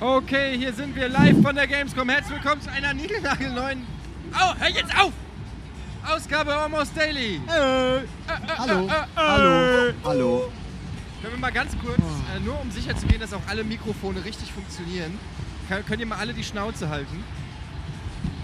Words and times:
Okay, 0.00 0.56
hier 0.56 0.72
sind 0.72 0.94
wir 0.94 1.08
live 1.08 1.42
von 1.42 1.56
der 1.56 1.66
Gamescom. 1.66 2.08
Herzlich 2.08 2.40
willkommen 2.40 2.62
zu 2.62 2.70
einer 2.70 2.94
niegelnagelneuen. 2.94 3.84
Oh, 4.32 4.54
hör 4.56 4.68
jetzt 4.68 4.96
auf! 4.96 5.12
Ausgabe 6.06 6.54
Almost 6.54 6.96
Daily. 6.96 7.40
Hallo. 7.48 8.88
Hallo. 9.16 9.92
Hallo. 10.04 10.52
Können 11.20 11.32
wir 11.34 11.40
mal 11.40 11.50
ganz 11.50 11.76
kurz, 11.84 11.98
äh, 11.98 12.38
nur 12.44 12.60
um 12.60 12.70
sicher 12.70 12.96
zu 12.96 13.08
gehen, 13.08 13.18
dass 13.18 13.32
auch 13.32 13.42
alle 13.48 13.64
Mikrofone 13.64 14.24
richtig 14.24 14.52
funktionieren, 14.52 15.18
kann, 15.68 15.84
könnt 15.84 15.98
ihr 15.98 16.06
mal 16.06 16.18
alle 16.18 16.32
die 16.32 16.44
Schnauze 16.44 16.88
halten? 16.88 17.24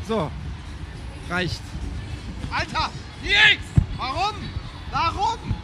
So, 0.09 0.33
reicht. 1.31 1.63
Alter! 2.51 2.91
Nix! 3.23 3.63
Warum? 3.97 4.35
Warum? 4.91 5.55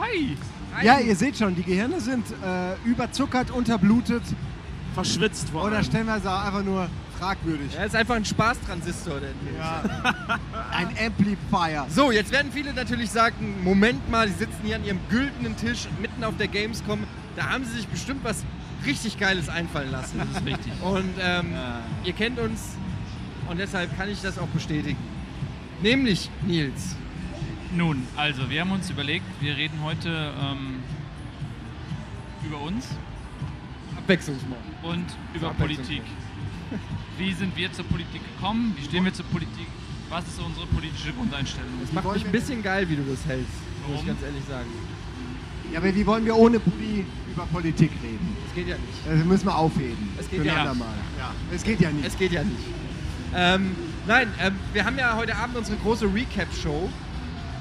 Hi! 0.00 0.36
Ja, 0.82 0.98
ihr 0.98 1.16
seht 1.16 1.36
schon, 1.36 1.54
die 1.54 1.62
Gehirne 1.62 2.00
sind 2.00 2.24
äh, 2.30 2.88
überzuckert, 2.88 3.50
unterblutet 3.50 4.22
Verschwitzt 4.94 5.50
vor 5.50 5.64
oder 5.64 5.76
allem. 5.76 5.84
stellenweise 5.84 6.30
auch 6.30 6.44
einfach 6.44 6.62
nur 6.62 6.88
fragwürdig. 7.18 7.72
Ja, 7.74 7.84
ist 7.84 7.96
einfach 7.96 8.16
ein 8.16 8.24
Spaßtransistor. 8.24 9.20
Der 9.20 9.30
Ja. 9.58 9.82
Ein 10.72 10.88
Amplifier. 11.06 11.86
So, 11.88 12.10
jetzt 12.10 12.32
werden 12.32 12.50
viele 12.52 12.72
natürlich 12.74 13.10
sagen, 13.10 13.62
Moment 13.62 14.10
mal, 14.10 14.26
die 14.26 14.34
sitzen 14.34 14.58
hier 14.64 14.76
an 14.76 14.84
ihrem 14.84 14.98
güldenen 15.08 15.56
Tisch 15.56 15.88
mitten 16.00 16.24
auf 16.24 16.36
der 16.36 16.48
Gamescom. 16.48 17.00
Da 17.36 17.50
haben 17.50 17.64
sie 17.64 17.72
sich 17.72 17.88
bestimmt 17.88 18.24
was 18.24 18.44
richtig 18.84 19.18
Geiles 19.18 19.48
einfallen 19.48 19.92
lassen. 19.92 20.18
Das 20.18 20.28
ist 20.42 20.46
richtig. 20.46 20.72
Und 20.82 21.14
ähm, 21.20 21.54
ihr 22.04 22.12
kennt 22.12 22.38
uns 22.38 22.76
und 23.48 23.58
deshalb 23.58 23.96
kann 23.96 24.08
ich 24.10 24.20
das 24.20 24.38
auch 24.38 24.48
bestätigen. 24.48 24.98
Nämlich, 25.82 26.30
Nils. 26.46 26.96
Nun, 27.74 28.06
also, 28.16 28.50
wir 28.50 28.60
haben 28.60 28.72
uns 28.72 28.90
überlegt, 28.90 29.24
wir 29.40 29.56
reden 29.56 29.80
heute 29.82 30.32
ähm, 30.40 30.82
über 32.44 32.60
uns 32.60 32.86
Abwechslungsmord. 33.96 34.60
und 34.82 35.06
über. 35.34 35.50
Politik. 35.54 36.02
Wie 37.18 37.32
sind 37.32 37.56
wir 37.56 37.72
zur 37.72 37.84
Politik 37.86 38.20
gekommen? 38.34 38.74
Wie 38.76 38.84
stehen 38.84 39.04
wir 39.04 39.12
zur 39.12 39.24
Politik? 39.26 39.66
Was 40.08 40.26
ist 40.26 40.40
unsere 40.40 40.66
politische 40.66 41.12
Grundeinstellung? 41.12 41.70
Es 41.82 41.92
macht 41.92 42.12
mich 42.12 42.24
ein 42.24 42.32
bisschen 42.32 42.62
geil, 42.62 42.88
wie 42.88 42.96
du 42.96 43.02
das 43.04 43.24
hältst, 43.26 43.48
muss 43.86 43.88
ich 43.88 43.94
Warum? 43.94 44.06
ganz 44.06 44.22
ehrlich 44.22 44.44
sagen. 44.44 44.68
Ja, 45.72 45.78
aber 45.78 45.94
wie 45.94 46.06
wollen 46.06 46.24
wir 46.26 46.36
ohne 46.36 46.60
Buddy 46.60 47.06
über 47.32 47.46
Politik 47.46 47.90
reden? 48.02 48.36
Es 48.46 48.54
geht 48.54 48.68
ja 48.68 48.76
nicht. 48.76 49.06
Das 49.06 49.24
müssen 49.24 49.46
wir 49.46 49.56
aufheben. 49.56 50.10
Es 50.18 50.28
geht 50.28 50.40
Für 50.40 50.50
ein 50.50 50.54
ja. 50.54 50.60
andermal. 50.62 50.94
Ja. 51.18 51.32
Es 51.54 51.62
geht 51.62 51.80
ja 51.80 51.90
nicht. 51.90 52.06
Es 52.06 52.18
geht 52.18 52.32
ja 52.32 52.44
nicht. 52.44 52.60
Ähm, 53.34 53.74
nein, 54.06 54.28
ähm, 54.38 54.56
wir 54.74 54.84
haben 54.84 54.98
ja 54.98 55.16
heute 55.16 55.34
Abend 55.34 55.56
unsere 55.56 55.78
große 55.78 56.12
Recap-Show, 56.12 56.90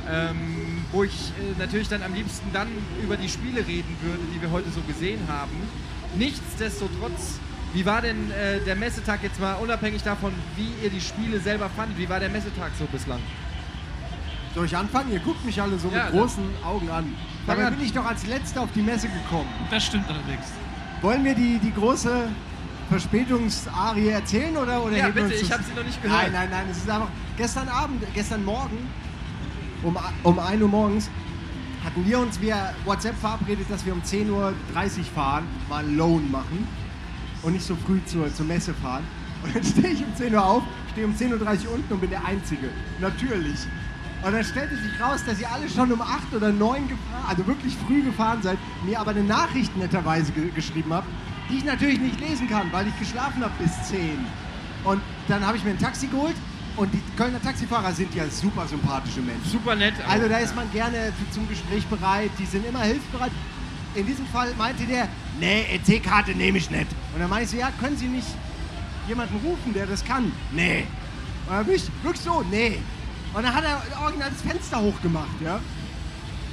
ähm, 0.09 0.83
wo 0.91 1.03
ich 1.03 1.31
äh, 1.39 1.59
natürlich 1.59 1.89
dann 1.89 2.03
am 2.03 2.13
liebsten 2.13 2.51
dann 2.53 2.67
über 3.03 3.17
die 3.17 3.29
Spiele 3.29 3.65
reden 3.65 3.95
würde, 4.01 4.23
die 4.33 4.41
wir 4.41 4.51
heute 4.51 4.69
so 4.71 4.81
gesehen 4.81 5.19
haben. 5.27 5.51
Nichtsdestotrotz, 6.17 7.39
wie 7.73 7.85
war 7.85 8.01
denn 8.01 8.31
äh, 8.31 8.59
der 8.65 8.75
Messetag 8.75 9.23
jetzt 9.23 9.39
mal 9.39 9.53
unabhängig 9.55 10.03
davon, 10.03 10.33
wie 10.55 10.69
ihr 10.83 10.89
die 10.89 11.01
Spiele 11.01 11.39
selber 11.39 11.69
fandet? 11.69 11.97
Wie 11.97 12.09
war 12.09 12.19
der 12.19 12.29
Messetag 12.29 12.71
so 12.77 12.85
bislang? 12.85 13.19
Soll 14.53 14.65
ich 14.65 14.75
anfangen? 14.75 15.11
Ihr 15.13 15.19
guckt 15.19 15.45
mich 15.45 15.61
alle 15.61 15.79
so 15.79 15.89
Ja, 15.89 16.05
mit 16.05 16.13
großen 16.13 16.43
Augen 16.65 16.89
an. 16.89 17.05
Fang 17.45 17.55
Dabei 17.55 17.67
an. 17.67 17.75
bin 17.75 17.85
ich 17.85 17.93
doch 17.93 18.05
als 18.05 18.27
Letzter 18.27 18.61
auf 18.61 18.69
die 18.75 18.81
Messe 18.81 19.07
gekommen. 19.07 19.47
Das 19.69 19.85
stimmt 19.85 20.09
allerdings. 20.09 20.45
Wollen 21.01 21.23
wir 21.23 21.33
die, 21.35 21.57
die 21.59 21.73
große 21.73 22.27
Verspätungsarie 22.89 24.09
erzählen 24.09 24.55
oder, 24.57 24.83
oder 24.83 24.97
Ja, 24.97 25.05
heben 25.05 25.15
wir 25.15 25.23
bitte, 25.23 25.35
uns 25.35 25.41
ich 25.43 25.47
das- 25.49 25.57
habe 25.59 25.63
sie 25.69 25.73
noch 25.73 25.85
nicht 25.85 26.03
gehört. 26.03 26.21
Nein, 26.23 26.31
nein, 26.33 26.47
nein, 26.51 26.65
es 26.69 26.77
ist 26.77 26.89
einfach. 26.89 27.07
Gestern 27.37 27.69
Abend, 27.69 28.03
gestern 28.13 28.43
Morgen, 28.43 28.77
um, 29.83 29.97
um 30.23 30.39
1 30.39 30.61
Uhr 30.61 30.67
morgens, 30.67 31.09
hatten 31.83 32.05
wir 32.05 32.19
uns 32.19 32.39
via 32.39 32.73
WhatsApp 32.85 33.15
verabredet, 33.17 33.65
dass 33.69 33.85
wir 33.85 33.93
um 33.93 34.01
10.30 34.01 34.29
Uhr 34.29 34.53
fahren, 35.15 35.47
mal 35.69 35.85
Loan 35.89 36.29
machen 36.31 36.67
und 37.41 37.53
nicht 37.53 37.65
so 37.65 37.75
früh 37.75 37.99
zur, 38.05 38.33
zur 38.33 38.45
Messe 38.45 38.73
fahren. 38.73 39.03
Und 39.43 39.55
dann 39.55 39.63
stehe 39.63 39.89
ich 39.89 40.05
um 40.05 40.15
10 40.15 40.35
Uhr 40.35 40.45
auf, 40.45 40.63
stehe 40.91 41.07
um 41.07 41.13
10.30 41.13 41.65
Uhr 41.65 41.73
unten 41.73 41.93
und 41.93 41.99
bin 41.99 42.11
der 42.11 42.23
Einzige. 42.23 42.69
Natürlich. 42.99 43.57
Und 44.23 44.33
dann 44.33 44.43
stellte 44.43 44.75
sich 44.75 45.01
raus, 45.01 45.21
dass 45.25 45.39
ihr 45.39 45.51
alle 45.51 45.67
schon 45.67 45.91
um 45.91 45.99
8 45.99 46.35
oder 46.35 46.51
9 46.51 46.87
gefahren, 46.87 47.25
also 47.27 47.47
wirklich 47.47 47.75
früh 47.87 48.03
gefahren 48.03 48.39
seid, 48.43 48.59
mir 48.85 48.99
aber 48.99 49.11
eine 49.11 49.23
Nachricht 49.23 49.75
netterweise 49.75 50.31
ge 50.31 50.51
geschrieben 50.51 50.93
habt, 50.93 51.07
die 51.49 51.57
ich 51.57 51.65
natürlich 51.65 51.99
nicht 51.99 52.19
lesen 52.19 52.47
kann, 52.47 52.71
weil 52.71 52.87
ich 52.87 52.99
geschlafen 52.99 53.43
habe 53.43 53.53
bis 53.57 53.71
10. 53.89 54.19
Und 54.83 55.01
dann 55.27 55.45
habe 55.45 55.57
ich 55.57 55.63
mir 55.63 55.71
ein 55.71 55.79
Taxi 55.79 56.05
geholt 56.05 56.35
und 56.77 56.93
die 56.93 57.01
Kölner 57.17 57.41
Taxifahrer 57.41 57.91
sind 57.93 58.13
ja 58.15 58.27
super 58.29 58.67
sympathische 58.67 59.21
Menschen. 59.21 59.49
Super 59.49 59.75
nett. 59.75 59.93
Also 60.07 60.27
da 60.27 60.37
ist 60.37 60.55
man 60.55 60.71
gerne 60.71 61.13
zum 61.31 61.47
Gespräch 61.47 61.85
bereit, 61.87 62.31
die 62.39 62.45
sind 62.45 62.65
immer 62.65 62.81
hilfsbereit. 62.81 63.31
In 63.93 64.05
diesem 64.05 64.25
Fall 64.27 64.53
meinte 64.57 64.85
der, 64.85 65.07
nee, 65.39 65.65
EC-Karte 65.75 66.31
nehme 66.31 66.57
ich 66.57 66.71
nicht. 66.71 66.87
Und 67.13 67.19
dann 67.19 67.29
meinte 67.29 67.45
ich 67.45 67.51
so, 67.51 67.57
ja, 67.57 67.71
können 67.79 67.97
Sie 67.97 68.07
nicht 68.07 68.27
jemanden 69.07 69.35
rufen, 69.45 69.73
der 69.73 69.85
das 69.85 70.03
kann? 70.05 70.31
Nee. 70.53 70.85
Und 71.47 71.55
dann 71.55 71.65
bin 71.65 71.75
ich 71.75 71.83
wirklich 72.03 72.23
so, 72.23 72.43
nee. 72.49 72.77
Und 73.33 73.43
dann 73.43 73.53
hat 73.53 73.63
er 73.63 73.81
original 74.01 74.29
das 74.29 74.41
Fenster 74.41 74.81
hochgemacht, 74.81 75.41
ja. 75.43 75.59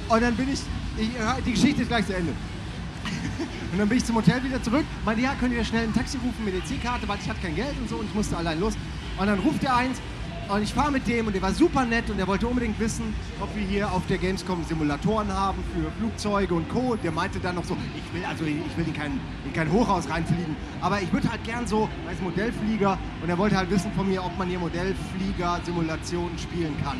Und 0.09 0.21
dann 0.21 0.35
bin 0.35 0.51
ich, 0.51 0.59
ich 0.97 1.09
die 1.45 1.51
Geschichte 1.53 1.83
ist 1.83 1.87
gleich 1.87 2.05
zu 2.07 2.15
Ende. 2.15 2.33
Und 3.71 3.77
dann 3.77 3.87
bin 3.87 3.99
ich 3.99 4.05
zum 4.05 4.15
Hotel 4.15 4.43
wieder 4.43 4.61
zurück. 4.61 4.85
Meinte, 5.05 5.21
ja, 5.21 5.35
könnt 5.39 5.53
ihr 5.53 5.63
schnell 5.63 5.83
ein 5.83 5.93
Taxi 5.93 6.17
rufen 6.17 6.43
mit 6.43 6.55
EC-Karte, 6.55 7.07
weil 7.07 7.19
ich 7.21 7.29
hatte 7.29 7.39
kein 7.41 7.55
Geld 7.55 7.75
und 7.79 7.87
so 7.87 7.97
und 7.97 8.07
ich 8.07 8.13
musste 8.15 8.35
allein 8.35 8.59
los. 8.59 8.73
Und 9.19 9.27
dann 9.27 9.39
ruft 9.39 9.63
er 9.63 9.75
eins 9.75 10.01
und 10.47 10.63
ich 10.63 10.73
fahre 10.73 10.91
mit 10.91 11.05
dem 11.07 11.27
und 11.27 11.33
der 11.33 11.41
war 11.41 11.53
super 11.53 11.85
nett 11.85 12.09
und 12.09 12.17
der 12.17 12.25
wollte 12.25 12.47
unbedingt 12.47 12.79
wissen, 12.79 13.13
ob 13.39 13.53
wir 13.55 13.63
hier 13.63 13.91
auf 13.91 14.01
der 14.07 14.17
Gamescom 14.17 14.63
Simulatoren 14.63 15.31
haben 15.31 15.59
für 15.75 15.91
Flugzeuge 15.99 16.55
und 16.55 16.67
Co. 16.69 16.95
Der 16.95 17.11
meinte 17.11 17.39
dann 17.39 17.55
noch 17.55 17.65
so, 17.65 17.77
ich 17.95 18.13
will 18.13 18.25
also 18.25 18.45
ich 18.45 18.77
will 18.77 18.87
in 18.87 18.93
kein, 18.93 19.19
in 19.45 19.53
kein 19.53 19.71
Hochhaus 19.71 20.09
reinfliegen, 20.09 20.55
aber 20.81 21.01
ich 21.01 21.13
würde 21.13 21.29
halt 21.29 21.43
gern 21.43 21.67
so 21.67 21.87
als 22.07 22.19
Modellflieger. 22.21 22.97
Und 23.21 23.29
er 23.29 23.37
wollte 23.37 23.57
halt 23.57 23.69
wissen 23.69 23.91
von 23.91 24.07
mir, 24.07 24.23
ob 24.23 24.35
man 24.39 24.47
hier 24.47 24.57
Modellflieger-Simulationen 24.59 26.39
spielen 26.39 26.75
kann. 26.83 26.97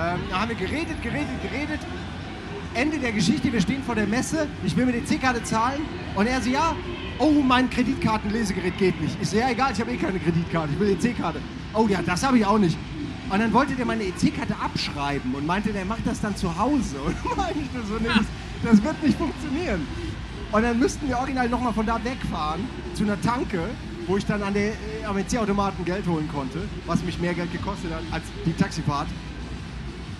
Ähm, 0.00 0.20
da 0.30 0.40
haben 0.40 0.48
wir 0.48 0.56
geredet, 0.56 1.00
geredet, 1.02 1.42
geredet. 1.42 1.80
Ende 2.74 2.98
der 2.98 3.12
Geschichte, 3.12 3.52
wir 3.52 3.60
stehen 3.60 3.82
vor 3.84 3.94
der 3.94 4.06
Messe, 4.06 4.48
ich 4.64 4.74
will 4.76 4.86
mir 4.86 4.92
die 4.92 5.04
C-Karte 5.04 5.44
zahlen. 5.44 5.82
Und 6.16 6.26
er 6.26 6.40
so, 6.40 6.48
ja, 6.48 6.74
oh, 7.22 7.40
mein 7.42 7.70
Kreditkartenlesegerät 7.70 8.76
geht 8.78 9.00
nicht. 9.00 9.16
Ich 9.20 9.30
so, 9.30 9.36
ja, 9.36 9.50
egal, 9.50 9.72
ich 9.72 9.80
habe 9.80 9.92
eh 9.92 9.96
keine 9.96 10.18
Kreditkarte, 10.18 10.70
ich 10.72 10.80
will 10.80 10.94
die 10.94 10.98
C-Karte. 10.98 11.40
Oh 11.72 11.86
ja, 11.88 12.02
das 12.02 12.22
habe 12.24 12.38
ich 12.38 12.44
auch 12.44 12.58
nicht. 12.58 12.76
Und 13.30 13.38
dann 13.38 13.52
wollte 13.52 13.74
der 13.74 13.86
meine 13.86 14.02
EC-Karte 14.02 14.54
abschreiben 14.56 15.34
und 15.34 15.46
meinte, 15.46 15.72
der 15.72 15.84
macht 15.84 16.06
das 16.06 16.20
dann 16.20 16.36
zu 16.36 16.58
Hause. 16.58 16.96
Und 17.04 17.36
meinte 17.36 17.60
so, 17.88 17.94
nee, 17.98 18.08
das, 18.08 18.26
das 18.62 18.84
wird 18.84 19.02
nicht 19.02 19.16
funktionieren. 19.16 19.86
Und 20.50 20.62
dann 20.62 20.78
müssten 20.78 21.08
wir 21.08 21.16
original 21.16 21.48
nochmal 21.48 21.72
von 21.72 21.86
da 21.86 21.98
wegfahren 22.04 22.60
zu 22.92 23.04
einer 23.04 23.18
Tanke, 23.22 23.70
wo 24.06 24.18
ich 24.18 24.26
dann 24.26 24.42
an 24.42 24.52
der, 24.52 24.72
äh, 24.72 25.04
am 25.06 25.16
EC-Automaten 25.16 25.82
Geld 25.86 26.06
holen 26.06 26.28
konnte, 26.30 26.58
was 26.84 27.02
mich 27.04 27.18
mehr 27.20 27.32
Geld 27.32 27.50
gekostet 27.52 27.90
hat 27.90 28.02
als 28.10 28.24
die 28.44 28.52
Taxifahrt. 28.52 29.08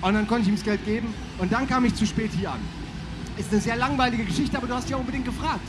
Und 0.00 0.14
dann 0.14 0.26
konnte 0.26 0.42
ich 0.42 0.48
ihm 0.48 0.54
das 0.54 0.64
Geld 0.64 0.82
geben 0.86 1.12
und 1.38 1.52
dann 1.52 1.68
kam 1.68 1.84
ich 1.84 1.94
zu 1.94 2.06
spät 2.06 2.30
hier 2.32 2.52
an. 2.52 2.60
Ist 3.36 3.52
eine 3.52 3.60
sehr 3.60 3.76
langweilige 3.76 4.24
Geschichte, 4.24 4.56
aber 4.56 4.66
du 4.66 4.74
hast 4.74 4.88
ja 4.88 4.96
unbedingt 4.96 5.26
gefragt. 5.26 5.60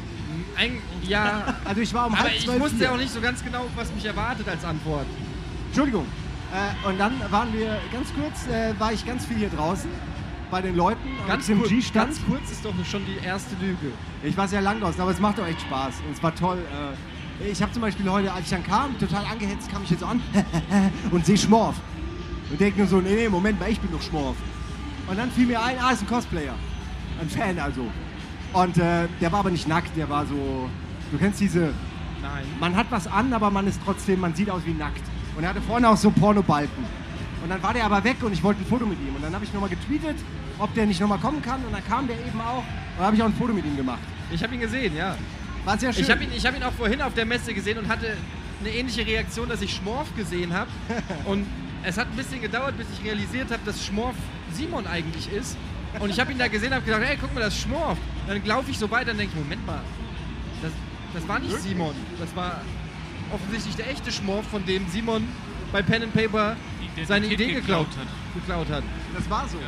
Ein, 0.58 0.78
ja, 1.08 1.56
Also 1.66 1.81
ich 1.81 1.94
war 1.94 2.08
um 2.08 2.14
aber 2.14 2.24
halb 2.24 2.34
ich 2.36 2.47
wusste 2.47 2.78
hier. 2.78 2.86
ja 2.86 2.91
auch 2.94 2.97
nicht 2.97 3.12
so 3.12 3.22
ganz 3.22 3.44
genau, 3.44 3.66
was 3.75 3.94
mich 3.94 4.06
erwartet 4.06 4.47
als 4.47 4.64
Antwort. 4.64 5.06
Entschuldigung. 5.68 6.06
Äh, 6.53 6.88
und 6.88 7.00
dann 7.00 7.14
waren 7.31 7.52
wir 7.53 7.80
ganz 7.91 8.09
kurz, 8.14 8.47
äh, 8.47 8.80
war 8.80 8.94
ich 8.94 9.06
ganz 9.06 9.25
viel 9.25 9.38
hier 9.38 9.50
draußen 9.50 9.90
bei 10.52 10.62
den 10.62 10.75
Leuten 10.75 11.09
Ganz 11.28 11.47
kurz, 11.47 11.69
G-Stand. 11.69 12.08
ganz 12.08 12.25
kurz 12.28 12.52
ist 12.52 12.64
doch 12.64 12.74
schon 12.86 13.03
die 13.06 13.25
erste 13.25 13.56
Lüge. 13.59 13.91
Ich 14.22 14.38
war 14.38 14.47
sehr 14.47 14.62
lang 14.62 14.80
draußen, 14.80 15.02
aber 15.02 15.09
es 15.12 15.19
macht 15.19 15.40
doch 15.40 15.47
echt 15.47 15.62
Spaß 15.62 15.96
und 16.08 16.14
es 16.16 16.22
war 16.22 16.36
toll. 16.36 16.59
Äh, 17.41 17.50
ich 17.50 17.62
habe 17.62 17.72
zum 17.72 17.81
Beispiel 17.81 18.08
heute, 18.09 18.31
als 18.31 18.44
ich 18.46 18.52
dann 18.52 18.64
kam, 18.64 18.97
total 19.00 19.25
angehetzt, 19.25 19.72
kam 19.72 19.84
ich 19.84 19.90
jetzt 19.90 20.02
so 20.02 20.05
an 20.05 20.22
und 21.11 21.26
sehe 21.26 21.38
Schmorf. 21.38 21.76
Und 22.52 22.61
denke 22.61 22.78
nur 22.78 22.88
so, 22.88 22.97
nee, 23.02 23.16
nee, 23.16 23.28
Moment 23.29 23.59
mal, 23.59 23.72
ich 23.72 23.79
bin 23.79 23.91
doch 23.91 24.02
Schmorf. 24.02 24.35
Und 25.08 25.17
dann 25.17 25.32
fiel 25.32 25.47
mir 25.47 25.59
ein, 25.61 25.76
ah, 25.82 25.91
ist 25.91 26.02
ein 26.03 26.08
Cosplayer. 26.08 26.53
Ein 27.20 27.29
Fan 27.29 27.58
also. 27.58 27.88
Und 28.53 28.78
äh, 28.78 29.08
der 29.20 29.32
war 29.32 29.40
aber 29.40 29.52
nicht 29.52 29.67
nackt, 29.67 29.96
der 29.97 30.09
war 30.09 30.26
so, 30.26 30.70
du 31.11 31.17
kennst 31.17 31.40
diese, 31.40 31.73
Nein. 32.22 32.46
man 32.59 32.76
hat 32.76 32.88
was 32.91 33.08
an, 33.08 33.34
aber 33.34 33.50
man 33.50 33.67
ist 33.67 33.79
trotzdem, 33.84 34.20
man 34.20 34.35
sieht 34.35 34.50
aus 34.50 34.61
wie 34.66 34.73
nackt. 34.73 35.02
Und 35.35 35.44
er 35.44 35.50
hatte 35.50 35.61
vorne 35.61 35.90
auch 35.90 35.97
so 35.97 36.11
Pornobalken. 36.11 36.85
Und 37.44 37.50
dann 37.50 37.61
war 37.61 37.73
der 37.73 37.85
aber 37.85 38.03
weg 38.03 38.17
und 38.22 38.32
ich 38.32 38.44
wollte 38.44 38.61
ein 38.61 38.66
Foto 38.67 38.85
mit 38.85 39.00
ihm. 39.00 39.16
Und 39.16 39.23
dann 39.23 39.34
habe 39.34 39.44
ich 39.44 39.52
nochmal 39.53 39.70
getweetet, 39.70 40.16
ob 40.59 40.73
der 40.76 40.85
nicht 40.85 41.02
nochmal 41.02 41.17
kommen 41.17 41.41
kann. 41.41 41.64
Und 41.66 41.73
dann 41.73 41.85
kam 41.85 42.08
der 42.08 42.17
eben 42.17 42.40
auch. 42.40 42.59
Und 42.59 42.97
dann 42.97 43.08
habe 43.08 43.16
ich 43.16 43.22
auch 43.22 43.28
ein 43.28 43.34
Foto 43.34 43.52
mit 43.52 43.66
ihm 43.66 43.76
gemacht. 43.76 44.00
Ich 44.32 44.41
habe 44.44 44.53
ihn 44.53 44.61
gesehen, 44.61 44.96
ja. 44.96 45.17
War 45.66 45.78
sehr 45.78 45.91
schön. 45.91 46.03
Ich 46.03 46.11
habe 46.11 46.23
ihn, 46.23 46.29
ich 46.35 46.46
hab 46.46 46.55
ihn 46.55 46.64
auch 46.64 46.72
vorhin 46.73 47.02
auf 47.02 47.14
der 47.14 47.26
Messe 47.26 47.53
gesehen 47.53 47.79
und 47.79 47.88
hatte 47.88 48.16
eine 48.61 48.70
ähnliche 48.70 49.05
Reaktion, 49.05 49.50
dass 49.50 49.61
ich 49.61 49.73
Schmorf 49.73 50.08
gesehen 50.16 50.53
habe. 50.53 50.70
Und 51.26 51.46
es 51.84 51.97
hat 51.97 52.08
ein 52.08 52.16
bisschen 52.16 52.41
gedauert, 52.41 52.78
bis 52.78 52.88
ich 52.97 53.05
realisiert 53.05 53.52
habe, 53.52 53.61
dass 53.66 53.85
Schmorf 53.85 54.16
Simon 54.53 54.88
eigentlich 54.88 55.32
ist. 55.32 55.58
Und 55.99 56.09
ich 56.09 56.19
habe 56.19 56.31
ihn 56.31 56.37
da 56.37 56.47
gesehen 56.47 56.69
und 56.69 56.75
habe 56.75 56.85
gedacht, 56.85 57.03
ey, 57.03 57.17
guck 57.19 57.34
mal, 57.34 57.41
das 57.41 57.53
ist 57.53 57.61
Schmorf. 57.61 57.97
Dann 58.28 58.43
laufe 58.45 58.72
ich 58.72 58.78
so 58.78 58.90
weiter 58.90 59.11
und 59.11 59.17
denke, 59.17 59.37
Moment 59.37 59.66
mal, 59.66 59.81
das, 60.61 60.72
das 61.13 61.28
war 61.28 61.40
nicht 61.40 61.57
Simon. 61.59 61.95
Das 62.19 62.35
war 62.35 62.61
offensichtlich 63.31 63.75
der 63.75 63.90
echte 63.90 64.11
Schmorf, 64.11 64.47
von 64.47 64.66
dem 64.66 64.87
Simon 64.90 65.28
bei 65.72 65.81
Pen 65.81 66.03
and 66.03 66.13
Paper 66.13 66.55
Identität 66.79 67.07
seine 67.07 67.25
Idee 67.28 67.53
geklaut, 67.53 67.87
geklaut 67.90 67.97
hat. 67.97 68.35
geklaut 68.35 68.69
hat. 68.69 68.84
Das 69.16 69.29
war 69.29 69.47
so. 69.47 69.57
Ja. 69.57 69.63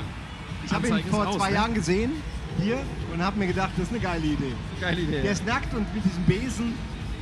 Ich 0.66 0.72
habe 0.72 0.88
ihn 0.88 1.04
vor 1.10 1.25
raus, 1.25 1.38
zwei 1.38 1.50
ne? 1.50 1.56
Jahren 1.56 1.74
gesehen 1.74 2.12
hier 2.60 2.80
und 3.13 3.22
habe 3.22 3.38
mir 3.39 3.48
gedacht, 3.48 3.72
das 3.75 3.88
ist 3.88 3.92
eine 3.92 4.00
geile 4.00 4.25
Idee. 4.25 4.54
Geile 4.80 5.01
Idee. 5.01 5.22
Der 5.22 5.31
ist 5.31 5.45
nackt 5.45 5.74
und 5.74 5.94
mit 5.94 6.04
diesem 6.06 6.24
Besen, 6.24 6.74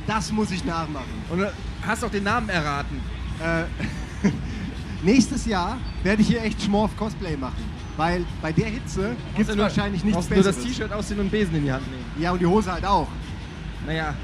das 0.06 0.32
muss 0.32 0.50
ich 0.50 0.64
nachmachen. 0.64 1.24
Und 1.30 1.40
du 1.40 1.52
hast 1.82 2.04
auch 2.04 2.10
den 2.10 2.24
Namen 2.24 2.48
erraten. 2.48 3.00
Äh, 3.42 3.64
nächstes 5.02 5.46
Jahr 5.46 5.78
werde 6.02 6.22
ich 6.22 6.28
hier 6.28 6.42
echt 6.42 6.62
Schmorf-Cosplay 6.62 7.36
machen. 7.36 7.73
Weil 7.96 8.24
bei 8.42 8.52
der 8.52 8.66
Hitze 8.66 9.14
gibt 9.36 9.48
es 9.48 9.56
wahrscheinlich 9.56 10.02
nichts 10.02 10.16
brauchst 10.18 10.30
nur 10.30 10.42
das 10.42 10.56
Besseres. 10.56 10.76
T-Shirt 10.76 10.92
ausziehen 10.92 11.18
und 11.20 11.24
einen 11.26 11.30
Besen 11.30 11.54
in 11.56 11.62
die 11.64 11.72
Hand 11.72 11.86
nehmen. 11.90 12.04
Ja, 12.18 12.32
und 12.32 12.40
die 12.40 12.46
Hose 12.46 12.72
halt 12.72 12.84
auch. 12.84 13.06
Naja, 13.86 14.14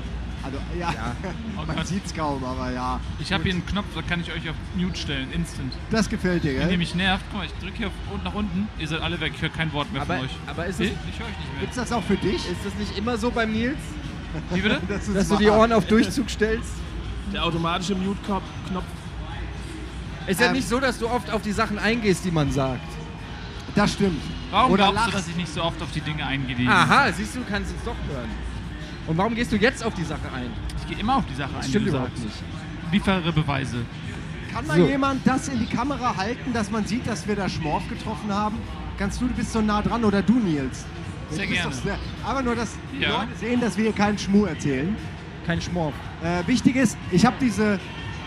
Also, 0.42 0.58
ja, 0.78 0.90
Ja. 0.92 1.14
Oh 1.62 1.66
man 1.66 1.76
Gott. 1.76 1.86
sieht 1.86 2.04
es 2.04 2.14
kaum, 2.14 2.42
aber 2.42 2.72
ja. 2.72 2.98
Ich 3.20 3.32
habe 3.32 3.44
hier 3.44 3.52
einen 3.52 3.66
Knopf, 3.66 3.86
da 3.94 4.00
kann 4.02 4.20
ich 4.22 4.32
euch 4.32 4.48
auf 4.48 4.56
Mute 4.74 4.98
stellen, 4.98 5.30
instant. 5.32 5.72
Das 5.90 6.08
gefällt 6.08 6.42
dir, 6.44 6.54
Wenn 6.54 6.60
ihr 6.62 6.66
gell? 6.68 6.78
mich 6.78 6.94
nervt, 6.94 7.22
guck 7.30 7.40
mal, 7.40 7.46
ich 7.46 7.52
drücke 7.60 7.76
hier 7.76 7.90
nach 8.24 8.34
unten, 8.34 8.66
ihr 8.78 8.88
seid 8.88 9.02
alle 9.02 9.20
weg, 9.20 9.32
ich 9.36 9.42
höre 9.42 9.50
kein 9.50 9.72
Wort 9.74 9.92
mehr 9.92 10.02
aber, 10.02 10.16
von 10.16 10.24
euch. 10.24 10.30
aber 10.46 10.66
ist, 10.66 10.80
Nee, 10.80 10.86
es, 10.86 10.92
ich 11.14 11.20
höre 11.20 11.26
euch 11.26 11.38
nicht 11.38 11.52
mehr. 11.52 11.60
Gibt's 11.60 11.76
das 11.76 11.92
auch 11.92 12.02
für 12.02 12.16
dich? 12.16 12.36
ist 12.50 12.64
das 12.64 12.74
nicht 12.76 12.96
immer 12.98 13.18
so 13.18 13.30
beim 13.30 13.52
Nils, 13.52 13.76
Wie 14.54 14.62
bitte? 14.62 14.80
Das 14.88 15.12
dass 15.12 15.28
du 15.28 15.36
die. 15.36 15.48
Ohren 15.50 15.72
auf 15.72 15.84
Durchzug 15.86 16.28
stellst? 16.30 16.70
Der 17.34 17.44
automatische 17.44 17.94
Mute-Knopf. 17.94 18.84
Ist 20.26 20.40
ja 20.40 20.46
Ähm. 20.46 20.52
nicht 20.54 20.68
so, 20.68 20.80
dass 20.80 20.98
du 20.98 21.08
oft 21.08 21.30
auf 21.32 21.42
die 21.42 21.52
Sachen 21.52 21.78
eingehst, 21.78 22.24
die 22.24 22.30
man 22.30 22.50
sagt. 22.50 22.80
Das 23.74 23.92
stimmt. 23.92 24.20
Warum 24.50 24.72
Oder 24.72 24.90
glaubst 24.90 25.06
du, 25.08 25.10
dass 25.12 25.28
ich 25.28 25.36
nicht 25.36 25.52
so 25.52 25.62
oft 25.62 25.80
auf 25.82 25.90
die 25.92 26.00
Dinge 26.00 26.26
eingehe? 26.26 26.56
die- 26.56 26.66
Aha, 26.66 27.12
siehst 27.12 27.36
du, 27.36 27.40
kannst 27.48 27.70
es 27.76 27.84
doch 27.84 27.94
hören. 28.12 28.28
Und 29.06 29.16
warum 29.16 29.34
gehst 29.34 29.52
du 29.52 29.56
jetzt 29.56 29.84
auf 29.84 29.94
die 29.94 30.04
Sache 30.04 30.28
ein? 30.34 30.50
Ich 30.80 30.86
gehe 30.88 30.98
immer 30.98 31.16
auf 31.16 31.24
die 31.30 31.34
Sache 31.34 31.50
ein, 31.50 31.56
Das 31.56 31.64
die 31.66 31.70
stimmt 31.70 31.86
du 31.86 31.90
überhaupt 31.90 32.16
sagst. 32.18 32.24
nicht. 32.24 32.92
Liefere 32.92 33.32
Beweise. 33.32 33.76
Kann 34.52 34.66
mal 34.66 34.78
So. 34.78 34.86
jemand 34.86 35.24
das 35.26 35.48
in 35.48 35.60
die 35.60 35.66
Kamera 35.66 36.16
halten, 36.16 36.52
dass 36.52 36.70
man 36.70 36.84
sieht, 36.84 37.06
dass 37.06 37.26
wir 37.28 37.36
da 37.36 37.48
Schmorf 37.48 37.88
getroffen 37.88 38.32
haben? 38.32 38.56
Kannst 38.98 39.20
du, 39.20 39.26
du 39.28 39.34
bist 39.34 39.52
so 39.52 39.60
nah 39.60 39.80
dran 39.80 40.04
oder 40.04 40.22
du, 40.22 40.34
Nils? 40.34 40.84
Sehr 41.30 41.44
Du 41.44 41.50
bist 41.50 41.62
gerne. 41.62 41.74
doch 41.76 41.82
sehr- 41.82 41.98
aber 42.26 42.42
nur, 42.42 42.56
dass 42.56 42.76
die 42.92 43.02
Ja. 43.02 43.10
Leute 43.20 43.36
sehen, 43.38 43.60
dass 43.60 43.76
wir 43.76 43.84
hier 43.84 43.92
keinen 43.92 44.18
Schmuh 44.18 44.46
erzählen. 44.46 44.96
Kein 45.46 45.60
Schmorf. 45.60 45.94
Äh, 46.22 46.46
wichtig 46.48 46.74
ist, 46.76 46.98
ich 47.12 47.24
habe 47.24 47.36
diese 47.40 47.78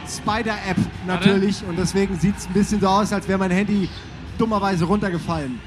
Spider-App 0.08 0.78
natürlich 1.08 1.64
und 1.68 1.78
deswegen 1.78 2.18
sieht 2.20 2.38
es 2.38 2.48
ein 2.48 2.54
bisschen 2.54 2.80
so 2.82 2.88
aus, 2.88 3.12
als 3.14 3.28
wäre 3.28 3.38
mein 3.40 3.52
Handy 3.52 3.90
dummerweise 4.38 4.86
runtergefallen. 4.86 5.60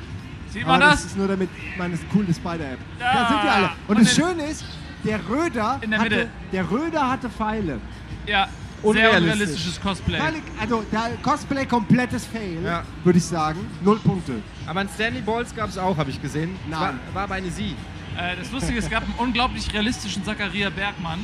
Sieht 0.51 0.63
Aber 0.65 0.73
man 0.73 0.81
das 0.81 0.91
das? 1.03 1.05
ist 1.07 1.17
nur 1.17 1.29
damit 1.29 1.51
meine 1.77 1.97
coole 2.13 2.33
Spider-App. 2.33 2.79
Ja. 3.01 3.13
Da 3.13 3.29
sind 3.29 3.43
die 3.43 3.49
alle. 3.49 3.71
Und 3.89 3.97
Und 3.99 4.05
das 4.07 4.15
Schöne 4.15 4.43
ist, 4.45 4.65
der 5.05 5.21
Röder, 5.29 5.79
In 5.83 5.91
der 5.91 6.01
hatte, 6.01 6.29
der 6.53 6.71
Röder 6.71 7.11
hatte 7.11 7.29
Pfeile. 7.31 7.81
Ja, 8.27 8.47
sehr 8.47 8.91
Unrealistisch. 8.91 9.33
unrealistisches 9.33 9.81
Cosplay. 9.81 10.21
Also 10.61 10.85
der 10.93 11.11
Cosplay 11.23 11.67
komplettes 11.67 12.27
Fail, 12.27 12.63
Ja. 12.65 12.83
würde 13.05 13.19
ich 13.19 13.25
sagen. 13.25 13.61
Null 13.83 13.99
Punkte. 13.99 14.35
Aber 14.67 14.81
ein 14.81 14.89
Stanley 14.89 15.21
Balls 15.23 15.55
gab 15.55 15.69
es 15.69 15.79
auch, 15.79 15.97
habe 15.97 16.11
ich 16.11 16.21
gesehen. 16.21 16.57
Nein. 16.69 16.81
War, 16.81 16.95
war 17.15 17.23
aber 17.25 17.35
eine 17.35 17.51
Sie. 17.51 17.75
Äh, 18.17 18.37
das 18.37 18.51
Lustige, 18.53 18.79
es 18.79 18.89
gab 18.89 19.03
einen 19.05 19.15
unglaublich 19.19 19.73
realistischen 19.73 20.25
Zacharia 20.25 20.71
Bergmann, 20.71 21.21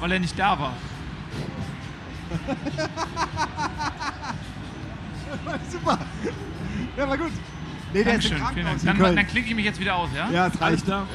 weil 0.00 0.12
er 0.12 0.18
nicht 0.20 0.38
da 0.38 0.58
war. 0.58 0.72
Super. 5.70 5.98
Ja, 6.96 7.08
war 7.08 7.16
gut. 7.18 7.30
Nee, 7.92 8.04
der 8.04 8.16
ist 8.16 8.30
im 8.30 8.38
Dankeschön, 8.38 8.54
vielen 8.54 8.66
Dank. 8.66 8.98
Dann, 9.00 9.16
dann 9.16 9.26
klicke 9.26 9.48
ich 9.48 9.54
mich 9.54 9.64
jetzt 9.64 9.80
wieder 9.80 9.96
aus, 9.96 10.10
ja? 10.14 10.30
Ja, 10.30 10.46
es 10.46 10.60
reicht. 10.60 10.88
Ra- 10.88 11.06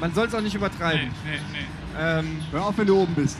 Man 0.00 0.12
soll 0.14 0.26
es 0.26 0.34
auch 0.34 0.40
nicht 0.40 0.52
Nee, 0.54 0.58
übertreiben. 0.58 1.08
nee, 1.24 1.38
nee. 1.52 2.00
Ähm, 2.00 2.38
Hör 2.50 2.66
auf, 2.66 2.78
wenn 2.78 2.86
du 2.86 2.96
oben 3.00 3.14
bist. 3.14 3.38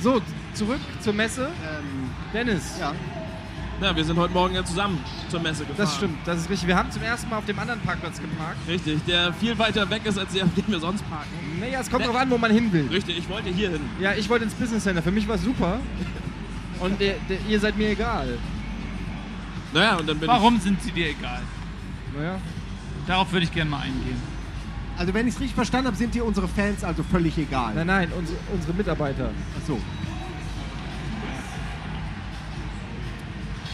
so, 0.00 0.20
zurück 0.54 0.80
zur 1.00 1.12
Messe. 1.12 1.46
Ähm, 1.46 2.10
Dennis. 2.32 2.76
ja. 2.80 2.92
Ja, 3.80 3.94
wir 3.96 4.04
sind 4.04 4.16
heute 4.16 4.32
Morgen 4.32 4.54
ja 4.54 4.64
zusammen 4.64 5.00
zur 5.28 5.40
Messe 5.40 5.64
gefahren. 5.64 5.76
Das 5.84 5.96
stimmt, 5.96 6.18
das 6.24 6.38
ist 6.38 6.48
richtig. 6.48 6.68
Wir 6.68 6.76
haben 6.76 6.92
zum 6.92 7.02
ersten 7.02 7.28
Mal 7.28 7.38
auf 7.38 7.44
dem 7.44 7.58
anderen 7.58 7.80
Parkplatz 7.80 8.20
geparkt. 8.20 8.56
Richtig, 8.68 9.04
der 9.04 9.32
viel 9.32 9.58
weiter 9.58 9.90
weg 9.90 10.02
ist, 10.06 10.16
als 10.16 10.32
der, 10.32 10.44
auf 10.44 10.54
dem 10.54 10.64
wir 10.68 10.78
sonst 10.78 11.02
parken. 11.10 11.26
Naja, 11.58 11.80
es 11.80 11.90
kommt 11.90 12.06
drauf 12.06 12.14
an, 12.14 12.30
wo 12.30 12.38
man 12.38 12.52
hin 12.52 12.72
will. 12.72 12.86
Richtig, 12.88 13.18
ich 13.18 13.28
wollte 13.28 13.50
hier 13.50 13.70
hin. 13.70 13.80
Ja, 14.00 14.12
ich 14.12 14.28
wollte 14.30 14.44
ins 14.44 14.54
Business 14.54 14.84
Center. 14.84 15.02
Für 15.02 15.10
mich 15.10 15.26
war 15.26 15.34
es 15.34 15.42
super. 15.42 15.78
Und 16.78 17.00
der, 17.00 17.14
der, 17.28 17.38
ihr 17.48 17.58
seid 17.58 17.76
mir 17.76 17.88
egal. 17.90 18.38
Naja, 19.74 19.96
und 19.96 20.08
dann 20.08 20.18
bin 20.18 20.28
Warum 20.28 20.58
sind 20.60 20.80
sie 20.82 20.92
dir 20.92 21.08
egal? 21.10 21.42
Naja. 22.16 22.38
Darauf 23.06 23.30
würde 23.32 23.44
ich 23.44 23.52
gerne 23.52 23.70
mal 23.70 23.80
eingehen. 23.80 24.16
Also 24.96 25.12
wenn 25.12 25.26
ich 25.26 25.34
es 25.34 25.40
richtig 25.40 25.54
verstanden 25.56 25.88
habe, 25.88 25.96
sind 25.96 26.14
dir 26.14 26.24
unsere 26.24 26.46
Fans 26.46 26.84
also 26.84 27.02
völlig 27.02 27.36
egal. 27.36 27.74
Nein, 27.74 27.86
nein, 27.88 28.12
unsere, 28.16 28.38
unsere 28.52 28.72
Mitarbeiter. 28.72 29.30
Ach 29.60 29.66
so. 29.66 29.80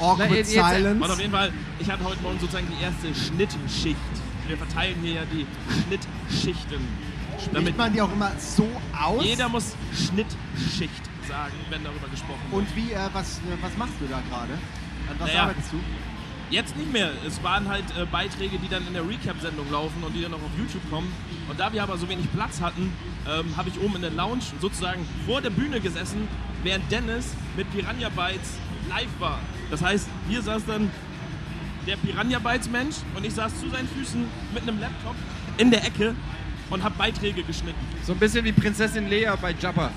Awkward 0.00 0.19
Na, 0.31 0.35
jetzt- 0.35 0.52
jetzt- 0.55 0.56
ich. 0.56 0.56
Und 0.58 0.64
auf 0.64 0.73
Silence. 0.73 1.20
jeden 1.20 1.32
Fall, 1.32 1.52
ich 1.79 1.91
hatte 1.91 2.05
heute 2.05 2.23
Morgen 2.23 2.41
sozusagen 2.41 2.67
die 2.70 2.82
erste 2.82 3.14
Schnittschicht. 3.14 3.96
Wir 4.49 4.56
verteilen 4.56 4.96
hier 5.03 5.12
ja 5.12 5.20
die 5.31 5.46
Schnittschichten. 5.85 6.81
Spricht 7.44 7.76
man 7.79 7.93
die 7.93 8.00
auch 8.03 8.12
immer 8.12 8.32
so 8.38 8.67
aus? 8.99 9.23
Jeder 9.23 9.49
muss 9.49 9.75
Schnittschicht 9.94 11.05
sagen, 11.29 11.53
wenn 11.69 11.85
darüber 11.85 12.08
gesprochen 12.08 12.41
wird. 12.50 12.62
Und 12.62 12.76
wie, 12.76 12.93
äh, 12.93 12.99
was, 13.12 13.38
äh, 13.38 13.62
was 13.62 13.76
machst 13.76 13.94
du 14.00 14.06
da 14.06 14.20
gerade? 14.31 14.58
An 15.10 15.16
was 15.18 15.28
Naja. 15.28 15.42
arbeitest 15.42 15.72
du? 15.72 15.76
Jetzt 16.50 16.76
nicht 16.76 16.92
mehr. 16.92 17.10
Es 17.26 17.42
waren 17.44 17.68
halt 17.68 17.84
äh, 17.96 18.04
Beiträge, 18.06 18.58
die 18.58 18.68
dann 18.68 18.84
in 18.86 18.92
der 18.92 19.06
Recap-Sendung 19.08 19.70
laufen 19.70 20.02
und 20.02 20.12
die 20.14 20.22
dann 20.22 20.32
auch 20.34 20.38
auf 20.42 20.50
YouTube 20.58 20.82
kommen. 20.90 21.12
Und 21.48 21.60
da 21.60 21.72
wir 21.72 21.82
aber 21.82 21.96
so 21.96 22.08
wenig 22.08 22.26
Platz 22.32 22.60
hatten, 22.60 22.92
ähm, 23.28 23.56
habe 23.56 23.68
ich 23.68 23.80
oben 23.80 23.96
in 23.96 24.02
der 24.02 24.10
Lounge 24.10 24.42
sozusagen 24.60 25.06
vor 25.26 25.40
der 25.40 25.50
Bühne 25.50 25.80
gesessen, 25.80 26.26
während 26.64 26.90
Dennis 26.90 27.34
mit 27.56 27.70
Piranha 27.72 28.08
Bytes 28.08 28.58
live 28.88 29.08
war. 29.20 29.38
Das 29.70 29.80
heißt, 29.82 30.08
hier 30.28 30.42
saß 30.42 30.64
dann 30.66 30.90
der 31.86 31.96
Piranha 31.96 32.38
Bytes 32.40 32.68
Mensch 32.68 32.96
und 33.16 33.24
ich 33.24 33.32
saß 33.34 33.60
zu 33.60 33.68
seinen 33.70 33.88
Füßen 33.88 34.24
mit 34.52 34.62
einem 34.64 34.80
Laptop 34.80 35.14
in 35.56 35.70
der 35.70 35.84
Ecke 35.84 36.14
und 36.68 36.82
habe 36.82 36.96
Beiträge 36.98 37.44
geschnitten. 37.44 37.78
So 38.02 38.12
ein 38.12 38.18
bisschen 38.18 38.44
wie 38.44 38.52
Prinzessin 38.52 39.08
Lea 39.08 39.30
bei 39.40 39.52
Jabba. 39.52 39.90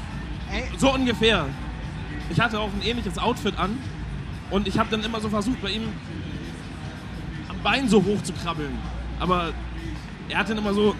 Ey, 0.51 0.65
So 0.77 0.93
ungefähr. 0.93 1.47
Ich 2.29 2.39
hatte 2.39 2.59
auch 2.59 2.69
ein 2.71 2.81
ähnliches 2.83 3.17
Outfit 3.17 3.57
an 3.57 3.77
und 4.49 4.67
ich 4.67 4.77
habe 4.77 4.89
dann 4.89 5.03
immer 5.03 5.19
so 5.19 5.29
versucht, 5.29 5.61
bei 5.61 5.71
ihm 5.71 5.83
am 7.49 7.59
Bein 7.63 7.87
so 7.89 8.03
hoch 8.03 8.21
zu 8.21 8.33
krabbeln. 8.33 8.77
Aber 9.19 9.53
er 10.29 10.37
hat 10.37 10.49
dann 10.49 10.57
immer 10.57 10.73
so 10.73 10.95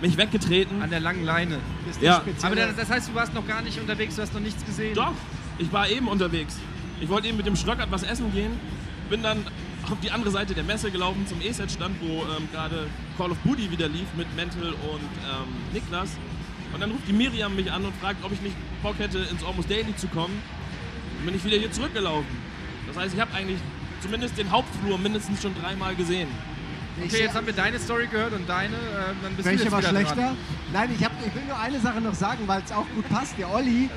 mich 0.00 0.16
weggetreten. 0.16 0.82
An 0.82 0.90
der 0.90 1.00
langen 1.00 1.24
Leine. 1.24 1.58
Ja. 2.00 2.22
Aber 2.42 2.56
das, 2.56 2.76
das 2.76 2.90
heißt, 2.90 3.08
du 3.08 3.14
warst 3.14 3.34
noch 3.34 3.46
gar 3.46 3.62
nicht 3.62 3.78
unterwegs, 3.80 4.16
du 4.16 4.22
hast 4.22 4.34
noch 4.34 4.40
nichts 4.40 4.64
gesehen. 4.64 4.94
Doch, 4.94 5.12
ich 5.58 5.72
war 5.72 5.88
eben 5.88 6.08
unterwegs. 6.08 6.56
Ich 7.00 7.08
wollte 7.08 7.28
eben 7.28 7.36
mit 7.36 7.46
dem 7.46 7.56
Schröckert 7.56 7.90
was 7.90 8.02
essen 8.02 8.32
gehen, 8.32 8.52
bin 9.08 9.22
dann 9.22 9.44
auf 9.90 9.98
die 10.00 10.10
andere 10.10 10.30
Seite 10.30 10.54
der 10.54 10.64
Messe 10.64 10.90
gelaufen 10.90 11.26
zum 11.26 11.40
E-Set-Stand, 11.40 11.96
wo 12.00 12.22
ähm, 12.22 12.48
gerade 12.52 12.86
Call 13.16 13.30
of 13.30 13.38
Duty 13.44 13.70
wieder 13.70 13.88
lief 13.88 14.06
mit 14.16 14.34
Mental 14.36 14.72
und 14.72 15.00
ähm, 15.00 15.48
Niklas. 15.72 16.10
Und 16.72 16.80
dann 16.80 16.90
ruft 16.90 17.08
die 17.08 17.12
Miriam 17.12 17.56
mich 17.56 17.72
an 17.72 17.84
und 17.84 17.94
fragt, 17.96 18.24
ob 18.24 18.32
ich 18.32 18.40
nicht 18.40 18.54
Bock 18.82 18.98
hätte, 18.98 19.18
ins 19.18 19.42
Almost 19.42 19.68
Daily 19.68 19.96
zu 19.96 20.06
kommen. 20.08 20.40
Dann 21.20 21.26
bin 21.26 21.34
ich 21.36 21.44
wieder 21.44 21.58
hier 21.58 21.70
zurückgelaufen. 21.70 22.24
Das 22.86 22.96
heißt, 22.96 23.14
ich 23.14 23.20
habe 23.20 23.34
eigentlich 23.34 23.58
zumindest 24.00 24.38
den 24.38 24.50
Hauptflur 24.50 24.96
mindestens 24.96 25.42
schon 25.42 25.54
dreimal 25.54 25.94
gesehen. 25.94 26.28
Okay, 27.04 27.20
jetzt 27.20 27.34
haben 27.34 27.46
wir 27.46 27.52
deine 27.52 27.78
Story 27.78 28.06
gehört 28.06 28.32
und 28.32 28.48
deine. 28.48 28.74
Äh, 28.74 28.78
dann 29.22 29.34
bist 29.34 29.40
du 29.40 29.50
Welche 29.50 29.64
jetzt 29.64 29.72
war 29.72 29.82
schlechter? 29.82 30.14
Dran. 30.14 30.36
Nein, 30.72 30.90
ich, 30.98 31.04
hab, 31.04 31.12
ich 31.24 31.34
will 31.34 31.42
nur 31.46 31.58
eine 31.58 31.78
Sache 31.78 32.00
noch 32.00 32.14
sagen, 32.14 32.40
weil 32.46 32.62
es 32.64 32.72
auch 32.72 32.86
gut 32.94 33.06
passt. 33.10 33.36
Der 33.36 33.52
Olli, 33.52 33.90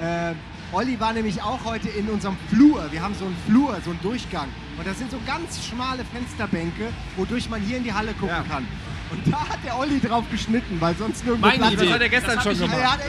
äh, 0.00 0.34
Olli 0.72 0.98
war 1.00 1.12
nämlich 1.12 1.42
auch 1.42 1.64
heute 1.64 1.88
in 1.88 2.08
unserem 2.08 2.36
Flur. 2.48 2.86
Wir 2.92 3.02
haben 3.02 3.14
so 3.14 3.26
einen 3.26 3.36
Flur, 3.46 3.76
so 3.84 3.90
einen 3.90 4.00
Durchgang. 4.02 4.48
Und 4.78 4.86
das 4.86 4.98
sind 4.98 5.10
so 5.10 5.18
ganz 5.26 5.66
schmale 5.66 6.04
Fensterbänke, 6.04 6.88
wodurch 7.16 7.50
man 7.50 7.60
hier 7.60 7.78
in 7.78 7.84
die 7.84 7.92
Halle 7.92 8.12
gucken 8.12 8.28
Ja. 8.28 8.44
kann. 8.48 8.66
Und 9.10 9.32
da 9.32 9.40
hat 9.40 9.58
der 9.64 9.76
Olli 9.76 10.00
drauf 10.00 10.24
geschnitten, 10.30 10.80
weil 10.80 10.94
sonst 10.96 11.24
nirgendwo 11.24 11.48
Meine 11.48 11.58
Platz 11.58 11.72
Idee. 11.72 11.84
Das 11.84 11.94
hat 11.94 12.00
er 12.02 12.08
gestern 12.08 12.34
Das 12.36 12.44
schon 12.44 12.58
gemacht. 12.58 12.76
Er 12.78 12.92
hat, 12.92 13.00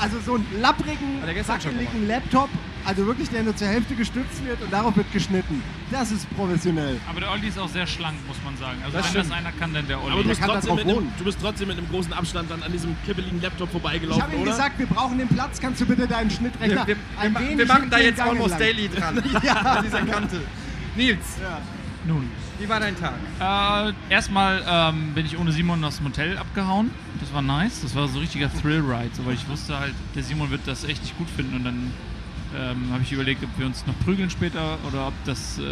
also 0.00 0.20
so 0.24 0.34
einen 0.34 0.46
lapprigen, 0.60 1.22
wackeligen 1.46 2.06
Laptop, 2.06 2.50
also 2.86 3.06
wirklich, 3.06 3.28
der 3.30 3.42
nur 3.42 3.54
zur 3.56 3.68
Hälfte 3.68 3.94
gestützt 3.94 4.44
wird 4.44 4.62
und 4.62 4.72
darauf 4.72 4.96
wird 4.96 5.12
geschnitten. 5.12 5.62
Das 5.90 6.10
ist 6.12 6.28
professionell. 6.36 6.98
Aber 7.10 7.20
der 7.20 7.30
Olli 7.32 7.48
ist 7.48 7.58
auch 7.58 7.68
sehr 7.68 7.86
schlank, 7.86 8.16
muss 8.26 8.36
man 8.44 8.56
sagen. 8.56 8.78
Also 8.84 8.96
Das 8.96 9.06
wenn 9.08 9.14
das 9.14 9.26
stimmt. 9.26 9.38
einer 9.46 9.52
kann, 9.58 9.74
dann 9.74 9.86
der 9.86 9.96
Aber 9.98 10.06
Olli. 10.06 10.22
du 10.22 10.28
bist, 10.28 10.40
kann 10.40 10.48
da 10.48 10.54
trotzdem 10.54 10.74
mit 10.76 10.84
einem, 10.86 10.96
wohnen. 10.96 11.12
du 11.18 11.24
bist 11.24 11.38
trotzdem 11.40 11.68
mit 11.68 11.78
einem 11.78 11.88
großen 11.88 12.12
Abstand 12.12 12.50
dann 12.50 12.62
an 12.62 12.72
diesem 12.72 12.96
kibbeligen 13.04 13.42
Laptop 13.42 13.68
Ich 13.68 13.72
vorbeigelaufen, 13.72 14.22
habe 14.22 14.34
ihm 14.36 14.42
oder? 14.42 14.50
gesagt, 14.52 14.78
wir 14.78 14.86
brauchen 14.86 15.18
den 15.18 15.28
Platz, 15.28 15.60
kannst 15.60 15.80
du 15.80 15.86
bitte 15.86 16.06
deinen 16.06 16.30
Schnittrechner 16.30 16.86
Wir, 16.86 16.96
wir, 16.96 16.96
ein 17.20 17.34
wir, 17.34 17.40
wenig 17.40 17.58
wir 17.58 17.66
machen 17.66 17.90
da 17.90 17.98
jetzt 17.98 18.16
Gang 18.18 18.30
Almost 18.30 18.52
entlang. 18.52 18.58
Daily 18.60 18.88
dran. 18.88 19.22
Ja. 19.42 19.54
An 19.76 19.84
dieser 19.84 20.02
Kante. 20.02 20.40
Nils, 20.96 21.18
Nun. 22.06 22.28
wie 22.58 22.68
war 22.68 22.80
dein 22.80 22.96
Tag? 22.98 23.14
Äh, 23.38 23.92
erstmal 24.12 24.62
ähm, 24.66 25.12
bin 25.14 25.26
ich 25.26 25.36
ohne 25.38 25.52
Simon 25.52 25.84
aus 25.84 25.96
dem 25.98 26.06
Hotel 26.06 26.38
abgehauen. 26.38 26.90
Das 27.20 27.32
war 27.34 27.42
nice. 27.42 27.80
Das 27.82 27.94
war 27.94 28.08
so 28.08 28.14
ein 28.18 28.20
richtiger 28.20 28.50
Thrill-Ride, 28.62 29.10
so, 29.12 29.26
weil 29.26 29.34
ich 29.34 29.46
wusste 29.48 29.78
halt, 29.78 29.94
der 30.14 30.22
Simon 30.22 30.50
wird 30.50 30.62
das 30.66 30.84
echt 30.84 31.02
nicht 31.02 31.18
gut 31.18 31.28
finden. 31.28 31.56
Und 31.56 31.64
dann 31.64 31.92
ähm, 32.54 32.92
habe 32.92 33.02
ich 33.02 33.12
überlegt, 33.12 33.42
ob 33.42 33.58
wir 33.58 33.66
uns 33.66 33.86
noch 33.86 33.98
prügeln 34.00 34.30
später 34.30 34.78
oder 34.86 35.08
ob 35.08 35.14
das 35.24 35.58
äh, 35.58 35.62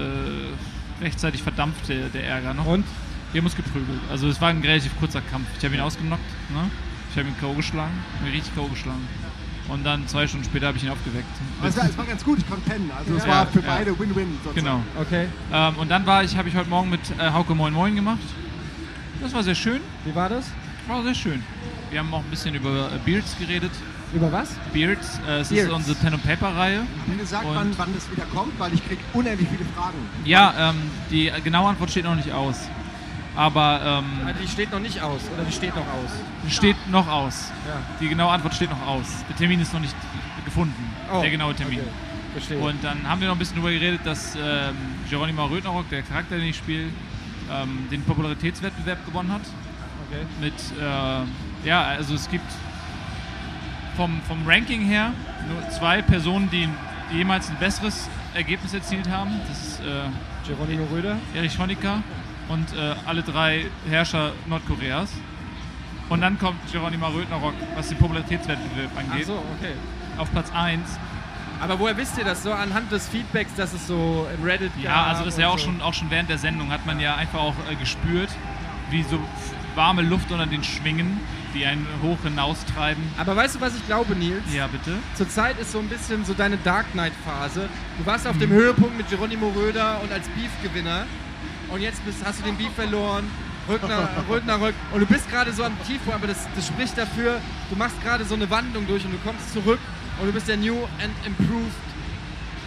rechtzeitig 1.03 1.43
verdampft, 1.43 1.89
der, 1.89 2.09
der 2.09 2.25
Ärger 2.25 2.55
noch. 2.55 2.67
Und? 2.67 2.85
Wir 3.33 3.41
haben 3.41 3.47
uns 3.47 3.57
geprügelt. 3.57 3.99
Also 4.11 4.29
es 4.29 4.41
war 4.41 4.51
ein 4.51 4.61
relativ 4.61 4.97
kurzer 4.99 5.21
Kampf. 5.21 5.47
Ich 5.59 5.65
habe 5.65 5.75
ihn 5.75 5.81
ausgenockt, 5.81 6.23
ne? 6.51 6.71
ich 7.11 7.19
habe 7.19 7.29
ihn 7.29 7.37
K.O. 7.41 7.53
geschlagen, 7.55 7.93
ihn 8.25 8.31
richtig 8.33 8.55
K.O. 8.55 8.69
geschlagen. 8.69 9.07
Und 9.69 9.85
dann 9.85 10.07
zwei 10.07 10.27
Stunden 10.27 10.45
später 10.45 10.69
habe 10.69 10.77
ich 10.77 10.85
ihn 10.85 10.91
aufgeweckt. 10.91 11.27
Aber 11.59 11.69
es 11.69 11.77
war, 11.77 11.85
es 11.85 11.97
ganz 11.97 12.23
gut, 12.23 12.39
ich 12.39 12.49
konnte 12.49 12.69
pennen. 12.69 12.91
Also 12.97 13.15
es 13.17 13.25
Ja, 13.25 13.31
war 13.31 13.47
für 13.47 13.61
ja. 13.61 13.67
beide 13.67 13.99
Win-Win 13.99 14.39
sozusagen. 14.45 14.55
Genau. 14.55 14.83
Okay. 15.01 15.27
Ähm, 15.53 15.77
und 15.79 15.91
dann 15.91 16.07
war 16.07 16.23
ich, 16.23 16.37
habe 16.37 16.49
ich 16.49 16.55
heute 16.55 16.69
Morgen 16.69 16.91
mit 16.91 17.01
äh, 17.19 17.31
Hauke 17.33 17.55
Moin 17.55 17.73
Moin 17.73 17.95
gemacht. 17.95 18.19
Das 19.21 19.33
war 19.33 19.43
sehr 19.43 19.55
schön. 19.55 19.81
Wie 20.05 20.15
war 20.15 20.29
das? 20.29 20.51
War 20.87 21.03
sehr 21.03 21.15
schön. 21.15 21.43
Wir 21.91 22.01
haben 22.01 22.13
auch 22.13 22.23
ein 22.23 22.31
bisschen 22.31 22.55
über 22.55 22.91
äh, 22.93 22.99
Beards 23.05 23.37
geredet. 23.39 23.73
Über 24.13 24.31
was? 24.31 24.51
Beards, 24.73 25.19
äh, 25.27 25.41
es 25.41 25.49
Beards. 25.49 25.69
ist 25.69 25.73
unsere 25.73 25.97
Pen 25.97 26.15
and 26.15 26.23
Paper 26.25 26.55
Reihe. 26.57 26.83
Wie 27.07 27.17
gesagt, 27.17 27.45
Und- 27.45 27.55
wann, 27.57 27.73
wann 27.79 27.95
das 27.95 28.11
wieder 28.11 28.25
kommt, 28.27 28.59
weil 28.61 28.73
ich 28.75 28.87
krieg 28.87 28.99
unendlich 29.13 29.49
viele 29.49 29.65
Fragen. 29.77 29.99
Ja, 30.25 30.55
ähm, 30.71 30.77
die 31.11 31.33
genaue 31.43 31.71
Antwort 31.71 31.91
steht 31.91 32.05
noch 32.05 32.15
nicht 32.15 32.31
aus. 32.33 32.57
Aber 33.37 33.61
Ah, 33.61 33.99
ähm, 33.99 34.05
Die 34.41 34.47
steht 34.47 34.71
noch 34.71 34.79
nicht 34.79 35.01
aus 35.03 35.21
oder 35.35 35.43
die 35.43 35.51
steht 35.53 35.75
noch 35.75 35.83
aus? 35.83 36.53
steht 36.55 36.77
noch 36.89 37.09
aus. 37.09 37.51
Ja. 37.67 37.81
Die 38.01 38.09
genaue 38.09 38.31
Antwort 38.31 38.55
steht 38.55 38.71
noch 38.71 38.87
aus. 38.87 39.07
Der 39.29 39.37
Termin 39.37 39.61
ist 39.61 39.73
noch 39.73 39.81
nicht 39.81 39.97
gefunden. 40.45 40.75
Oh, 41.13 41.21
der 41.21 41.31
genaue 41.31 41.53
Termin. 41.55 41.81
Okay. 41.81 41.89
Verstehe. 42.35 42.59
Und 42.59 42.83
dann 42.85 43.09
haben 43.09 43.21
wir 43.21 43.27
noch 43.29 43.35
ein 43.35 43.39
bisschen 43.41 43.57
darüber 43.57 43.73
geredet, 43.73 44.01
dass 44.05 44.37
ähm, 44.37 44.77
Geronimo 45.11 45.47
Rötnerock, 45.47 45.89
der 45.91 46.03
Charakter, 46.03 46.37
den 46.37 46.47
ich 46.47 46.57
spiele, 46.57 46.85
ähm, 47.51 47.89
den 47.91 48.03
Popularitätswettbewerb 48.05 49.05
gewonnen 49.05 49.33
hat. 49.33 49.43
okay. 50.09 50.25
Mit, 50.41 50.55
äh, 50.81 51.69
ja, 51.69 51.83
also 51.87 52.15
es 52.15 52.31
gibt 52.31 52.47
vom, 53.97 54.21
vom 54.27 54.47
Ranking 54.47 54.83
her 54.83 55.13
nur 55.49 55.69
zwei 55.71 56.03
Personen, 56.03 56.51
die 56.51 56.69
jemals 57.13 57.51
ein 57.51 57.57
besseres 57.59 58.09
Ergebnis 58.35 58.75
erzielt 58.75 59.09
haben. 59.09 59.31
Das 59.49 59.63
ist 59.63 59.81
äh, 59.81 59.85
Geronimo 60.47 60.87
Röder. 60.93 61.17
Erich 61.35 61.59
Honecker 61.59 62.03
und 62.49 62.73
äh, 62.75 62.95
alle 63.07 63.23
drei 63.23 63.67
Herrscher 63.89 64.33
Nordkoreas. 64.47 65.13
Und 66.09 66.21
dann 66.21 66.39
kommt 66.39 66.61
Geronimo 66.71 67.07
Rötnerock, 67.09 67.55
was 67.77 67.89
den 67.89 67.99
Popularitätswettbewerb 67.99 68.91
Ach 68.95 69.11
angeht, 69.13 69.27
so, 69.27 69.43
okay. 69.59 69.73
auf 70.19 70.31
Platz 70.33 70.51
1. 70.53 70.99
Aber 71.61 71.79
woher 71.79 71.97
wisst 71.97 72.19
ihr 72.19 72.25
das 72.25 72.43
so 72.43 72.53
anhand 72.53 72.93
des 72.93 73.09
Feedbacks, 73.09 73.55
dass 73.55 73.73
es 73.73 73.87
so 73.87 74.27
im 74.37 74.45
Reddit 74.45 74.73
Ja, 74.83 75.05
also 75.05 75.25
das 75.25 75.35
ist 75.35 75.41
ja 75.41 75.49
auch 75.49 75.59
so? 75.59 75.67
schon, 75.67 75.81
auch 75.81 75.95
schon 75.95 76.11
während 76.11 76.29
der 76.29 76.37
Sendung 76.39 76.71
hat 76.71 76.85
man 76.85 77.01
ja 77.01 77.15
einfach 77.15 77.39
auch 77.41 77.55
äh, 77.71 77.75
gespürt, 77.77 78.29
wie 78.91 79.03
so 79.03 79.19
warme 79.75 80.03
Luft 80.03 80.31
unter 80.31 80.47
den 80.47 80.63
Schwingen, 80.63 81.21
die 81.55 81.65
einen 81.65 81.87
hoch 82.03 82.19
hinaustreiben. 82.23 83.03
Aber 83.17 83.37
weißt 83.37 83.55
du, 83.57 83.61
was 83.61 83.75
ich 83.77 83.87
glaube, 83.87 84.15
Nils? 84.17 84.43
Ja, 84.53 84.67
bitte. 84.67 84.93
Zurzeit 85.15 85.59
ist 85.59 85.73
so 85.73 85.79
ein 85.79 85.89
bisschen 85.89 86.25
so 86.25 86.35
deine 86.35 86.57
Dark 86.59 86.91
Knight-Phase. 86.93 87.69
Du 87.99 88.07
warst 88.07 88.27
auf 88.27 88.37
dem 88.39 88.51
Mhm. 88.51 88.55
Höhepunkt 88.55 88.97
mit 88.97 89.09
Geronimo 89.09 89.49
Röder 89.51 90.01
und 90.03 90.13
als 90.13 90.27
Beef-Gewinner. 90.29 91.07
Und 91.69 91.81
jetzt 91.81 92.05
bist, 92.05 92.19
hast 92.25 92.41
du 92.41 92.45
den 92.45 92.57
Beef 92.57 92.73
verloren. 92.75 93.25
Rückner, 93.69 94.09
Rödner 94.29 94.61
Rück. 94.61 94.75
Und 94.93 95.01
du 95.01 95.07
bist 95.07 95.31
gerade 95.31 95.53
so 95.53 95.65
am 95.65 95.73
Tiefpunkt, 95.87 96.15
aber 96.15 96.27
das, 96.27 96.47
das 96.55 96.67
spricht 96.67 96.99
dafür, 96.99 97.41
du 97.71 97.77
machst 97.77 98.03
gerade 98.03 98.25
so 98.25 98.35
eine 98.35 98.51
Wandlung 98.51 98.87
durch 98.87 99.05
und 99.07 99.13
du 99.13 99.19
kommst 99.25 99.53
zurück 99.55 99.79
und 100.21 100.27
du 100.27 100.33
bist 100.33 100.49
der 100.49 100.59
New 100.59 100.77
and 101.03 101.15
Improved 101.25 101.73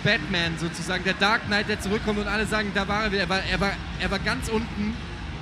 Batman 0.03 0.53
sozusagen, 0.57 1.03
der 1.03 1.13
Dark 1.13 1.45
Knight, 1.47 1.69
der 1.69 1.79
zurückkommt 1.79 2.19
und 2.19 2.27
alle 2.27 2.45
sagen, 2.45 2.71
da 2.73 2.87
war 2.87 3.03
er 3.05 3.11
wieder. 3.11 3.21
Er 3.23 3.29
war, 3.29 3.39
er 3.43 3.59
war, 3.59 3.71
er 3.99 4.11
war 4.11 4.19
ganz 4.19 4.47
unten 4.49 4.95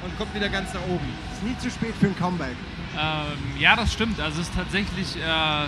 und 0.03 0.17
kommt 0.17 0.33
wieder 0.35 0.49
ganz 0.49 0.73
nach 0.73 0.81
oben. 0.89 1.05
Ist 1.33 1.43
nie 1.43 1.57
zu 1.59 1.69
spät 1.69 1.93
für 1.99 2.07
ein 2.07 2.17
Comeback. 2.17 2.55
Ähm, 2.97 3.59
ja, 3.59 3.75
das 3.75 3.93
stimmt. 3.93 4.19
Also 4.19 4.41
es 4.41 4.47
ist 4.47 4.55
tatsächlich, 4.55 5.15
äh, 5.17 5.67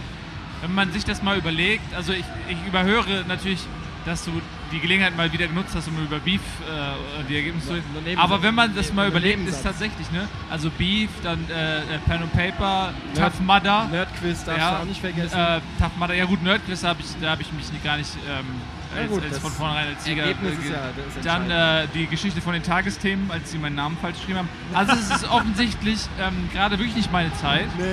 wenn 0.62 0.74
man 0.74 0.92
sich 0.92 1.06
das 1.06 1.22
mal 1.22 1.38
überlegt, 1.38 1.94
also 1.96 2.14
ich, 2.14 2.26
ich 2.50 2.58
überhöre 2.68 3.26
natürlich, 3.28 3.60
dass 4.06 4.24
du 4.24 4.32
die 4.72 4.80
Gelegenheit 4.80 5.16
mal 5.18 5.32
wieder 5.34 5.48
genutzt 5.48 5.74
hast, 5.76 5.88
um 5.90 5.98
über 6.02 6.20
Beef 6.20 6.40
äh, 6.40 7.24
die 7.30 7.36
Ergebnisse 7.36 7.68
zu 7.68 7.74
reden. 8.06 8.18
Aber 8.18 8.42
wenn 8.42 8.56
man 8.56 8.74
das 8.74 8.94
mal 8.94 9.08
überlegt, 9.10 9.46
ist 9.48 9.64
tatsächlich, 9.64 10.10
ne? 10.12 10.30
Also 10.50 10.70
Beef, 10.70 11.10
dann 11.24 11.40
äh, 11.50 11.80
äh, 11.80 11.84
Pen 12.06 12.22
and 12.24 12.32
Paper, 12.34 12.94
Nerd- 13.14 13.32
Tough 13.34 13.40
Mudder. 13.42 13.88
Nerdquiz 13.92 14.46
darfst 14.46 14.62
du 14.62 14.76
auch 14.82 14.86
nicht 14.86 15.02
vergessen. 15.02 15.38
Äh, 15.38 15.60
Tough 15.78 15.96
Mudder, 15.98 16.14
ja 16.14 16.24
gut, 16.26 16.42
Nerdquiz 16.42 16.84
habe 16.86 17.02
ich, 17.02 17.08
da 17.22 17.32
habe 17.32 17.42
ich 17.42 17.52
mich 17.52 17.66
gar 17.84 17.98
nicht 17.98 18.12
ähm, 18.30 18.46
Ja 18.87 18.87
als, 19.02 19.12
gut, 19.12 19.24
als 19.24 19.38
von 19.40 19.52
vornherein 19.52 19.88
als 19.88 20.04
Sieger 20.04 20.24
Ergebnis 20.24 20.54
äh, 20.54 20.62
ist 20.62 20.70
ja- 20.70 20.90
das 20.96 21.16
ist 21.16 21.26
Dann 21.26 21.50
äh, 21.52 21.88
die 21.94 22.08
Geschichte 22.08 22.42
von 22.42 22.54
den 22.54 22.64
Tagesthemen, 22.64 23.30
als 23.32 23.52
sie 23.52 23.58
meinen 23.58 23.76
Namen 23.76 23.98
falsch 24.02 24.18
geschrieben 24.18 24.40
haben. 24.40 24.50
Also 24.74 24.94
es 24.94 25.10
ist 25.10 25.30
offensichtlich 25.30 26.00
ähm, 26.20 26.50
gerade 26.54 26.78
wirklich 26.78 26.96
nicht 26.96 27.12
meine 27.12 27.34
Zeit. 27.36 27.68
Nee. 27.78 27.84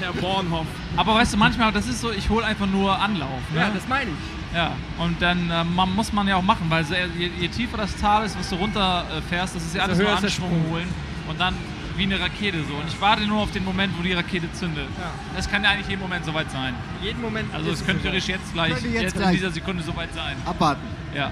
Herr 0.00 0.12
Bornhoff. 0.12 0.66
Aber 0.96 1.14
weißt 1.14 1.34
du, 1.34 1.36
manchmal, 1.36 1.70
das 1.70 1.86
ist 1.86 2.00
so, 2.00 2.10
ich 2.10 2.28
hole 2.28 2.44
einfach 2.44 2.66
nur 2.66 2.98
Anlauf. 2.98 3.40
Ne? 3.52 3.60
ja, 3.60 3.70
das 3.72 3.86
meine 3.86 4.10
ich. 4.10 4.56
ja. 4.56 4.72
Und 4.98 5.22
dann 5.22 5.50
äh, 5.50 5.62
man, 5.62 5.94
muss 5.94 6.12
man 6.12 6.26
ja 6.26 6.36
auch 6.36 6.42
machen, 6.42 6.66
weil 6.68 6.84
so, 6.84 6.94
je, 6.94 7.30
je 7.38 7.48
tiefer 7.48 7.76
das 7.76 7.96
Tal 7.96 8.24
ist, 8.26 8.36
was 8.38 8.48
du 8.50 8.56
runterfährst, 8.56 9.16
äh, 9.18 9.22
fährst, 9.28 9.54
das 9.56 9.62
ist 9.64 9.74
ja 9.76 9.86
Desto 9.86 10.04
alles 10.04 10.20
nur 10.20 10.48
Anschwung 10.48 10.70
holen. 10.70 10.88
Und 11.28 11.38
dann 11.40 11.54
wie 11.96 12.02
eine 12.04 12.18
Rakete 12.20 12.58
so. 12.64 12.74
Und 12.74 12.88
ich 12.88 13.00
warte 13.00 13.22
nur 13.26 13.40
auf 13.42 13.50
den 13.52 13.64
Moment, 13.64 13.96
wo 13.98 14.02
die 14.02 14.12
Rakete 14.12 14.52
zündet. 14.52 14.88
Ja. 14.98 15.10
Das 15.36 15.50
kann 15.50 15.62
ja 15.64 15.70
eigentlich 15.70 15.88
jeden 15.88 16.02
Moment 16.02 16.24
soweit 16.24 16.50
sein. 16.50 16.74
Jeden 17.02 17.20
Moment. 17.20 17.52
Also 17.54 17.70
es 17.70 17.84
könnte 17.84 18.02
theoretisch 18.02 18.28
jetzt 18.28 18.52
gleich, 18.52 18.70
jetzt, 18.70 18.84
jetzt 18.84 19.14
in 19.14 19.20
gleich. 19.20 19.34
dieser 19.36 19.50
Sekunde 19.50 19.82
soweit 19.82 20.12
sein. 20.14 20.36
Abwarten. 20.44 20.82
Ja. 21.14 21.30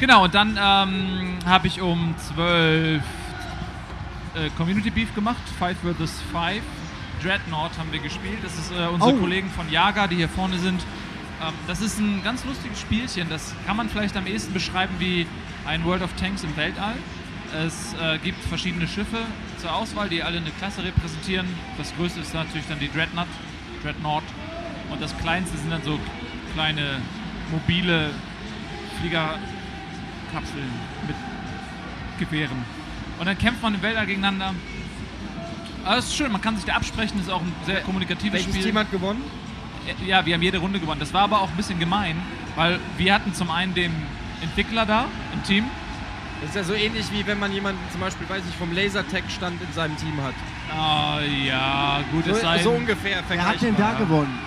Genau, 0.00 0.24
und 0.24 0.34
dann 0.34 0.58
ähm, 0.60 1.38
habe 1.46 1.66
ich 1.68 1.80
um 1.80 2.14
12 2.34 3.02
äh, 4.34 4.50
Community 4.56 4.90
Beef 4.90 5.14
gemacht, 5.14 5.42
5 5.58 5.78
vs 5.96 6.20
5. 6.32 6.62
Dreadnought 7.22 7.78
haben 7.78 7.90
wir 7.92 8.00
gespielt. 8.00 8.38
Das 8.42 8.58
ist 8.58 8.70
äh, 8.72 8.86
unsere 8.92 9.14
Oh. 9.14 9.18
Kollegen 9.18 9.48
von 9.50 9.70
Jaga, 9.70 10.06
die 10.08 10.16
hier 10.16 10.28
vorne 10.28 10.58
sind. 10.58 10.82
Ähm, 11.40 11.54
das 11.66 11.80
ist 11.80 11.98
ein 11.98 12.22
ganz 12.22 12.44
lustiges 12.44 12.80
Spielchen. 12.80 13.28
Das 13.30 13.54
kann 13.66 13.76
man 13.76 13.88
vielleicht 13.88 14.16
am 14.16 14.26
ehesten 14.26 14.52
beschreiben 14.52 14.94
wie 14.98 15.26
ein 15.64 15.84
World 15.84 16.02
of 16.02 16.10
Tanks 16.20 16.42
im 16.42 16.54
Weltall. 16.56 16.96
Es 17.54 17.94
äh, 18.02 18.18
gibt 18.18 18.42
verschiedene 18.44 18.88
Schiffe 18.88 19.18
zur 19.58 19.72
Auswahl, 19.72 20.08
die 20.08 20.22
alle 20.22 20.38
eine 20.38 20.50
Klasse 20.58 20.82
repräsentieren. 20.82 21.46
Das 21.78 21.94
größte 21.96 22.20
ist 22.20 22.34
natürlich 22.34 22.66
dann 22.68 22.80
die 22.80 22.90
Dreadnought. 22.90 23.28
Dreadnought. 23.82 24.24
Und 24.90 25.00
das 25.00 25.16
kleinste 25.18 25.56
sind 25.56 25.70
dann 25.70 25.82
so 25.82 25.98
kleine 26.54 27.00
mobile 27.52 28.10
Fliegerkapseln 29.00 30.68
mit 31.06 31.16
Gewehren. 32.18 32.64
Und 33.18 33.26
dann 33.26 33.38
kämpft 33.38 33.62
man 33.62 33.74
im 33.74 33.82
Weltall 33.82 34.06
gegeneinander. 34.06 34.54
Aber 35.84 35.98
es 35.98 36.06
ist 36.06 36.16
schön, 36.16 36.32
man 36.32 36.40
kann 36.40 36.56
sich 36.56 36.64
da 36.64 36.74
absprechen, 36.74 37.18
das 37.18 37.26
ist 37.26 37.32
auch 37.32 37.42
ein 37.42 37.52
sehr 37.66 37.82
kommunikatives 37.82 38.32
Welches 38.32 38.54
Spiel. 38.54 38.64
Team 38.64 38.78
hat 38.78 38.90
gewonnen? 38.90 39.22
Ja, 40.06 40.24
wir 40.24 40.34
haben 40.34 40.42
jede 40.42 40.58
Runde 40.58 40.80
gewonnen. 40.80 41.00
Das 41.00 41.12
war 41.12 41.22
aber 41.22 41.40
auch 41.40 41.50
ein 41.50 41.56
bisschen 41.56 41.78
gemein, 41.78 42.16
weil 42.56 42.80
wir 42.96 43.14
hatten 43.14 43.34
zum 43.34 43.50
einen 43.50 43.74
den 43.74 43.92
Entwickler 44.42 44.86
da 44.86 45.06
im 45.34 45.42
Team. 45.44 45.64
Das 46.40 46.50
ist 46.50 46.56
ja 46.56 46.64
so 46.64 46.74
ähnlich 46.74 47.06
wie 47.12 47.26
wenn 47.26 47.38
man 47.38 47.52
jemanden 47.52 47.80
zum 47.90 48.00
Beispiel, 48.00 48.28
weiß 48.28 48.42
ich, 48.48 48.54
vom 48.56 48.72
Lasertech-Stand 48.72 49.60
in 49.62 49.72
seinem 49.72 49.96
Team 49.96 50.20
hat. 50.22 50.34
Ah, 50.70 51.20
ja, 51.46 52.00
gut, 52.12 52.26
es 52.26 52.36
So, 52.36 52.42
sei 52.42 52.62
so 52.62 52.70
ungefähr 52.72 53.22
Wer 53.28 53.44
hat 53.46 53.62
denn 53.62 53.76
da 53.76 53.92
gewonnen? 53.94 54.38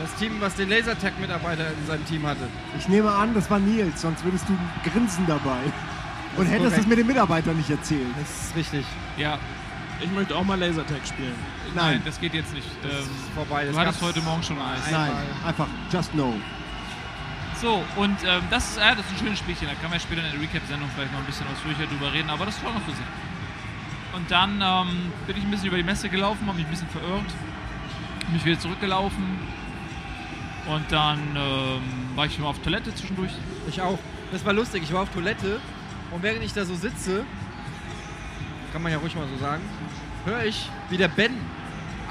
Das 0.00 0.14
Team, 0.14 0.36
was 0.40 0.54
den 0.54 0.68
Lasertech-Mitarbeiter 0.70 1.66
in 1.78 1.86
seinem 1.86 2.06
Team 2.06 2.24
hatte. 2.26 2.48
Ich 2.78 2.88
nehme 2.88 3.10
an, 3.10 3.34
das 3.34 3.50
war 3.50 3.58
Nils, 3.58 4.00
sonst 4.00 4.24
würdest 4.24 4.46
du 4.48 4.56
grinsen 4.88 5.26
dabei. 5.26 5.58
Und 6.36 6.44
ist 6.46 6.52
hättest 6.52 6.68
korrekt. 6.70 6.80
es 6.82 6.86
mit 6.86 6.98
den 6.98 7.06
Mitarbeitern 7.06 7.56
nicht 7.56 7.68
erzählt. 7.70 8.06
Das 8.18 8.30
ist 8.48 8.56
richtig. 8.56 8.86
Ja, 9.16 9.38
Ich 10.00 10.10
möchte 10.12 10.36
auch 10.36 10.44
mal 10.44 10.56
Lasertag 10.58 11.00
spielen. 11.04 11.34
nein, 11.74 11.94
Nein. 11.94 12.02
das 12.04 12.20
geht 12.20 12.32
jetzt 12.32 12.54
nicht. 12.54 12.68
Das 12.82 12.92
Ähm, 12.92 12.98
ist 12.98 13.34
vorbei. 13.34 13.64
Das 13.64 13.74
du 13.74 13.80
hattest 13.80 14.02
heute 14.02 14.20
Morgen 14.20 14.42
schon 14.44 14.56
Eis. 14.58 14.88
Nein, 14.92 15.10
einfach 15.44 15.66
just 15.92 16.14
no. 16.14 16.34
So, 17.60 17.82
und 17.96 18.16
ähm, 18.24 18.42
das, 18.50 18.70
ist, 18.70 18.76
äh, 18.78 18.94
das 18.94 19.04
ist 19.06 19.12
ein 19.12 19.18
schönes 19.18 19.38
Spielchen. 19.40 19.66
Da 19.66 19.74
kann 19.74 19.90
man 19.90 19.98
später 19.98 20.24
in 20.24 20.30
der 20.30 20.40
Recap-Sendung 20.40 20.88
vielleicht 20.94 21.12
noch 21.12 21.18
ein 21.18 21.26
bisschen 21.26 21.46
ausführlicher 21.48 21.86
drüber 21.86 22.12
reden, 22.12 22.30
aber 22.30 22.46
das 22.46 22.62
war 22.62 22.72
noch 22.72 22.82
für 22.82 22.92
sich. 22.92 23.04
Und 24.14 24.30
dann 24.30 24.62
ähm, 24.62 25.12
bin 25.26 25.36
ich 25.36 25.42
ein 25.42 25.50
bisschen 25.50 25.66
über 25.66 25.76
die 25.76 25.82
Messe 25.82 26.08
gelaufen, 26.08 26.46
habe 26.46 26.56
mich 26.56 26.66
ein 26.66 26.70
bisschen 26.70 26.88
verirrt, 26.88 27.30
mich 28.32 28.44
wieder 28.44 28.60
zurückgelaufen. 28.60 29.38
Und 30.66 30.92
dann 30.92 31.18
ähm, 31.34 31.82
war 32.14 32.26
ich 32.26 32.38
mal 32.38 32.48
auf 32.48 32.60
Toilette 32.60 32.94
zwischendurch. 32.94 33.32
Ich 33.68 33.80
auch. 33.82 33.98
Das 34.30 34.44
war 34.44 34.52
lustig. 34.52 34.82
Ich 34.84 34.92
war 34.92 35.02
auf 35.02 35.10
Toilette 35.10 35.60
und 36.12 36.22
während 36.22 36.44
ich 36.44 36.52
da 36.52 36.64
so 36.64 36.76
sitze, 36.76 37.24
kann 38.72 38.82
man 38.82 38.92
ja 38.92 38.98
ruhig 38.98 39.16
mal 39.16 39.26
so 39.26 39.38
sagen, 39.38 39.62
höre 40.26 40.44
ich, 40.44 40.70
wie 40.90 40.96
der 40.96 41.08
Ben 41.08 41.32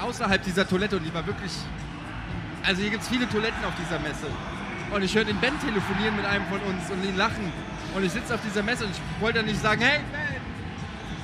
außerhalb 0.02 0.42
dieser 0.42 0.68
Toilette, 0.68 0.96
und 0.96 1.04
die 1.04 1.14
war 1.14 1.26
wirklich. 1.26 1.52
Also 2.64 2.82
hier 2.82 2.90
gibt 2.90 3.02
es 3.02 3.08
viele 3.08 3.28
Toiletten 3.28 3.64
auf 3.64 3.72
dieser 3.80 3.98
Messe. 4.00 4.26
Und 4.94 5.02
ich 5.02 5.14
höre 5.14 5.24
den 5.24 5.36
Ben 5.38 5.58
telefonieren 5.60 6.16
mit 6.16 6.24
einem 6.24 6.44
von 6.46 6.60
uns 6.60 6.90
und 6.90 7.04
ihn 7.04 7.16
lachen. 7.16 7.52
Und 7.94 8.04
ich 8.04 8.12
sitze 8.12 8.34
auf 8.34 8.40
dieser 8.42 8.62
Messe 8.62 8.84
und 8.84 8.90
ich 8.90 9.00
wollte 9.20 9.38
dann 9.38 9.46
nicht 9.46 9.60
sagen, 9.60 9.80
hey 9.82 10.00
Ben, 10.10 10.20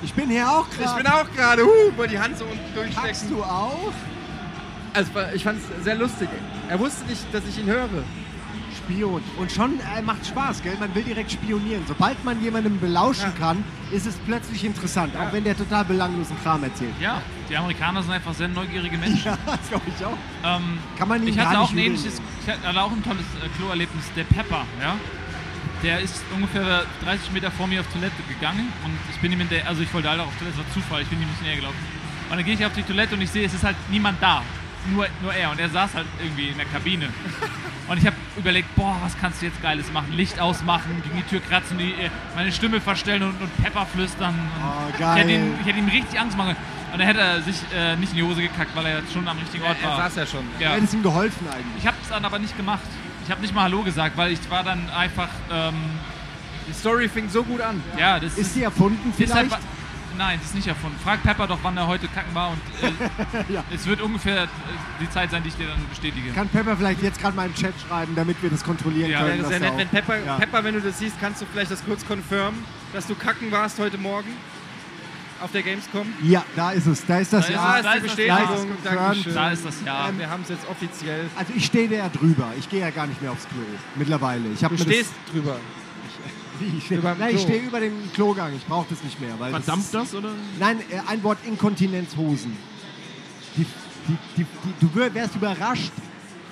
Ich 0.02 0.12
bin 0.14 0.28
hier 0.28 0.48
auch 0.50 0.66
ich 0.70 0.78
gerade. 0.78 1.02
bin 1.02 1.12
auch 1.12 1.30
gerade, 1.32 1.62
huh, 1.64 1.96
wollte 1.96 2.12
die 2.12 2.18
Hand 2.18 2.36
so 2.38 2.44
unten 2.44 2.74
durchstecken. 2.74 3.30
du 3.30 3.42
auch? 3.42 3.92
Also 4.92 5.10
ich 5.34 5.42
fand 5.42 5.58
es 5.58 5.84
sehr 5.84 5.94
lustig. 5.96 6.28
Er 6.68 6.78
wusste 6.78 7.04
nicht, 7.06 7.22
dass 7.32 7.42
ich 7.48 7.58
ihn 7.58 7.66
höre. 7.66 7.88
Spion. 8.84 9.22
Und 9.38 9.50
schon 9.50 9.78
äh, 9.80 10.02
macht 10.02 10.26
Spaß, 10.26 10.62
gell? 10.62 10.76
Man 10.78 10.94
will 10.94 11.02
direkt 11.02 11.32
spionieren. 11.32 11.82
Sobald 11.86 12.22
man 12.24 12.42
jemandem 12.42 12.78
belauschen 12.78 13.32
Ja. 13.38 13.46
kann, 13.46 13.64
ist 13.90 14.06
es 14.06 14.14
plötzlich 14.26 14.64
interessant. 14.64 15.14
Ja. 15.14 15.26
Auch 15.28 15.32
wenn 15.32 15.44
der 15.44 15.56
total 15.56 15.84
belanglosen 15.84 16.36
Kram 16.42 16.62
erzählt. 16.64 16.94
Ja, 17.00 17.20
die 17.48 17.56
Amerikaner 17.56 18.02
sind 18.02 18.12
einfach 18.12 18.34
sehr 18.34 18.48
neugierige 18.48 18.96
Menschen. 18.98 19.14
Ja, 19.24 19.38
das 19.46 19.68
glaube 19.70 19.84
ich 19.88 20.04
auch. 20.04 20.16
Ähm, 20.44 20.78
Kann 20.98 21.08
man 21.08 21.26
ich 21.26 21.38
hatte 21.38 21.58
auch 21.58 21.70
nicht 21.72 21.80
ein 21.86 21.92
ähnliches, 21.92 22.20
ich 22.42 22.52
hatte 22.52 22.80
auch 22.82 22.90
ein 22.92 23.02
tolles 23.02 23.24
äh, 23.42 23.48
Kloerlebnis, 23.56 24.04
der 24.16 24.24
Pepper, 24.24 24.64
ja. 24.80 24.96
Der 25.82 26.00
ist 26.00 26.22
ungefähr 26.34 26.84
30 27.04 27.32
Meter 27.32 27.50
vor 27.50 27.66
mir 27.66 27.80
auf 27.80 27.86
Toilette 27.92 28.22
gegangen 28.28 28.70
und 28.84 28.92
ich 29.10 29.18
bin 29.20 29.32
ihm 29.32 29.40
in 29.40 29.48
der, 29.48 29.66
also 29.68 29.82
ich 29.82 29.92
wollte 29.94 30.10
halt 30.10 30.20
auch 30.20 30.26
auf 30.26 30.36
Toilette, 30.38 30.56
das 30.58 30.66
war 30.66 30.74
Zufall, 30.74 31.02
ich 31.02 31.08
bin 31.08 31.20
ihm 31.22 31.28
nicht 31.28 31.42
näher 31.42 31.56
gelaufen. 31.56 31.76
Und 32.30 32.36
dann 32.36 32.44
gehe 32.44 32.54
ich 32.54 32.64
auf 32.66 32.72
die 32.74 32.82
Toilette 32.82 33.14
und 33.14 33.22
ich 33.22 33.30
sehe, 33.30 33.46
es 33.46 33.54
ist 33.54 33.64
halt 33.64 33.76
niemand 33.90 34.22
da. 34.22 34.42
Nur, 34.86 35.06
nur 35.22 35.32
er. 35.34 35.50
Und 35.50 35.60
er 35.60 35.68
saß 35.68 35.94
halt 35.94 36.06
irgendwie 36.22 36.48
in 36.48 36.56
der 36.56 36.66
Kabine. 36.66 37.08
Und 37.88 37.98
ich 37.98 38.06
habe 38.06 38.16
überlegt, 38.36 38.74
boah, 38.76 38.96
was 39.02 39.16
kannst 39.18 39.42
du 39.42 39.46
jetzt 39.46 39.60
Geiles 39.62 39.92
machen? 39.92 40.12
Licht 40.12 40.40
ausmachen, 40.40 41.02
gegen 41.02 41.16
die 41.16 41.22
Tür 41.24 41.40
kratzen, 41.40 41.76
die, 41.76 41.90
äh, 41.92 42.10
meine 42.34 42.50
Stimme 42.50 42.80
verstellen 42.80 43.22
und, 43.22 43.40
und 43.40 43.62
Pepper 43.62 43.84
flüstern. 43.86 44.34
Und 44.34 44.64
Oh, 44.64 44.90
Ich 44.92 44.98
geil. 44.98 45.16
hätte, 45.18 45.30
ihn, 45.32 45.54
ich 45.60 45.66
hätte 45.66 45.78
ihm 45.78 45.88
richtig 45.88 46.18
Angst 46.18 46.36
machen. 46.36 46.56
Und 46.92 47.00
er 47.00 47.06
hätte 47.06 47.42
sich 47.42 47.56
äh, 47.74 47.96
nicht 47.96 48.10
in 48.12 48.16
die 48.18 48.22
Hose 48.22 48.40
gekackt, 48.40 48.74
weil 48.74 48.86
er 48.86 49.02
schon 49.12 49.26
am 49.28 49.36
richtigen 49.38 49.64
Ort 49.64 49.76
Er 49.82 49.88
war. 49.90 49.96
saß 49.98 50.16
ja 50.16 50.26
schon. 50.26 50.44
Du 50.58 50.64
Ja. 50.64 50.70
hättest 50.70 50.94
ihm 50.94 51.02
geholfen 51.02 51.46
eigentlich. 51.48 51.66
Ich 51.78 51.86
habe 51.86 51.96
es 52.02 52.08
dann 52.08 52.24
aber 52.24 52.38
nicht 52.38 52.56
gemacht. 52.56 52.80
Ich 53.24 53.30
habe 53.30 53.40
nicht 53.42 53.54
mal 53.54 53.64
Hallo 53.64 53.82
gesagt, 53.82 54.16
weil 54.16 54.32
ich 54.32 54.50
war 54.50 54.62
dann 54.62 54.88
einfach, 54.90 55.28
ähm, 55.52 55.74
Die 56.68 56.72
Story 56.72 57.08
fing 57.10 57.28
so 57.28 57.42
gut 57.42 57.60
an. 57.60 57.82
ja, 57.98 58.18
das 58.18 58.38
Ist 58.38 58.54
die 58.56 58.62
erfunden 58.62 59.10
ist 59.18 59.34
halt, 59.34 59.48
vielleicht? 59.48 59.50
wa- 59.50 59.68
Nein, 60.16 60.38
die 60.40 60.44
ist 60.46 60.54
nicht 60.54 60.66
erfunden. 60.68 60.96
Frag 61.02 61.22
Pepper 61.22 61.46
doch, 61.46 61.58
wann 61.62 61.76
er 61.76 61.86
heute 61.86 62.06
kacken 62.08 62.34
war 62.34 62.50
und 62.50 62.58
äh, 62.82 63.52
Ja. 63.52 63.64
es 63.74 63.86
wird 63.86 64.00
ungefähr 64.00 64.44
äh, 64.44 64.46
die 65.00 65.10
Zeit 65.10 65.30
sein, 65.30 65.42
die 65.42 65.48
ich 65.48 65.56
dir 65.56 65.66
dann 65.66 65.78
bestätige. 65.88 66.30
Kann 66.32 66.48
Pepper 66.48 66.76
vielleicht 66.76 67.02
jetzt 67.02 67.20
gerade 67.20 67.36
mal 67.36 67.46
im 67.46 67.54
Chat 67.54 67.74
schreiben, 67.88 68.14
damit 68.14 68.42
wir 68.42 68.50
das 68.50 68.62
kontrollieren 68.64 69.10
Ja, 69.10 69.20
können. 69.22 69.38
Dass 69.40 69.48
sehr 69.48 69.60
er 69.60 69.70
nett, 69.72 69.78
wenn 69.78 69.88
Pepper, 69.88 70.24
Ja. 70.24 70.36
Pepper, 70.36 70.64
wenn 70.64 70.74
du 70.74 70.80
das 70.80 70.98
siehst, 70.98 71.20
kannst 71.20 71.42
du 71.42 71.46
vielleicht 71.52 71.70
das 71.70 71.84
kurz 71.84 72.06
confirmen, 72.06 72.64
dass 72.92 73.06
du 73.06 73.14
kacken 73.14 73.50
warst 73.50 73.78
heute 73.78 73.98
Morgen 73.98 74.28
auf 75.40 75.50
der 75.52 75.62
Gamescom. 75.62 76.06
Ja, 76.22 76.44
da 76.56 76.70
ist 76.70 76.86
es. 76.86 77.04
Da 77.04 77.18
ist 77.18 77.32
das 77.32 77.46
Da 77.46 77.52
ist 77.52 77.54
Ja. 77.54 77.76
es, 77.78 77.82
Da 77.82 77.92
ist 77.94 78.02
die 78.02 78.06
ist 78.06 78.28
das 78.28 78.46
Bestätigung. 78.46 78.76
Ja. 78.84 78.90
Dankeschön. 78.94 79.34
Da 79.34 79.50
ist 79.50 79.66
das 79.66 79.74
Ja. 79.84 80.10
Wir 80.16 80.30
haben 80.30 80.42
es 80.42 80.48
jetzt 80.48 80.68
offiziell. 80.70 81.26
Also 81.36 81.52
ich 81.56 81.64
stehe 81.66 81.88
da 81.88 81.96
ja 81.96 82.08
drüber. 82.08 82.52
Ich 82.58 82.68
gehe 82.70 82.80
ja 82.80 82.90
gar 82.90 83.06
nicht 83.06 83.20
mehr 83.20 83.32
aufs 83.32 83.46
Klo. 83.48 83.60
Mittlerweile. 83.96 84.44
Ich 84.54 84.60
Du 84.60 84.78
stehst 84.78 85.12
drüber. 85.32 85.56
Wie, 86.60 86.78
ich 86.78 86.84
stehe, 86.84 87.00
über 87.00 87.10
dem 87.12 87.18
nein, 87.18 87.30
ich 87.34 87.36
Klo. 87.36 87.44
stehe 87.54 87.62
über 87.62 87.80
dem 87.80 88.12
Klogang. 88.12 88.52
Ich 88.56 88.64
brauche 88.66 88.86
das 88.90 89.02
nicht 89.02 89.20
mehr. 89.20 89.34
Weil 89.38 89.50
Verdammt 89.50 89.84
das? 89.92 90.10
das, 90.10 90.14
oder? 90.14 90.30
Nein, 90.58 90.78
äh, 90.90 91.00
ein 91.10 91.22
Wort 91.22 91.38
Inkontinenzhosen. 91.46 92.56
Die, 93.56 93.64
die, 94.08 94.16
die, 94.36 94.44
die, 94.44 94.46
du 94.86 94.94
wär- 94.94 95.12
wärst 95.14 95.34
überrascht, 95.36 95.92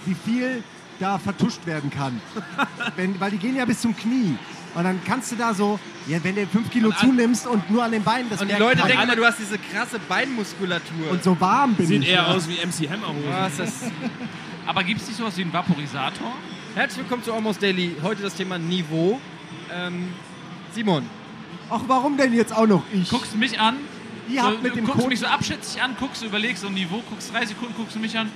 wie 0.06 0.14
viel 0.14 0.62
da 0.98 1.18
vertuscht 1.18 1.64
werden 1.66 1.90
kann. 1.90 2.20
wenn, 2.96 3.18
weil 3.20 3.30
die 3.32 3.38
gehen 3.38 3.56
ja 3.56 3.64
bis 3.64 3.80
zum 3.80 3.96
Knie. 3.96 4.36
Und 4.74 4.84
dann 4.84 5.00
kannst 5.04 5.30
du 5.32 5.36
da 5.36 5.52
so, 5.52 5.78
ja, 6.06 6.18
wenn 6.24 6.34
du 6.34 6.46
5 6.46 6.70
Kilo 6.70 6.88
Und 6.88 6.94
an- 6.94 7.00
zunimmst 7.08 7.46
und 7.46 7.70
nur 7.70 7.84
an 7.84 7.92
den 7.92 8.02
Beinen 8.02 8.28
das 8.30 8.40
Und 8.40 8.50
die 8.50 8.54
Leute 8.56 8.82
denken 8.82 9.02
immer, 9.02 9.16
du 9.16 9.24
hast 9.24 9.38
diese 9.38 9.58
krasse 9.58 9.98
Beinmuskulatur. 10.08 11.10
und 11.10 11.22
so 11.22 11.38
warm 11.40 11.74
bin 11.74 11.86
Sieht 11.86 12.02
ich. 12.02 12.08
eher 12.08 12.14
ja. 12.22 12.26
aus 12.26 12.48
wie 12.48 12.54
MC. 12.54 12.88
Was 13.30 13.56
das 13.58 13.72
Aber 14.66 14.82
gibt 14.82 15.00
es 15.02 15.08
nicht 15.08 15.16
sowas 15.18 15.36
wie 15.36 15.42
einen 15.42 15.52
Vaporisator? 15.52 16.32
Herzlich 16.74 17.00
willkommen 17.00 17.22
zu 17.22 17.34
Almost 17.34 17.62
Daily. 17.62 17.94
Heute 18.02 18.22
das 18.22 18.34
Thema 18.34 18.58
Niveau. 18.58 19.20
Ähm, 19.72 20.08
Simon, 20.74 21.04
Ach, 21.70 21.80
warum 21.86 22.16
denn 22.16 22.34
jetzt 22.34 22.54
auch 22.54 22.66
noch 22.66 22.82
ich? 22.92 23.08
Guckst 23.08 23.32
du 23.34 23.38
mich 23.38 23.58
an? 23.58 23.76
Ihr 24.28 24.40
so, 24.42 24.46
habt 24.48 24.62
mit 24.62 24.72
du 24.72 24.76
dem 24.76 24.84
guckst 24.84 25.00
Code- 25.00 25.08
mich 25.10 25.20
so 25.20 25.26
abschätzig 25.26 25.80
an, 25.82 25.96
guckst, 25.98 26.22
überlegst 26.22 26.62
so 26.62 26.68
ein 26.68 26.74
Niveau, 26.74 27.02
guckst 27.08 27.32
drei 27.32 27.46
Sekunden, 27.46 27.74
guckst 27.76 27.94
du 27.96 28.00
mich 28.00 28.16
an. 28.18 28.28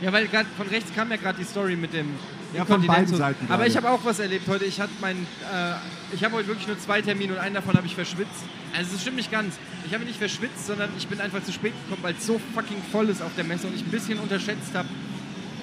ja, 0.00 0.12
weil 0.12 0.26
gerade 0.28 0.46
von 0.56 0.66
rechts 0.68 0.92
kam 0.94 1.10
ja 1.10 1.16
gerade 1.16 1.38
die 1.38 1.44
Story 1.44 1.76
mit 1.76 1.92
dem 1.92 2.08
Ja, 2.54 2.64
von 2.64 2.84
beiden 2.86 3.14
Seiten 3.14 3.44
Aber 3.46 3.56
gerade. 3.58 3.68
ich 3.70 3.76
habe 3.76 3.90
auch 3.90 4.04
was 4.04 4.18
erlebt 4.18 4.46
heute. 4.48 4.64
Ich 4.66 4.80
hatte 4.80 4.92
mein, 5.00 5.16
äh, 5.16 5.74
ich 6.14 6.22
habe 6.24 6.34
heute 6.36 6.48
wirklich 6.48 6.66
nur 6.66 6.78
zwei 6.78 7.00
Termine 7.00 7.32
und 7.34 7.38
einen 7.38 7.54
davon 7.54 7.74
habe 7.74 7.86
ich 7.86 7.94
verschwitzt. 7.94 8.44
Also 8.76 8.94
es 8.94 9.00
stimmt 9.02 9.16
nicht 9.16 9.30
ganz. 9.30 9.54
Ich 9.86 9.94
habe 9.94 10.04
nicht 10.04 10.18
verschwitzt, 10.18 10.66
sondern 10.66 10.90
ich 10.98 11.06
bin 11.08 11.20
einfach 11.20 11.42
zu 11.42 11.52
spät 11.52 11.72
gekommen, 11.84 12.02
weil 12.02 12.14
es 12.18 12.26
so 12.26 12.38
fucking 12.54 12.78
voll 12.90 13.08
ist 13.08 13.22
auf 13.22 13.32
der 13.36 13.44
Messe 13.44 13.66
und 13.68 13.74
ich 13.74 13.82
ein 13.82 13.90
bisschen 13.90 14.18
unterschätzt 14.18 14.74
habe. 14.74 14.88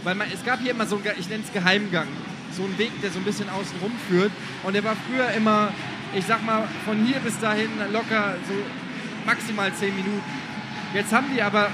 Weil 0.03 0.15
man, 0.15 0.27
es 0.33 0.43
gab 0.45 0.59
hier 0.61 0.71
immer 0.71 0.85
so 0.87 0.95
einen, 0.95 1.03
Ge- 1.03 1.13
ich 1.19 1.27
nenne 1.29 1.43
es 1.45 1.51
Geheimgang, 1.53 2.07
so 2.51 2.63
einen 2.63 2.77
Weg, 2.77 2.91
der 3.01 3.11
so 3.11 3.19
ein 3.19 3.25
bisschen 3.25 3.49
außen 3.49 3.79
rum 3.81 3.91
führt. 4.07 4.31
Und 4.63 4.73
der 4.73 4.83
war 4.83 4.95
früher 5.07 5.29
immer, 5.31 5.71
ich 6.13 6.25
sag 6.25 6.43
mal, 6.45 6.67
von 6.85 7.03
hier 7.05 7.19
bis 7.19 7.39
dahin 7.39 7.69
locker 7.91 8.35
so 8.47 8.53
maximal 9.25 9.73
10 9.73 9.95
Minuten. 9.95 10.23
Jetzt 10.93 11.13
haben 11.13 11.27
die 11.33 11.41
aber 11.41 11.69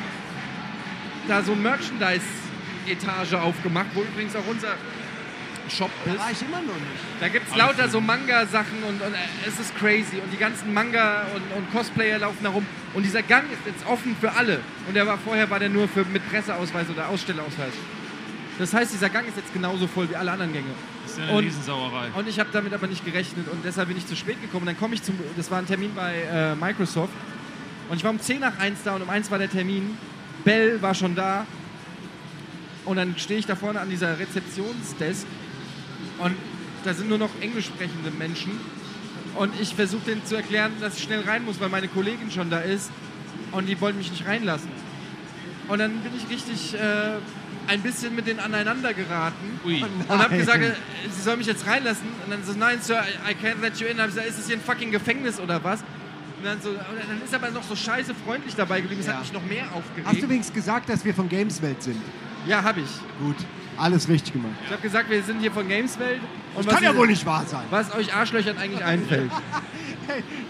da 1.27 1.41
so 1.41 1.53
ein 1.53 1.61
Merchandise-Etage 1.61 3.33
aufgemacht, 3.33 3.87
wo 3.93 4.01
übrigens 4.01 4.35
auch 4.35 4.47
unser 4.47 4.75
Shop 5.69 5.89
Da 6.05 6.11
ist. 6.11 6.19
war 6.19 6.31
ich 6.31 6.41
immer 6.41 6.61
noch 6.61 6.75
nicht. 6.75 7.03
Da 7.19 7.27
gibt 7.27 7.49
es 7.49 7.55
lauter 7.55 7.89
so 7.89 7.99
Manga-Sachen 7.99 8.83
und, 8.83 9.01
und 9.01 9.13
äh, 9.13 9.47
es 9.47 9.59
ist 9.59 9.75
crazy. 9.77 10.17
Und 10.23 10.31
die 10.31 10.37
ganzen 10.37 10.73
Manga- 10.73 11.23
und, 11.33 11.57
und 11.57 11.71
Cosplayer 11.71 12.19
laufen 12.19 12.43
da 12.43 12.49
rum. 12.49 12.65
Und 12.93 13.03
dieser 13.03 13.23
Gang 13.23 13.45
ist 13.51 13.65
jetzt 13.65 13.85
offen 13.87 14.15
für 14.19 14.31
alle. 14.31 14.59
Und 14.87 14.95
der 14.95 15.07
war 15.07 15.17
vorher 15.17 15.49
war 15.49 15.59
der 15.59 15.69
nur 15.69 15.87
für 15.87 16.05
mit 16.05 16.27
Presseausweis 16.29 16.87
oder 16.89 17.09
Ausstellerausweis. 17.09 17.73
Das 18.57 18.73
heißt, 18.73 18.93
dieser 18.93 19.09
Gang 19.09 19.27
ist 19.27 19.35
jetzt 19.37 19.53
genauso 19.53 19.85
voll 19.87 20.09
wie 20.09 20.15
alle 20.15 20.31
anderen 20.31 20.53
Gänge. 20.53 20.69
Das 21.03 21.11
ist 21.11 21.17
ja 21.17 21.23
eine 21.25 21.33
Und- 21.33 21.43
Riesensauerei. 21.43 22.07
Und 22.15 22.27
ich 22.27 22.39
habe 22.39 22.49
damit 22.53 22.73
aber 22.73 22.87
nicht 22.87 23.03
gerechnet 23.03 23.47
und 23.51 23.63
deshalb 23.65 23.89
bin 23.89 23.97
ich 23.97 24.07
zu 24.07 24.15
spät 24.15 24.41
gekommen. 24.41 24.65
Dann 24.65 24.77
komme 24.77 24.95
ich 24.95 25.03
zum, 25.03 25.15
das 25.35 25.51
war 25.51 25.59
ein 25.59 25.67
Termin 25.67 25.91
bei 25.95 26.13
äh, 26.31 26.55
Microsoft 26.55 27.13
und 27.89 27.97
ich 27.97 28.03
war 28.03 28.11
um 28.11 28.19
10 28.19 28.39
nach 28.39 28.57
1 28.57 28.79
da 28.83 28.95
und 28.95 29.01
um 29.01 29.09
1 29.09 29.29
war 29.31 29.37
der 29.39 29.49
Termin. 29.49 29.97
Bell 30.45 30.81
war 30.81 30.93
schon 30.93 31.15
da 31.15 31.45
und 32.85 32.95
dann 32.97 33.17
stehe 33.17 33.39
ich 33.39 33.45
da 33.45 33.55
vorne 33.55 33.79
an 33.81 33.89
dieser 33.89 34.17
Rezeptionsdesk 34.19 35.25
und 36.19 36.35
da 36.83 36.93
sind 36.93 37.09
nur 37.09 37.17
noch 37.17 37.31
englisch 37.41 37.65
sprechende 37.65 38.11
Menschen 38.11 38.51
und 39.35 39.51
ich 39.59 39.73
versuche 39.75 40.03
denen 40.05 40.23
zu 40.25 40.35
erklären, 40.35 40.71
dass 40.79 40.97
ich 40.97 41.03
schnell 41.03 41.21
rein 41.21 41.43
muss, 41.43 41.59
weil 41.59 41.69
meine 41.69 41.87
Kollegin 41.87 42.29
schon 42.31 42.49
da 42.49 42.59
ist 42.59 42.91
und 43.51 43.67
die 43.67 43.79
wollen 43.81 43.97
mich 43.97 44.11
nicht 44.11 44.25
reinlassen. 44.27 44.69
Und 45.67 45.79
dann 45.79 45.91
bin 46.01 46.11
ich 46.15 46.29
richtig 46.29 46.75
äh, 46.75 47.15
ein 47.67 47.81
bisschen 47.81 48.15
mit 48.15 48.27
denen 48.27 48.39
aneinander 48.39 48.93
geraten 48.93 49.59
Ui. 49.65 49.83
und 49.83 50.09
habe 50.19 50.37
gesagt, 50.37 50.63
sie 51.09 51.21
soll 51.21 51.37
mich 51.37 51.47
jetzt 51.47 51.65
reinlassen. 51.65 52.07
Und 52.25 52.31
dann 52.31 52.43
so, 52.43 52.53
nein, 52.57 52.79
Sir, 52.81 53.01
I, 53.01 53.31
I 53.31 53.35
can't 53.45 53.61
let 53.61 53.77
you 53.79 53.87
in. 53.87 53.97
Hab 53.99 54.07
ich 54.09 54.13
gesagt, 54.15 54.29
ist 54.29 54.39
das 54.39 54.47
hier 54.47 54.57
ein 54.57 54.61
fucking 54.61 54.91
Gefängnis 54.91 55.39
oder 55.39 55.63
was? 55.63 55.81
Und 56.37 56.45
dann, 56.45 56.61
so, 56.61 56.69
und 56.69 56.77
dann 56.77 57.21
ist 57.23 57.33
er 57.33 57.39
aber 57.41 57.51
noch 57.51 57.63
so 57.63 57.75
scheiße 57.75 58.13
freundlich 58.25 58.55
dabei 58.55 58.81
geblieben. 58.81 59.01
Das 59.01 59.07
Ja. 59.07 59.13
hat 59.15 59.21
mich 59.21 59.33
noch 59.33 59.43
mehr 59.45 59.63
Hast 59.65 59.73
du 59.73 59.77
aufgeregt. 60.01 60.23
übrigens 60.23 60.53
gesagt, 60.53 60.89
dass 60.89 61.03
wir 61.05 61.13
von 61.13 61.27
Gameswelt 61.29 61.81
sind? 61.81 61.99
Ja, 62.45 62.61
habe 62.61 62.81
ich. 62.81 62.89
Gut, 63.19 63.37
alles 63.77 64.07
richtig 64.07 64.33
gemacht. 64.33 64.51
Ich 64.65 64.71
habe 64.71 64.81
gesagt, 64.81 65.09
wir 65.09 65.23
sind 65.23 65.39
hier 65.39 65.51
von 65.51 65.67
Gameswelt. 65.67 66.19
Und 66.53 66.65
Das 66.67 66.73
kann 66.75 66.83
ja 66.83 66.95
wohl 66.95 67.07
nicht 67.07 67.25
wahr 67.25 67.43
sein. 67.47 67.63
Was 67.71 67.93
euch 67.95 68.13
Arschlöchern 68.13 68.57
eigentlich 68.57 68.83
einfällt. 68.85 69.31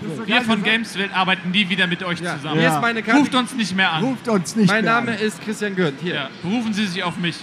So 0.02 0.28
Wir 0.28 0.36
von 0.38 0.46
gesagt. 0.56 0.63
Gameswelt 0.63 1.13
arbeiten 1.15 1.52
nie 1.52 1.68
wieder 1.70 1.88
mit 1.88 2.04
euch 2.04 2.20
Ja. 2.20 2.36
zusammen. 2.38 2.56
Hier 2.60 2.63
Ja. 2.70 2.76
ist 2.76 2.82
meine 2.82 3.02
Karte. 3.04 3.20
Ruft 3.20 3.36
uns 3.36 3.54
nicht 3.56 3.76
mehr 3.76 3.91
an. 3.91 4.04
Ruft 4.04 4.28
uns 4.28 4.56
nicht 4.56 4.68
Mein 4.68 4.84
mehr 4.84 4.94
Name 4.96 5.12
an. 5.13 5.18
ist 5.20 5.41
Christian 5.44 5.76
Gürnt. 5.76 6.00
Hier. 6.02 6.15
Ja. 6.15 6.30
Berufen 6.44 6.74
Sie 6.74 6.86
sich 6.86 7.04
auf 7.04 7.18
mich. 7.18 7.36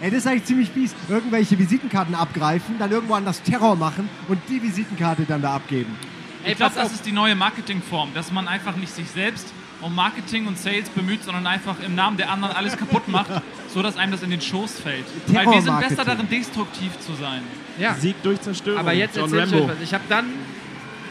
Ey, 0.00 0.10
das 0.10 0.20
ist 0.20 0.26
eigentlich 0.28 0.44
ziemlich 0.44 0.70
fies. 0.70 0.94
Irgendwelche 1.08 1.58
Visitenkarten 1.58 2.14
abgreifen, 2.14 2.76
dann 2.78 2.90
irgendwo 2.92 3.14
anders 3.14 3.42
Terror 3.42 3.74
machen 3.76 4.08
und 4.28 4.38
die 4.48 4.62
Visitenkarte 4.62 5.24
dann 5.26 5.42
da 5.42 5.54
abgeben. 5.56 5.96
Ey, 6.44 6.52
Ich 6.52 6.56
glaube, 6.56 6.74
das 6.76 6.92
ist 6.92 7.04
die 7.04 7.12
neue 7.12 7.34
Marketingform, 7.34 8.10
dass 8.14 8.30
man 8.30 8.46
einfach 8.46 8.76
nicht 8.76 8.94
sich 8.94 9.10
selbst 9.10 9.52
um 9.80 9.94
Marketing 9.94 10.46
und 10.46 10.56
Sales 10.58 10.88
bemüht, 10.88 11.22
sondern 11.24 11.46
einfach 11.46 11.76
im 11.84 11.94
Namen 11.96 12.16
der 12.16 12.30
anderen 12.30 12.54
alles 12.56 12.76
kaputt 12.76 13.06
macht, 13.08 13.30
so 13.74 13.82
dass 13.82 13.96
einem 13.96 14.12
das 14.12 14.22
in 14.22 14.30
den 14.30 14.40
Schoß 14.40 14.78
fällt. 14.80 15.04
Weil 15.28 15.46
wir 15.46 15.62
sind 15.62 15.78
besser 15.80 16.04
darin, 16.04 16.28
destruktiv 16.28 16.98
zu 17.00 17.14
sein. 17.14 17.42
Ja. 17.78 17.94
Sieg 17.94 18.16
durch 18.22 18.40
Zerstörung. 18.40 18.80
Aber 18.80 18.92
jetzt 18.92 19.16
John 19.16 19.24
erzähl 19.32 19.46
ich 19.46 19.52
Rambo. 19.52 19.64
euch 19.66 19.70
was. 19.78 19.82
Ich 19.84 19.94
habe 19.94 20.04
dann, 20.08 20.26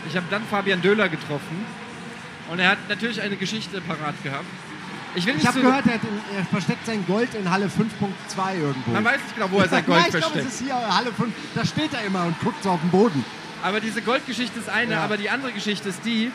ich 0.07 0.15
hab 0.17 0.29
dann 0.29 0.43
Fabian 0.49 0.81
Döhler 0.81 1.09
getroffen. 1.09 1.65
Und 2.49 2.59
er 2.59 2.69
hat 2.71 2.77
natürlich 2.87 3.21
eine 3.21 3.35
Geschichte 3.35 3.81
parat 3.81 4.21
gehabt. 4.23 4.45
Ich 5.15 5.25
will 5.25 5.33
nicht 5.33 5.43
Ich 5.43 5.47
habe 5.47 5.59
so, 5.59 5.65
gehört, 5.65 5.85
er, 5.87 5.93
hat 5.95 6.01
er 6.37 6.45
versteckt 6.45 6.85
sein 6.85 7.03
Gold 7.07 7.33
in 7.33 7.49
Halle 7.49 7.65
5.2 7.65 8.55
irgendwo. 8.59 8.91
Man 8.91 9.03
weiß 9.03 9.15
nicht 9.23 9.35
genau, 9.35 9.51
wo 9.51 9.59
er 9.59 9.67
sein 9.67 9.85
Gold 9.87 9.99
ja, 9.99 10.05
ich 10.05 10.11
glaube, 10.11 10.25
versteckt. 10.39 10.47
es 10.47 10.61
ist 10.61 10.65
hier 10.65 10.75
Halle 10.97 11.11
5. 11.11 11.33
Da 11.55 11.65
steht 11.65 11.93
er 11.93 12.05
immer 12.05 12.25
und 12.25 12.39
guckt 12.39 12.63
so 12.63 12.69
auf 12.71 12.79
den 12.81 12.89
Boden. 12.91 13.25
Aber 13.63 13.79
diese 13.79 14.01
Goldgeschichte 14.01 14.59
ist 14.59 14.69
eine, 14.69 14.93
Ja. 14.93 15.03
aber 15.03 15.17
die 15.17 15.29
andere 15.29 15.51
Geschichte 15.51 15.89
ist 15.89 16.05
die, 16.05 16.31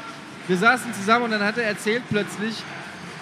wir 0.48 0.56
saßen 0.56 0.92
zusammen 0.94 1.26
und 1.26 1.30
dann 1.30 1.44
hat 1.44 1.56
er 1.56 1.64
erzählt 1.64 2.02
plötzlich, 2.10 2.62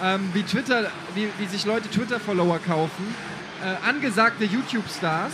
ähm, 0.03 0.31
wie, 0.33 0.41
Twitter, 0.43 0.89
wie, 1.13 1.27
wie 1.37 1.45
sich 1.45 1.65
Leute 1.65 1.87
Twitter-Follower 1.89 2.59
kaufen, 2.65 3.15
äh, 3.63 3.87
angesagte 3.87 4.43
YouTube-Stars. 4.45 5.33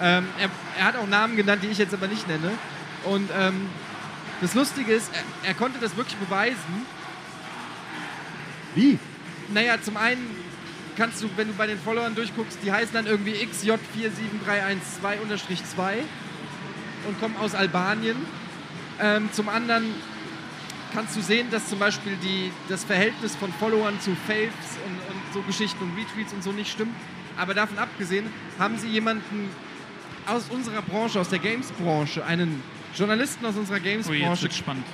Ähm, 0.00 0.26
er, 0.40 0.48
er 0.78 0.84
hat 0.86 0.96
auch 0.96 1.06
Namen 1.06 1.36
genannt, 1.36 1.62
die 1.62 1.68
ich 1.68 1.78
jetzt 1.78 1.92
aber 1.92 2.08
nicht 2.08 2.26
nenne. 2.26 2.52
Und 3.04 3.28
ähm, 3.38 3.68
das 4.42 4.54
Lustige 4.54 4.92
ist, 4.92 5.10
er, 5.14 5.22
er 5.48 5.54
konnte 5.54 5.78
das 5.78 5.96
wirklich 5.96 6.16
beweisen. 6.16 6.84
Wie? 8.74 8.98
Naja, 9.52 9.80
zum 9.80 9.96
einen 9.96 10.42
kannst 10.96 11.22
du, 11.22 11.30
wenn 11.36 11.48
du 11.48 11.54
bei 11.54 11.66
den 11.66 11.78
Followern 11.78 12.14
durchguckst, 12.14 12.58
die 12.62 12.70
heißen 12.70 12.92
dann 12.92 13.06
irgendwie 13.06 13.32
XJ47312-2 13.34 16.02
und 17.08 17.18
kommen 17.20 17.36
aus 17.36 17.54
Albanien. 17.54 18.16
Ähm, 19.00 19.30
zum 19.32 19.48
anderen 19.48 19.94
kannst 20.92 21.16
du 21.16 21.22
sehen, 21.22 21.48
dass 21.50 21.68
zum 21.68 21.78
Beispiel 21.78 22.16
die, 22.22 22.52
das 22.68 22.84
Verhältnis 22.84 23.34
von 23.36 23.50
Followern 23.54 23.98
zu 24.00 24.10
Faves 24.26 24.76
und, 24.84 25.14
und 25.14 25.22
so 25.32 25.40
Geschichten 25.42 25.82
und 25.84 25.96
Retweets 25.96 26.32
und 26.32 26.42
so 26.42 26.50
nicht 26.52 26.70
stimmt. 26.70 26.94
Aber 27.38 27.54
davon 27.54 27.78
abgesehen 27.78 28.26
haben 28.58 28.76
sie 28.76 28.88
jemanden 28.88 29.48
aus 30.26 30.46
unserer 30.50 30.82
Branche, 30.82 31.20
aus 31.20 31.28
der 31.28 31.38
Games-Branche, 31.38 32.24
einen 32.24 32.60
Journalisten 32.96 33.44
aus 33.46 33.56
unserer 33.56 33.78
Oh, 33.78 33.82
Games-Branche 33.82 34.50
spannend. 34.50 34.84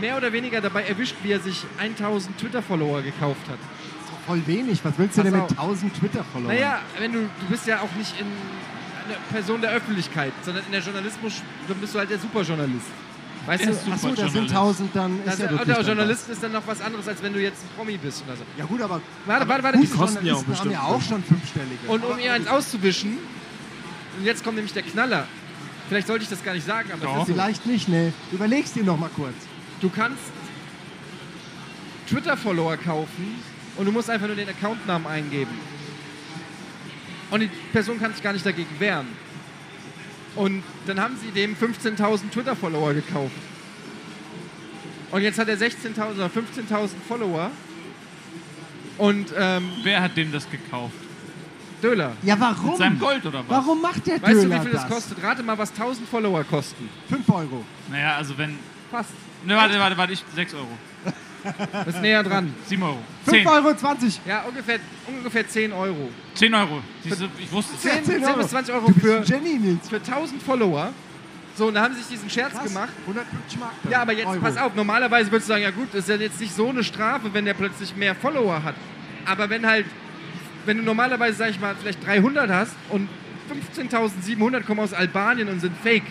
mehr 0.00 0.16
oder 0.16 0.32
weniger 0.32 0.60
dabei 0.60 0.82
erwischt, 0.84 1.16
wie 1.22 1.32
er 1.32 1.40
sich 1.40 1.64
1000 1.78 2.38
Twitter-Follower 2.38 3.02
gekauft 3.02 3.42
hat. 3.48 3.58
Ist 3.58 4.10
doch 4.12 4.26
voll 4.26 4.42
wenig. 4.46 4.80
Was 4.84 4.94
willst 4.98 5.16
du 5.18 5.22
Pass 5.22 5.30
denn 5.30 5.40
mit 5.40 5.50
auf. 5.52 5.58
1000 5.58 5.94
Twitter-Followern? 5.98 6.54
Naja, 6.54 6.80
wenn 6.98 7.12
du, 7.12 7.18
du 7.20 7.46
bist 7.48 7.66
ja 7.66 7.80
auch 7.80 7.94
nicht 7.96 8.18
in 8.20 8.26
eine 9.06 9.16
Person 9.30 9.60
der 9.60 9.70
Öffentlichkeit, 9.72 10.32
sondern 10.44 10.64
in 10.66 10.72
der 10.72 10.80
Journalismus, 10.80 11.42
dann 11.68 11.76
bist 11.78 11.94
du 11.94 11.98
halt 11.98 12.10
der 12.10 12.18
Superjournalist. 12.18 12.86
Weißt 13.46 13.62
Der 13.66 13.72
du, 13.72 13.76
Achso, 13.92 14.08
da 14.08 14.14
sind 14.16 14.18
Journalist. 14.50 14.54
1000, 14.54 14.96
dann 14.96 15.18
ist 15.18 15.26
das, 15.26 15.38
ja 15.38 15.46
der 15.48 15.58
wirklich 15.58 15.76
dann 15.76 15.86
Journalist 15.86 16.30
ist 16.30 16.42
dann 16.42 16.52
noch 16.52 16.66
was 16.66 16.80
anderes, 16.80 17.06
als 17.06 17.22
wenn 17.22 17.34
du 17.34 17.40
jetzt 17.42 17.62
ein 17.62 17.68
Promi 17.76 17.98
bist 17.98 18.24
oder 18.26 18.36
so. 18.36 18.42
Ja 18.56 18.64
gut, 18.64 18.80
aber 18.80 19.02
Warte, 19.26 19.46
warte, 19.46 19.62
warte. 19.62 19.78
diese- 19.78 19.94
kosten 19.94 20.24
ja 20.24 20.32
auch 20.32 20.38
Journalisten 20.38 20.60
haben 20.64 20.70
ja 20.72 20.78
bestimmt. 20.80 20.96
auch 20.96 21.08
schon 21.08 21.22
fünfstellige. 21.24 21.88
Und 21.88 22.04
um 22.06 22.12
Aber- 22.12 22.20
ihr 22.22 22.32
eins 22.32 22.46
auszuwischen, 22.48 23.18
und 24.18 24.24
jetzt 24.24 24.42
kommt 24.42 24.56
nämlich 24.56 24.72
der 24.72 24.82
Knaller. 24.84 25.28
Vielleicht 25.88 26.06
sollte 26.06 26.24
ich 26.24 26.30
das 26.30 26.42
gar 26.42 26.54
nicht 26.54 26.66
sagen, 26.66 26.90
aber 26.92 27.04
Doch. 27.04 27.14
es 27.16 27.20
ist 27.22 27.26
so. 27.28 27.32
Vielleicht 27.34 27.66
nicht, 27.66 27.88
ne? 27.88 28.12
Überlegst 28.32 28.74
dir 28.74 28.84
noch 28.84 28.98
mal 28.98 29.10
kurz. 29.14 29.34
Du 29.80 29.90
kannst 29.90 30.22
Twitter-Follower 32.08 32.76
kaufen 32.76 33.42
und 33.76 33.84
du 33.84 33.92
musst 33.92 34.08
einfach 34.08 34.26
nur 34.26 34.36
den 34.36 34.48
Accountnamen 34.48 35.06
eingeben. 35.06 35.52
Und 37.30 37.40
die 37.40 37.50
Person 37.72 37.98
kann 37.98 38.12
sich 38.12 38.22
gar 38.22 38.32
nicht 38.32 38.46
dagegen 38.46 38.68
wehren. 38.78 39.08
Und 40.36 40.62
dann 40.86 41.00
haben 41.00 41.16
sie 41.16 41.30
dem 41.30 41.54
15.000 41.54 42.30
Twitter-Follower 42.30 42.94
gekauft. 42.94 43.34
Und 45.10 45.22
jetzt 45.22 45.38
hat 45.38 45.48
er 45.48 45.56
16.000 45.56 46.14
oder 46.14 46.26
15.000 46.26 46.88
Follower. 47.06 47.50
Und 48.98 49.32
ähm, 49.36 49.70
Wer 49.82 50.00
hat 50.02 50.16
dem 50.16 50.32
das 50.32 50.48
gekauft? 50.50 50.94
Döler. 51.84 52.12
Ja, 52.22 52.40
warum? 52.40 52.70
Mit 52.70 52.78
seinem 52.78 52.98
Gold 52.98 53.26
oder 53.26 53.40
was? 53.40 53.48
Warum 53.48 53.82
macht 53.82 54.06
der 54.06 54.20
Weißt 54.22 54.32
du, 54.32 54.40
Döler 54.42 54.60
wie 54.60 54.62
viel 54.62 54.72
das 54.72 54.88
kostet? 54.88 55.22
Rate 55.22 55.42
mal, 55.42 55.58
was 55.58 55.70
1000 55.70 56.08
Follower 56.08 56.42
kosten. 56.44 56.88
5 57.08 57.28
Euro. 57.28 57.64
Naja, 57.90 58.16
also 58.16 58.36
wenn. 58.38 58.58
Fast. 58.90 59.10
Ne, 59.44 59.54
warte, 59.54 59.78
warte, 59.78 59.96
warte, 59.96 60.12
ich 60.14 60.24
6 60.34 60.54
Euro. 60.54 60.68
Das 61.72 61.88
ist 61.88 62.00
näher 62.00 62.22
dran. 62.22 62.54
7 62.64 62.82
Euro. 62.82 62.98
5 63.26 63.36
10. 63.36 63.46
Euro 63.46 63.76
20. 63.76 64.20
Ja, 64.24 64.44
ungefähr, 64.48 64.78
ungefähr 65.06 65.46
10 65.46 65.74
Euro. 65.74 66.08
10 66.36 66.54
Euro. 66.54 66.80
Siehst 67.02 67.20
du, 67.20 67.28
ich 67.38 67.52
wusste 67.52 67.74
es. 67.74 67.82
10, 67.82 68.02
10 68.02 68.34
bis 68.38 68.48
20 68.48 68.74
Euro 68.74 68.86
Du 68.86 68.98
für, 68.98 69.20
Genie, 69.20 69.58
Nils. 69.58 69.86
für 69.90 69.96
1000 69.96 70.42
Follower. 70.42 70.90
So, 71.54 71.66
und 71.66 71.74
da 71.74 71.82
haben 71.82 71.92
sie 71.92 72.00
sich 72.00 72.12
diesen 72.12 72.30
Scherz 72.30 72.54
Krass. 72.54 72.64
gemacht. 72.64 72.92
150 73.06 73.60
Mark. 73.60 73.72
Ja, 73.90 74.00
aber 74.00 74.14
jetzt 74.14 74.26
Euro. 74.26 74.40
pass 74.40 74.56
auf, 74.56 74.74
normalerweise 74.74 75.30
würdest 75.30 75.50
du 75.50 75.52
sagen, 75.52 75.64
ja 75.64 75.70
gut, 75.70 75.88
das 75.92 76.00
ist 76.00 76.08
ja 76.08 76.16
jetzt 76.16 76.40
nicht 76.40 76.56
so 76.56 76.70
eine 76.70 76.82
Strafe, 76.82 77.34
wenn 77.34 77.44
der 77.44 77.52
plötzlich 77.52 77.94
mehr 77.94 78.14
Follower 78.14 78.62
hat. 78.64 78.74
Aber 79.26 79.50
wenn 79.50 79.66
halt, 79.66 79.84
wenn 80.66 80.78
du 80.78 80.82
normalerweise, 80.82 81.36
sag 81.38 81.50
ich 81.50 81.60
mal, 81.60 81.74
vielleicht 81.78 82.04
300 82.06 82.50
hast 82.50 82.74
und 82.90 83.08
15.700 83.76 84.62
kommen 84.62 84.80
aus 84.80 84.92
Albanien 84.92 85.48
und 85.48 85.60
sind 85.60 85.76
fake, 85.82 86.04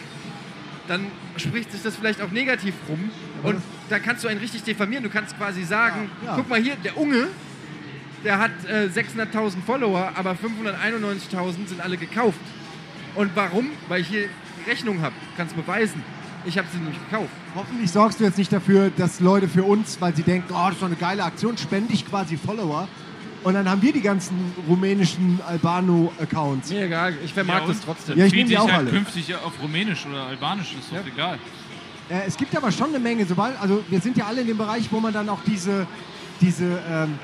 dann 0.88 1.08
spricht 1.38 1.72
sich 1.72 1.82
das 1.82 1.96
vielleicht 1.96 2.22
auch 2.22 2.32
negativ 2.32 2.74
rum. 2.90 3.10
Und 3.44 3.62
da 3.90 4.00
kannst 4.00 4.24
du 4.24 4.28
einen 4.28 4.40
richtig 4.40 4.64
diffamieren. 4.64 5.04
Du 5.04 5.10
kannst 5.10 5.38
quasi 5.38 5.64
sagen, 5.64 6.10
Ja, 6.22 6.30
ja. 6.32 6.36
guck 6.36 6.50
mal 6.50 6.60
hier, 6.62 6.76
der 6.84 6.98
Unge, 6.98 7.28
der 8.24 8.38
hat 8.40 8.52
äh, 8.70 8.88
600.000 8.88 9.62
Follower, 9.66 10.12
aber 10.16 10.32
591.000 10.34 11.68
sind 11.68 11.82
alle 11.82 11.98
gekauft. 11.98 12.40
Und 13.16 13.32
warum? 13.36 13.70
Weil 13.88 14.02
ich 14.02 14.08
hier 14.08 14.28
die 14.66 14.70
Rechnung 14.70 15.02
habe. 15.02 15.16
Kannst 15.38 15.56
beweisen. 15.56 16.04
Ich 16.46 16.58
habe 16.58 16.68
sie 16.72 16.78
nämlich 16.78 16.98
gekauft. 17.10 17.30
Hoffentlich 17.56 17.90
sorgst 17.92 18.20
du 18.20 18.26
jetzt 18.26 18.38
nicht 18.38 18.52
dafür, 18.52 18.92
dass 18.98 19.20
Leute 19.22 19.48
für 19.48 19.64
uns, 19.64 20.02
weil 20.02 20.14
sie 20.16 20.24
denken, 20.24 20.54
oh, 20.54 20.58
das 20.66 20.74
ist 20.74 20.82
doch 20.82 20.88
eine 20.88 20.96
geile 20.98 21.24
Aktion, 21.24 21.58
spende 21.58 21.94
ich 21.94 22.06
quasi 22.08 22.36
Follower. 22.38 22.88
Und 23.44 23.54
dann 23.56 23.70
haben 23.70 23.82
wir 23.82 23.92
die 23.92 24.02
ganzen 24.02 24.54
rumänischen 24.70 25.40
Albano-Accounts. 25.46 26.70
Mir 26.70 26.86
egal, 26.86 27.14
ich 27.24 27.34
vermarkte 27.34 27.68
Ja, 27.68 27.72
es 27.72 27.78
und? 27.80 27.86
trotzdem. 27.86 28.18
Ja, 28.18 28.26
ich 28.26 28.34
nehme 28.34 28.46
die 28.46 28.54
ich 28.54 28.60
auch 28.60 28.68
halt 28.68 28.78
alle. 28.88 28.90
künftig 28.92 29.36
auf 29.36 29.54
Rumänisch 29.62 30.06
oder 30.06 30.24
Albanisch, 30.28 30.74
ist 30.80 30.92
doch 30.92 31.06
egal. 31.06 31.38
Äh, 32.10 32.22
es 32.28 32.38
gibt 32.38 32.56
aber 32.56 32.72
schon 32.72 32.90
eine 32.90 33.00
Menge, 33.00 33.26
sobald, 33.26 33.60
also 33.62 33.84
wir 33.90 34.00
sind 34.00 34.18
ja 34.18 34.26
alle 34.28 34.42
in 34.42 34.48
dem 34.48 34.58
Bereich, 34.58 34.90
wo 34.92 35.00
man 35.00 35.14
dann 35.14 35.28
auch 35.30 35.40
diese, 35.46 35.86
diese 36.42 36.80
ähm, 36.90 37.18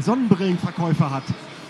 Sonnenbrillenverkäufer 0.00 1.10
hat. 1.10 1.24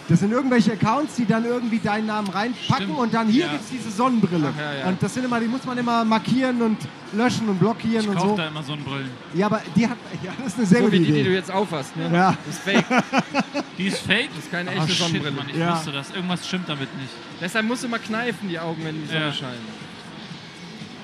Das 0.08 0.18
sind 0.20 0.32
irgendwelche 0.32 0.72
Accounts, 0.72 1.14
die 1.14 1.26
dann 1.26 1.44
irgendwie 1.44 1.78
deinen 1.78 2.06
Namen 2.06 2.28
reinpacken 2.28 2.84
Stimmt, 2.86 2.98
und 2.98 3.14
dann 3.14 3.28
hier 3.28 3.46
ja. 3.46 3.52
gibt 3.52 3.64
es 3.64 3.70
diese 3.70 3.90
Sonnenbrille. 3.90 4.52
Ach, 4.54 4.60
ja, 4.60 4.74
ja. 4.80 4.86
Und 4.88 5.02
das 5.02 5.14
sind 5.14 5.24
immer, 5.24 5.38
die 5.40 5.46
muss 5.46 5.64
man 5.64 5.78
immer 5.78 6.04
markieren 6.04 6.60
und 6.60 6.76
löschen 7.12 7.48
und 7.48 7.58
blockieren 7.60 8.02
Ich 8.02 8.08
und 8.08 8.16
kaufe 8.16 8.28
so. 8.30 8.36
da 8.36 8.48
immer 8.48 8.62
Sonnenbrillen. 8.62 9.08
Ja, 9.34 9.46
aber 9.46 9.60
die 9.76 9.86
hat, 9.86 9.96
ja, 10.22 10.32
das 10.38 10.48
ist 10.48 10.58
eine 10.58 10.66
sehr 10.66 10.78
So 10.80 10.84
gute 10.86 10.96
wie 10.96 10.98
die, 11.00 11.04
die 11.06 11.12
Idee. 11.20 11.24
du 11.24 11.34
jetzt 11.34 11.50
aufhast. 11.52 11.96
Ne? 11.96 12.10
Ja. 12.12 12.36
Das 12.46 12.54
ist 12.56 12.62
fake. 12.64 12.84
Die 13.78 13.86
ist 13.86 13.98
fake? 14.00 14.28
Das 14.34 14.44
ist 14.44 14.50
keine 14.50 14.70
echte 14.70 14.88
shit, 14.88 14.96
Sonnenbrille. 14.98 15.30
Mann, 15.36 15.46
ich 15.48 15.56
Ja. 15.56 15.74
wusste 15.76 15.92
das. 15.92 16.10
Irgendwas 16.10 16.46
stimmt 16.46 16.68
damit 16.68 16.94
nicht. 16.98 17.10
Deshalb 17.40 17.64
musst 17.66 17.82
du 17.82 17.86
immer 17.86 17.98
kneifen, 17.98 18.48
die 18.48 18.58
Augen, 18.58 18.84
wenn 18.84 19.00
die 19.00 19.06
Sonne 19.06 19.26
Ja. 19.26 19.32
scheint. 19.32 19.56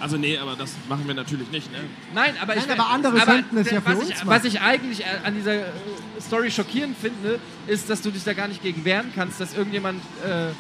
Also 0.01 0.17
nee, 0.17 0.39
aber 0.39 0.55
das 0.57 0.73
machen 0.89 1.07
wir 1.07 1.15
natürlich 1.15 1.51
nicht. 1.51 1.73
Ne? 1.73 1.79
Nein, 2.15 2.35
aber 2.41 2.55
Nein, 2.55 2.65
ich 2.67 2.73
aber 2.73 2.91
andere 2.91 3.21
senden 3.21 3.59
es 3.59 3.65
der- 3.65 3.75
ja 3.75 3.81
für 3.81 3.87
was 3.91 3.99
uns 3.99 4.11
ich, 4.11 4.27
was 4.27 4.45
ich 4.45 4.61
eigentlich 4.61 5.01
äh, 5.05 5.07
an 5.25 5.35
dieser 5.35 5.55
äh, 5.55 5.65
Story 6.21 6.51
schockierend 6.51 6.97
finde, 6.97 7.41
ist, 7.67 7.91
dass 7.91 8.01
du 8.03 8.11
dich 8.11 8.23
da 8.25 8.33
gar 8.33 8.49
nicht 8.49 8.63
gegen 8.63 8.85
wehren 8.85 9.13
kannst, 9.15 9.41
dass 9.41 9.55
irgendjemand 9.57 10.01
äh, 10.25 10.51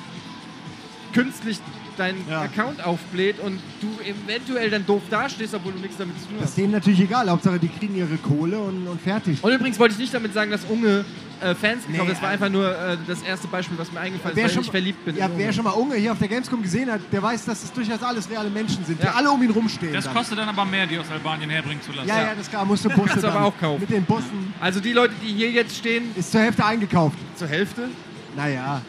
künstlich 1.14 1.58
deinen 1.98 2.24
Ja. 2.28 2.42
Account 2.42 2.84
aufbläht 2.84 3.38
und 3.40 3.58
du 3.80 3.88
eventuell 4.04 4.70
dann 4.70 4.86
doof 4.86 5.02
dastehst, 5.10 5.54
obwohl 5.54 5.72
du 5.72 5.78
nichts 5.80 5.96
damit 5.96 6.18
zu 6.20 6.26
tun 6.26 6.36
Das 6.38 6.44
ist 6.44 6.50
hast. 6.52 6.58
denen 6.58 6.72
natürlich 6.72 7.00
egal. 7.00 7.28
Hauptsache, 7.28 7.58
die 7.58 7.68
kriegen 7.68 7.94
ihre 7.96 8.16
Kohle 8.18 8.58
und, 8.58 8.86
und 8.86 9.00
fertig. 9.00 9.42
Und 9.42 9.52
übrigens 9.52 9.78
wollte 9.78 9.92
ich 9.94 9.98
nicht 10.00 10.14
damit 10.14 10.32
sagen, 10.34 10.50
dass 10.50 10.64
Unge 10.64 11.04
äh, 11.40 11.54
Fans 11.54 11.86
gekauft 11.86 12.04
Nee, 12.04 12.08
Das 12.12 12.20
war 12.22 12.30
äh, 12.30 12.32
einfach 12.32 12.48
nur 12.48 12.68
äh, 12.68 12.96
das 13.06 13.22
erste 13.22 13.46
Beispiel, 13.48 13.78
was 13.78 13.92
mir 13.92 14.00
eingefallen 14.00 14.32
ist, 14.32 14.36
Wer 14.36 14.44
weil 14.44 14.50
schon, 14.50 14.64
ich 14.64 14.70
verliebt 14.70 15.04
bin. 15.04 15.16
ja, 15.16 15.28
wer 15.36 15.44
Unge. 15.46 15.52
schon 15.52 15.64
mal 15.64 15.70
Unge 15.70 15.94
hier 15.96 16.12
auf 16.12 16.18
der 16.18 16.28
Gamescom 16.28 16.62
gesehen 16.62 16.90
hat, 16.90 17.00
der 17.12 17.22
weiß, 17.22 17.44
dass 17.44 17.62
es 17.62 17.72
durchaus 17.72 18.02
alles 18.02 18.28
reale 18.28 18.50
Menschen 18.50 18.84
sind, 18.84 19.00
die 19.00 19.06
Ja. 19.06 19.14
alle 19.14 19.30
um 19.30 19.40
ihn 19.42 19.50
rumstehen. 19.50 19.92
Das 19.92 20.04
dann. 20.06 20.14
kostet 20.14 20.38
dann 20.38 20.48
aber 20.48 20.64
mehr, 20.64 20.86
die 20.86 20.98
aus 20.98 21.06
Albanien 21.12 21.48
herbringen 21.50 21.80
zu 21.82 21.92
lassen. 21.92 22.08
Ja, 22.08 22.18
ja, 22.22 22.34
das 22.36 22.50
klar, 22.50 22.64
musst 22.64 22.84
du 22.84 22.88
Busse 22.98 23.08
Kannst 23.08 23.24
du 23.24 23.28
aber 23.28 23.44
auch 23.46 23.58
kaufen. 23.58 23.80
Mit 23.80 23.90
den 23.90 24.04
Bussen 24.04 24.52
Also 24.60 24.80
die 24.80 24.92
Leute, 24.92 25.14
die 25.22 25.32
hier 25.32 25.50
jetzt 25.50 25.76
stehen, 25.76 26.04
ist 26.16 26.32
zur 26.32 26.40
Hälfte 26.40 26.64
eingekauft. 26.64 27.16
zur 27.36 27.46
Hälfte. 27.48 27.88
Naja. 28.36 28.82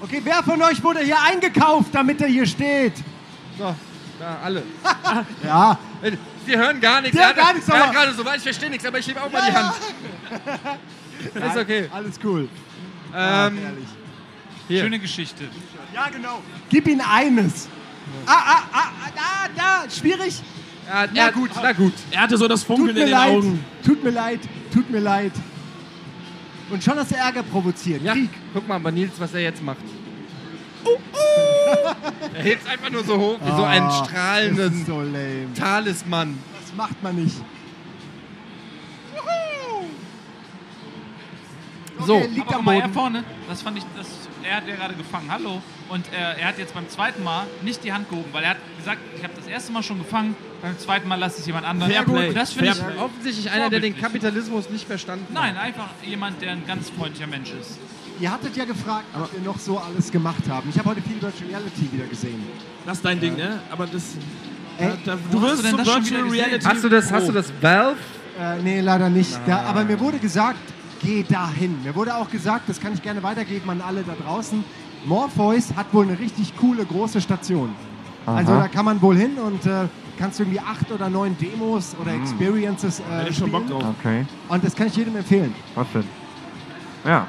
Okay, 0.00 0.20
wer 0.24 0.42
von 0.42 0.60
euch 0.62 0.82
wurde 0.82 1.00
hier 1.00 1.20
eingekauft, 1.20 1.88
damit 1.92 2.20
er 2.20 2.28
hier 2.28 2.46
steht? 2.46 2.94
So, 3.58 3.74
da 4.18 4.38
alle. 4.44 4.62
Ja. 5.44 5.78
Sie 6.46 6.56
hören 6.56 6.80
gar 6.80 7.00
nichts. 7.00 7.16
Die 7.16 7.22
hören 7.22 7.28
hat- 7.30 7.36
gar 7.36 7.52
nichts, 7.52 7.68
Er 7.68 7.82
aber- 7.84 7.92
gerade 7.92 8.14
so 8.14 8.24
weit, 8.24 8.36
ich 8.36 8.42
verstehe 8.42 8.70
nichts, 8.70 8.86
aber 8.86 8.98
ich 8.98 9.06
hebe 9.08 9.20
auch 9.22 9.30
mal 9.30 9.38
Ja, 9.40 9.46
die 9.48 9.52
ja. 9.54 9.62
Hand. 11.34 11.44
Ist 11.52 11.56
okay. 11.56 11.88
Alles 11.92 12.18
cool. 12.24 12.48
Ah, 13.12 13.48
Ähm, 13.48 13.58
herrlich. 13.58 13.88
hier. 14.68 14.82
Schöne 14.82 14.98
Geschichte. 14.98 15.44
Ja, 15.94 16.08
genau. 16.10 16.42
Gib 16.70 16.86
ihm 16.86 17.00
eines. 17.00 17.68
Ah, 18.24 18.32
ah, 18.32 18.62
ah, 18.72 18.78
ah, 18.78 19.48
da, 19.56 19.82
da, 19.84 19.90
schwierig. 19.90 20.40
Ja, 20.86 21.06
Na 21.06 21.12
ja, 21.12 21.30
gut. 21.30 21.50
Na 21.60 21.72
gut. 21.72 21.92
Er 22.10 22.22
hatte 22.22 22.36
so 22.38 22.46
das 22.48 22.62
Funkeln 22.62 22.90
in 22.90 22.96
den 22.96 23.10
leid. 23.10 23.30
Augen. 23.32 23.64
Tut 23.84 24.02
mir 24.04 24.10
leid. 24.10 24.40
Tut 24.72 24.88
mir 24.90 25.00
leid. 25.00 25.32
Und 26.70 26.82
schon 26.84 26.96
hast 26.98 27.10
du 27.10 27.16
Ärger 27.16 27.42
provoziert. 27.42 28.02
Ja, 28.02 28.12
Krieg. 28.12 28.30
guck 28.52 28.68
mal 28.68 28.78
bei 28.78 28.90
Nils, 28.90 29.12
was 29.18 29.32
er 29.34 29.40
jetzt 29.40 29.62
macht. 29.62 29.78
er 32.34 32.42
hebt 32.42 32.62
es 32.62 32.68
einfach 32.70 32.90
nur 32.90 33.04
so 33.04 33.16
hoch, 33.18 33.38
wie 33.42 33.50
so 33.50 33.64
einen 33.64 33.86
Ah, 33.86 34.04
strahlenden 34.04 34.84
so. 34.86 35.02
Talisman. 35.60 36.38
Das 36.60 36.74
macht 36.76 37.02
man 37.02 37.16
nicht. 37.16 37.36
So, 42.06 42.14
Okay, 42.16 42.26
liegt 42.28 42.48
Aber 42.48 42.58
am 42.58 42.68
er 42.68 42.80
Boden. 42.82 42.92
vorne, 42.94 43.24
das 43.48 43.62
fand 43.62 43.78
ich, 43.78 43.84
das, 43.96 44.06
er 44.44 44.56
hat 44.56 44.68
ja 44.68 44.76
gerade 44.76 44.94
gefangen, 44.94 45.30
hallo. 45.30 45.62
Und 45.88 46.06
äh, 46.12 46.40
er 46.40 46.48
hat 46.48 46.58
jetzt 46.58 46.74
beim 46.74 46.88
zweiten 46.88 47.22
Mal 47.22 47.46
nicht 47.62 47.82
die 47.84 47.92
Hand 47.92 48.08
gehoben, 48.10 48.28
weil 48.32 48.44
er 48.44 48.50
hat 48.50 48.58
gesagt, 48.76 49.00
ich 49.16 49.24
habe 49.24 49.34
das 49.36 49.46
erste 49.46 49.72
Mal 49.72 49.82
schon 49.82 49.98
gefangen, 49.98 50.36
beim 50.60 50.78
zweiten 50.78 51.08
Mal 51.08 51.16
lasse 51.16 51.40
ich 51.40 51.46
jemand 51.46 51.66
anderen. 51.66 51.92
Fair 51.92 52.04
Play. 52.04 52.32
Das 52.32 52.52
finde 52.52 52.72
ich, 52.72 53.00
offensichtlich 53.00 53.50
einer, 53.50 53.70
der 53.70 53.80
den. 53.80 53.98
Kapitalismus 53.98 54.70
nicht 54.70 54.86
verstanden 54.86 55.26
nein, 55.32 55.56
hat. 55.56 55.64
einfach 55.64 55.88
jemand, 56.04 56.40
der 56.42 56.52
ein 56.52 56.66
ganz 56.66 56.90
freundlicher 56.90 57.26
Mensch 57.26 57.52
ist. 57.60 57.78
Ihr 58.20 58.32
hattet 58.32 58.56
ja 58.56 58.64
gefragt, 58.64 59.06
was 59.14 59.32
wir 59.32 59.40
noch 59.40 59.58
so 59.58 59.78
alles 59.78 60.10
gemacht 60.10 60.48
haben. 60.48 60.68
Ich 60.68 60.78
habe 60.78 60.90
heute 60.90 61.02
viel 61.02 61.22
Virtual 61.22 61.48
Reality 61.48 61.92
wieder 61.92 62.06
gesehen. 62.06 62.44
Das 62.84 62.98
ist 62.98 63.04
dein 63.04 63.20
Ding, 63.20 63.36
ne? 63.36 63.60
Aber 63.70 63.86
das. 63.86 64.16
Ey, 64.78 64.92
da, 65.04 65.16
wo 65.30 65.38
du 65.38 65.42
wirst 65.42 65.68
zum 65.68 65.84
schon 65.84 66.04
Virtual? 66.04 66.28
Reality. 66.28 66.64
Hast 66.64 66.84
du 66.84 66.88
das, 66.88 67.12
hast 67.12 67.28
du 67.28 67.32
das 67.32 67.52
Valve? 67.60 67.96
Äh, 68.40 68.62
nee, 68.62 68.80
leider 68.80 69.08
nicht. 69.08 69.38
Da, 69.46 69.62
aber 69.62 69.84
mir 69.84 69.98
wurde 69.98 70.18
gesagt, 70.18 70.58
geh 71.00 71.22
dahin. 71.22 71.82
Mir 71.82 71.94
wurde 71.94 72.14
auch 72.16 72.30
gesagt, 72.30 72.68
das 72.68 72.80
kann 72.80 72.92
ich 72.94 73.02
gerne 73.02 73.22
weitergeben 73.22 73.68
an 73.70 73.80
alle 73.80 74.02
da 74.02 74.14
draußen. 74.14 74.64
Morpheus 75.04 75.74
hat 75.76 75.92
wohl 75.94 76.04
eine 76.06 76.18
richtig 76.18 76.56
coole 76.56 76.84
große 76.84 77.20
Station. 77.20 77.70
Also 78.26 78.52
da 78.54 78.68
kann 78.68 78.84
man 78.84 79.00
wohl 79.00 79.16
hin 79.16 79.38
und 79.38 79.64
äh, 79.64 79.86
kannst 80.18 80.38
irgendwie 80.38 80.60
acht 80.60 80.90
oder 80.92 81.08
neun 81.08 81.36
Demos 81.38 81.96
oder 82.00 82.12
Experiences 82.12 83.00
äh, 83.00 83.02
Hätte 83.20 83.30
ich 83.30 83.38
schon 83.38 83.50
Bock 83.50 83.66
drauf. 83.66 83.84
Okay, 83.98 84.26
Und 84.48 84.62
das 84.64 84.74
kann 84.76 84.88
ich 84.88 84.96
jedem 84.96 85.16
empfehlen. 85.16 85.54
was 85.74 85.86
denn? 85.94 86.04
Ja, 87.06 87.26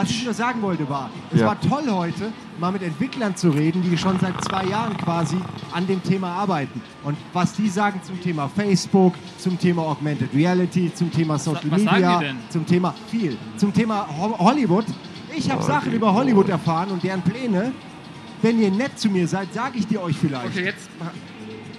Was 0.00 0.10
ich 0.10 0.24
nur 0.24 0.32
sagen 0.32 0.62
wollte 0.62 0.88
war, 0.88 1.10
es 1.34 1.40
Ja. 1.40 1.46
war 1.48 1.60
toll 1.60 1.82
heute, 1.90 2.32
mal 2.60 2.70
mit 2.70 2.82
Entwicklern 2.82 3.34
zu 3.34 3.50
reden, 3.50 3.82
die 3.82 3.98
schon 3.98 4.16
seit 4.20 4.32
zwei 4.44 4.64
Jahren 4.66 4.96
quasi 4.96 5.36
an 5.72 5.88
dem 5.88 6.00
Thema 6.04 6.34
arbeiten. 6.34 6.80
Und 7.02 7.16
was 7.32 7.54
die 7.54 7.68
sagen 7.68 8.00
zum 8.04 8.20
Thema 8.22 8.48
Facebook, 8.48 9.14
zum 9.38 9.58
Thema 9.58 9.82
Augmented 9.82 10.32
Reality, 10.32 10.92
zum 10.94 11.10
Thema 11.10 11.36
Social 11.36 11.68
was 11.70 11.82
Media, 11.82 12.22
zum 12.48 12.64
Thema 12.64 12.94
viel, 13.10 13.36
zum 13.56 13.72
Thema 13.74 14.06
Ho 14.20 14.38
Hollywood. 14.38 14.84
Ich 15.36 15.50
habe 15.50 15.64
Sachen 15.64 15.92
über 15.92 16.14
Hollywood 16.14 16.48
erfahren 16.48 16.90
und 16.92 17.02
deren 17.02 17.22
Pläne. 17.22 17.72
Wenn 18.40 18.60
ihr 18.62 18.70
nett 18.70 18.96
zu 19.00 19.08
mir 19.10 19.26
seid, 19.26 19.52
sage 19.52 19.78
ich 19.80 19.86
die 19.88 19.98
euch 19.98 20.16
vielleicht. 20.16 20.46
Okay, 20.46 20.64
jetzt. 20.66 20.88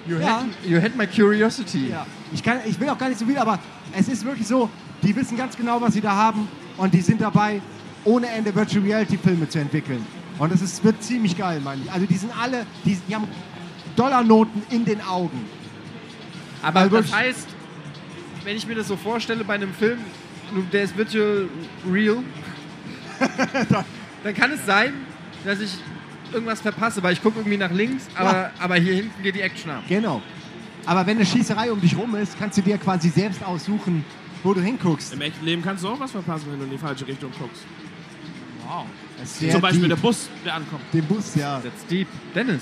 You, 0.06 0.18
Ja. 0.18 0.40
had, 0.40 0.46
you 0.68 0.82
had 0.82 0.94
my 0.98 1.08
curiosity. 1.08 1.88
Ja. 1.92 2.06
Ich, 2.34 2.44
kann, 2.44 2.58
ich 2.66 2.78
will 2.82 2.90
auch 2.90 2.98
gar 2.98 3.08
nicht 3.08 3.20
so 3.20 3.26
viel, 3.26 3.38
aber 3.38 3.60
es 3.98 4.10
ist 4.10 4.26
wirklich 4.26 4.46
so, 4.46 4.68
die 5.04 5.16
wissen 5.16 5.38
ganz 5.38 5.56
genau, 5.56 5.80
was 5.80 5.94
sie 5.94 6.02
da 6.02 6.12
haben 6.14 6.50
und 6.76 6.94
die 6.94 7.00
sind 7.00 7.22
dabei, 7.22 7.62
ohne 8.06 8.28
Ende 8.28 8.54
Virtual 8.54 8.84
Reality 8.84 9.18
Filme 9.18 9.48
zu 9.50 9.60
entwickeln. 9.60 10.06
Und 10.38 10.54
es 10.54 10.62
ist, 10.62 10.84
wird 10.84 11.02
ziemlich 11.04 11.38
geil, 11.38 11.60
meine 11.64 11.82
ich. 11.84 11.92
Also 11.92 12.06
die 12.06 12.16
sind 12.16 12.32
alle, 12.42 12.66
die, 12.86 12.98
die 13.08 13.16
haben 13.16 13.28
Dollarnoten 13.96 14.64
in 14.70 14.86
den 14.86 15.02
Augen. 15.02 15.46
Aber 16.62 16.80
Also 16.80 16.98
das 16.98 17.14
heißt, 17.14 17.48
wenn 18.44 18.56
ich 18.56 18.66
mir 18.66 18.76
das 18.76 18.88
so 18.88 18.96
vorstelle 18.96 19.44
bei 19.44 19.56
einem 19.56 19.74
Film, 19.74 20.00
der 20.72 20.84
ist 20.84 20.98
virtual 20.98 21.50
real, 21.92 22.18
dann 24.24 24.34
kann 24.34 24.52
es 24.52 24.66
sein, 24.66 24.94
dass 25.46 25.60
ich 25.60 25.72
irgendwas 26.32 26.62
verpasse, 26.62 27.04
weil 27.04 27.14
ich 27.14 27.22
gucke 27.22 27.40
irgendwie 27.40 27.58
nach 27.58 27.72
links, 27.72 28.08
aber, 28.16 28.52
aber 28.60 28.76
hier 28.76 28.94
hinten 28.94 29.22
geht 29.22 29.36
die 29.36 29.42
Action 29.42 29.72
ab. 29.72 29.84
Genau. 29.88 30.22
Aber 30.86 31.06
wenn 31.06 31.18
eine 31.18 31.26
Schießerei 31.26 31.72
um 31.72 31.82
dich 31.82 31.98
rum 31.98 32.16
ist, 32.16 32.38
kannst 32.40 32.58
du 32.58 32.62
dir 32.62 32.78
quasi 32.78 33.10
selbst 33.10 33.44
aussuchen, 33.44 34.06
wo 34.44 34.54
du 34.54 34.62
hinguckst. 34.62 35.14
Im 35.14 35.22
echten 35.22 35.46
Leben 35.46 35.62
kannst 35.62 35.84
du 35.84 35.90
auch 35.90 36.00
was 36.00 36.12
verpassen, 36.12 36.48
wenn 36.52 36.60
du 36.60 36.66
in 36.66 36.72
die 36.72 36.78
falsche 36.78 37.06
Richtung 37.06 37.32
guckst. 37.38 37.64
Wow. 38.70 38.86
Das 39.18 39.32
ist 39.32 39.40
sehr 39.40 39.52
Zum 39.52 39.62
Beispiel 39.62 39.82
deep. 39.82 39.90
der 39.90 39.96
Bus, 39.96 40.30
der 40.46 40.54
ankommt. 40.54 40.84
Den 40.94 41.06
Bus, 41.06 41.34
ja. 41.36 41.60
That's 41.60 41.86
deep. 41.90 42.08
Dennis. 42.36 42.62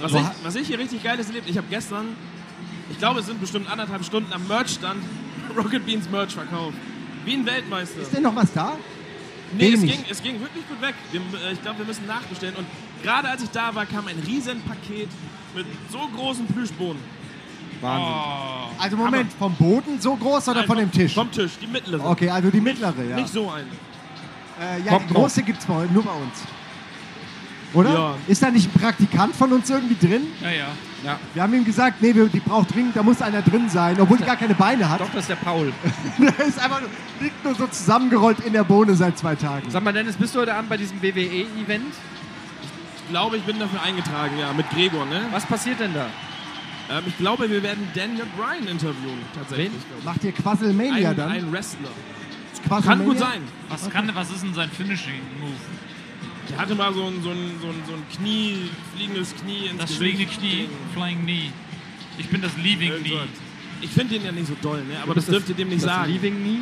Was 0.00 0.12
ich, 0.12 0.22
was 0.42 0.54
ich 0.56 0.66
hier 0.66 0.78
richtig 0.78 1.02
geiles 1.02 1.28
erlebt, 1.28 1.48
ich 1.48 1.56
habe 1.56 1.68
gestern, 1.70 2.16
ich 2.90 2.98
glaube, 2.98 3.20
es 3.20 3.26
sind 3.26 3.40
bestimmt 3.40 3.70
anderthalb 3.70 4.04
Stunden 4.04 4.32
am 4.32 4.46
Merchstand 4.48 5.02
Rocket 5.56 5.86
Beans 5.86 6.10
Merch 6.10 6.34
verkauft. 6.34 6.74
Wie 7.24 7.34
ein 7.34 7.46
Weltmeister. 7.46 8.00
Ist 8.02 8.14
denn 8.14 8.24
noch 8.24 8.34
was 8.34 8.52
da? 8.52 8.76
Nee, 9.56 9.72
es 9.72 9.80
ging, 9.80 10.04
es 10.10 10.22
ging 10.22 10.40
wirklich 10.40 10.68
gut 10.68 10.80
weg. 10.82 10.94
Wir, 11.12 11.20
äh, 11.20 11.52
ich 11.52 11.62
glaube, 11.62 11.78
wir 11.78 11.86
müssen 11.86 12.06
nachbestellen. 12.06 12.56
Und 12.56 12.66
gerade 13.02 13.28
als 13.28 13.42
ich 13.44 13.50
da 13.50 13.72
war, 13.74 13.86
kam 13.86 14.08
ein 14.08 14.18
riesen 14.26 14.60
Paket 14.62 15.08
mit 15.54 15.66
so 15.90 16.00
großen 16.16 16.46
Plüschbohnen. 16.48 17.00
Wahnsinn. 17.80 18.12
Oh. 18.12 18.82
Also 18.82 18.96
Moment, 18.96 19.32
vom 19.32 19.54
Boden 19.54 20.00
so 20.00 20.16
groß 20.16 20.48
oder 20.48 20.60
Nein, 20.60 20.66
von 20.66 20.78
dem 20.78 20.90
Tisch? 20.90 21.14
Vom 21.14 21.30
Tisch, 21.30 21.52
die 21.60 21.66
mittlere. 21.68 22.04
Okay, 22.04 22.28
also 22.28 22.50
die 22.50 22.60
mittlere, 22.60 23.04
ja. 23.08 23.16
Nicht 23.16 23.28
so 23.28 23.50
eine. 23.50 23.66
Äh, 24.60 24.80
ja, 24.84 24.92
Kommt 24.92 25.10
die 25.10 25.14
große 25.14 25.42
gibt 25.42 25.58
es 25.60 25.68
nur 25.68 25.78
bei 26.02 26.10
uns. 26.12 26.42
Oder? 27.74 27.92
Ja. 27.92 28.14
Ist 28.26 28.42
da 28.42 28.50
nicht 28.50 28.74
ein 28.74 28.80
Praktikant 28.80 29.34
von 29.36 29.52
uns 29.52 29.68
irgendwie 29.68 29.96
drin? 30.06 30.22
Ja, 30.42 30.50
ja. 30.50 30.66
Ja. 31.04 31.18
Wir 31.34 31.42
haben 31.42 31.52
ihm 31.54 31.64
gesagt, 31.64 32.00
nee, 32.00 32.14
wir- 32.14 32.28
die 32.28 32.40
braucht 32.40 32.74
dringend, 32.74 32.96
da 32.96 33.02
muss 33.02 33.20
einer 33.20 33.42
drin 33.42 33.68
sein, 33.68 34.00
obwohl 34.00 34.16
die 34.16 34.24
gar 34.24 34.36
keine 34.36 34.54
Beine 34.54 34.88
hat. 34.88 35.00
Doch, 35.00 35.10
das 35.12 35.22
ist 35.22 35.28
der 35.28 35.36
Paul. 35.36 35.72
Der 36.18 36.46
ist 36.46 36.58
einfach 36.58 36.80
nur, 36.80 36.88
liegt 37.20 37.44
nur 37.44 37.54
so 37.54 37.66
zusammengerollt 37.66 38.40
in 38.40 38.52
der 38.54 38.64
Bohne 38.64 38.94
seit 38.94 39.18
zwei 39.18 39.34
Tagen. 39.34 39.68
Sag 39.70 39.84
mal, 39.84 39.92
Dennis, 39.92 40.16
bist 40.16 40.34
du 40.34 40.40
heute 40.40 40.54
Abend 40.54 40.70
bei 40.70 40.76
diesem 40.78 41.00
WWE-Event? 41.02 41.92
Ich 42.96 43.10
glaube, 43.10 43.36
ich 43.36 43.42
bin 43.44 43.58
dafür 43.58 43.82
eingetragen, 43.82 44.38
ja, 44.38 44.52
mit 44.52 44.68
Gregor, 44.70 45.04
ne? 45.06 45.22
Was 45.32 45.44
passiert 45.44 45.78
denn 45.80 45.92
da? 45.94 46.06
Ähm, 46.90 47.04
ich 47.06 47.18
glaube, 47.18 47.48
wir 47.50 47.62
werden 47.62 47.86
Daniel 47.94 48.26
Bryan 48.36 48.66
interviewen, 48.66 49.20
tatsächlich. 49.36 49.70
Macht 50.04 50.24
ihr 50.24 50.32
Quasselmania 50.32 51.10
Ein, 51.10 51.16
dann? 51.16 51.30
ein 51.30 51.52
Wrestler. 51.52 51.90
Kann 52.68 53.04
gut 53.04 53.18
sein. 53.18 53.42
Was, 53.68 53.88
kann, 53.90 54.10
was 54.14 54.30
ist 54.30 54.42
denn 54.42 54.54
sein 54.54 54.70
Finishing-Move? 54.70 55.52
Der 56.50 56.58
hatte 56.58 56.74
mal 56.74 56.92
so 56.94 57.04
ein, 57.06 57.22
so 57.22 57.30
ein, 57.30 57.50
so 57.60 57.68
ein, 57.68 57.82
so 57.86 57.92
ein 57.94 58.02
Knie, 58.16 58.70
fliegendes 58.94 59.34
Knie 59.36 59.66
ins 59.66 59.78
Das 59.78 59.90
Gesicht. 59.90 59.98
fliegende 59.98 60.32
Knie, 60.32 60.68
Flying 60.94 61.22
Knee. 61.22 61.50
Ich 62.18 62.28
bin 62.28 62.40
das 62.40 62.56
Leaving 62.56 62.88
Irgend 62.92 63.06
Knee. 63.06 63.18
Ich 63.82 63.90
finde 63.90 64.14
den 64.14 64.24
ja 64.24 64.32
nicht 64.32 64.46
so 64.46 64.56
doll, 64.62 64.82
ne? 64.84 64.94
aber 65.02 65.14
das 65.14 65.26
bist 65.26 65.34
dürft 65.34 65.48
ihr 65.50 65.54
dem 65.54 65.68
nicht 65.68 65.84
das 65.84 65.90
sagen. 65.92 66.12
Leaving 66.12 66.42
Nie? 66.42 66.60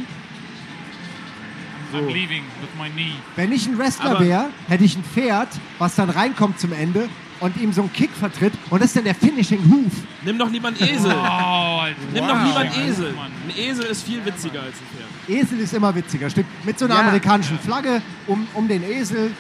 I'm 1.95 2.07
leaving 2.09 2.43
with 2.61 2.71
my 2.77 2.91
knee. 2.91 3.13
Wenn 3.37 3.53
ich 3.53 3.67
ein 3.69 3.79
Wrestler 3.79 4.19
wäre, 4.19 4.47
hätte 4.67 4.83
ich 4.83 4.97
ein 4.97 5.05
Pferd, 5.05 5.49
was 5.79 5.95
dann 5.95 6.11
reinkommt 6.11 6.59
zum 6.59 6.73
Ende 6.73 7.09
und 7.41 7.57
ihm 7.57 7.73
so 7.73 7.83
einen 7.83 7.93
Kick 7.93 8.11
vertritt 8.11 8.53
und 8.71 8.81
das 8.81 8.89
ist 8.91 8.97
dann 8.97 9.05
der 9.05 9.15
Finishing 9.15 9.59
Hoof. 9.71 9.93
Nimm 10.23 10.39
doch 10.39 10.51
lieber 10.51 10.69
einen 10.69 10.77
Esel. 10.81 11.11
Oh, 11.15 11.81
Alter. 11.81 11.97
Nimm 12.13 12.23
wow. 12.25 12.31
doch 12.33 12.45
lieber 12.45 12.59
einen 12.61 12.89
Esel. 12.89 13.15
Ein 13.49 13.57
Esel 13.57 13.85
ist 13.87 14.05
viel 14.07 14.25
witziger 14.25 14.63
als 14.63 14.75
ein 14.77 14.87
Pferd. 15.27 15.41
Esel 15.43 15.61
ist 15.61 15.75
immer 15.75 15.95
witziger. 15.95 16.31
Stimmt. 16.31 16.47
Mit 16.65 16.79
so 16.79 16.85
einer 16.87 16.95
Ja. 16.95 17.01
amerikanischen 17.03 17.59
Flagge 17.59 18.01
um, 18.27 18.47
um 18.55 18.67
den 18.69 18.83
Esel 18.85 19.31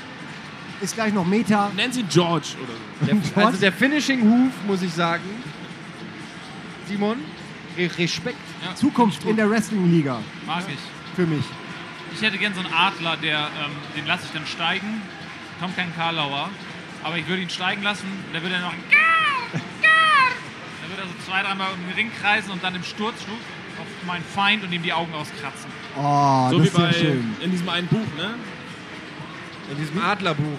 ist 0.80 0.94
gleich 0.94 1.14
noch 1.14 1.24
Meter. 1.26 1.70
Nenn 1.76 1.92
sie 1.92 2.02
George 2.02 2.48
oder 2.62 2.72
so. 2.72 3.30
Der, 3.36 3.46
also 3.46 3.58
der 3.60 3.72
Finishing 3.72 4.22
Hoof, 4.22 4.52
muss 4.66 4.82
ich 4.82 4.92
sagen. 4.92 5.22
Simon, 6.86 7.16
Re- 7.78 7.90
Respekt. 7.98 8.36
Ja, 8.64 8.74
Zukunft 8.74 9.24
in 9.24 9.36
der 9.36 9.48
Wrestling-Liga 9.50 10.18
Mag 10.46 10.64
ich. 10.68 10.78
für 11.16 11.26
mich. 11.26 11.44
Ich 12.14 12.22
hätte 12.22 12.38
gern 12.38 12.54
so 12.54 12.60
einen 12.60 12.72
Adler, 12.72 13.16
der, 13.16 13.38
ähm, 13.38 13.72
den 13.96 14.06
lasse 14.06 14.24
ich 14.26 14.32
dann 14.32 14.46
steigen. 14.46 15.02
Kommt 15.60 15.76
kein 15.76 15.94
Karlauer. 15.96 16.48
Aber 17.04 17.16
ich 17.18 17.28
würde 17.28 17.42
ihn 17.42 17.50
steigen 17.50 17.82
lassen. 17.82 18.06
Der 18.32 18.42
würde 18.42 18.54
dann 18.54 18.62
noch. 18.64 18.72
Der 19.52 19.60
würde 20.90 21.02
also 21.02 21.14
zwei, 21.26 21.42
dreimal 21.42 21.68
um 21.72 21.80
den 21.86 21.94
Ring 21.94 22.10
kreisen 22.20 22.50
und 22.50 22.62
dann 22.64 22.74
im 22.74 22.82
Sturzflug 22.82 23.36
auf 23.80 24.06
meinen 24.06 24.24
Feind 24.24 24.64
und 24.64 24.72
ihm 24.72 24.82
die 24.82 24.92
Augen 24.92 25.12
auskratzen. 25.14 25.70
Oh, 25.96 26.48
so 26.50 26.58
das 26.58 26.64
wie 26.64 26.68
ist 26.68 26.78
ja 26.78 26.84
bei 26.86 26.92
schön. 26.92 27.36
in 27.42 27.50
diesem 27.50 27.68
einen 27.68 27.86
Buch, 27.88 28.06
ne? 28.16 28.34
In 29.70 29.76
diesem 29.78 30.02
Adlerbuch. 30.02 30.58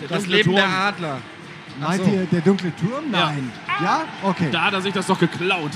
Der 0.00 0.08
Das 0.08 0.26
Leben 0.26 0.44
Turm. 0.44 0.56
der 0.56 0.68
Adler. 0.68 1.18
Meint 1.80 2.04
so. 2.04 2.10
ihr 2.10 2.26
der 2.26 2.40
dunkle 2.42 2.72
Turm? 2.76 3.04
Ja. 3.12 3.26
Nein. 3.26 3.52
Ja? 3.82 4.02
Okay. 4.22 4.48
Da 4.50 4.62
hat 4.64 4.74
er 4.74 4.80
sich 4.82 4.92
das 4.92 5.06
doch 5.06 5.18
geklaut. 5.18 5.70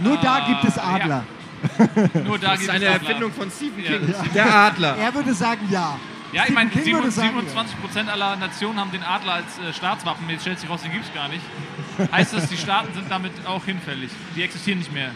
Nur 0.00 0.16
da 0.18 0.36
Ah, 0.36 0.46
gibt 0.48 0.64
es 0.64 0.76
ja. 0.76 0.82
Adler. 0.84 1.24
Nur 2.24 2.38
da 2.38 2.50
Das 2.52 2.54
ist 2.54 2.60
gibt 2.60 2.70
eine 2.70 2.84
es 2.84 2.94
Adler. 2.94 3.08
Erfindung 3.08 3.32
von 3.32 3.50
Stephen 3.50 3.82
Ja. 3.84 3.90
King. 3.98 4.32
Der 4.34 4.54
Adler. 4.54 4.96
Er 4.96 5.14
würde 5.14 5.34
sagen 5.34 5.66
ja. 5.70 5.98
Ja, 6.32 6.42
ich 6.46 6.52
meine, 6.54 6.70
King 6.70 6.92
würde 6.94 7.10
sagen, 7.10 7.30
27 7.30 7.80
Prozent 7.80 8.10
aller 8.10 8.36
Nationen 8.36 8.78
haben 8.80 8.90
den 8.90 9.02
Adler 9.02 9.34
als 9.34 9.58
äh, 9.58 9.72
Staatswappen. 9.72 10.28
Jetzt 10.28 10.42
stellt 10.42 10.58
sich 10.58 10.68
raus, 10.68 10.82
den 10.82 10.92
gibt 10.92 11.04
es 11.06 11.14
gar 11.14 11.28
nicht. 11.28 11.42
Heißt 12.12 12.34
das, 12.34 12.48
die 12.48 12.56
Staaten 12.56 12.92
sind 12.94 13.10
damit 13.10 13.32
auch 13.46 13.64
hinfällig? 13.64 14.10
Die 14.34 14.42
existieren 14.42 14.78
nicht 14.78 14.92
mehr. 14.92 15.10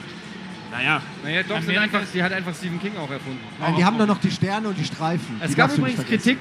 Naja, 0.70 1.02
Naja, 1.24 1.42
doch, 1.42 1.60
sind 1.62 1.76
einfach, 1.76 2.00
die 2.14 2.22
hat 2.22 2.32
einfach 2.32 2.54
Stephen 2.54 2.80
King 2.80 2.96
auch 2.96 3.10
erfunden. 3.10 3.40
Nein, 3.58 3.74
die 3.76 3.84
haben 3.84 3.98
doch 3.98 4.06
noch 4.06 4.20
die 4.20 4.30
Sterne 4.30 4.68
und 4.68 4.78
die 4.78 4.84
Streifen. 4.84 5.40
Es 5.42 5.50
die 5.50 5.56
gab 5.56 5.76
übrigens. 5.76 6.06
Kritik, 6.06 6.38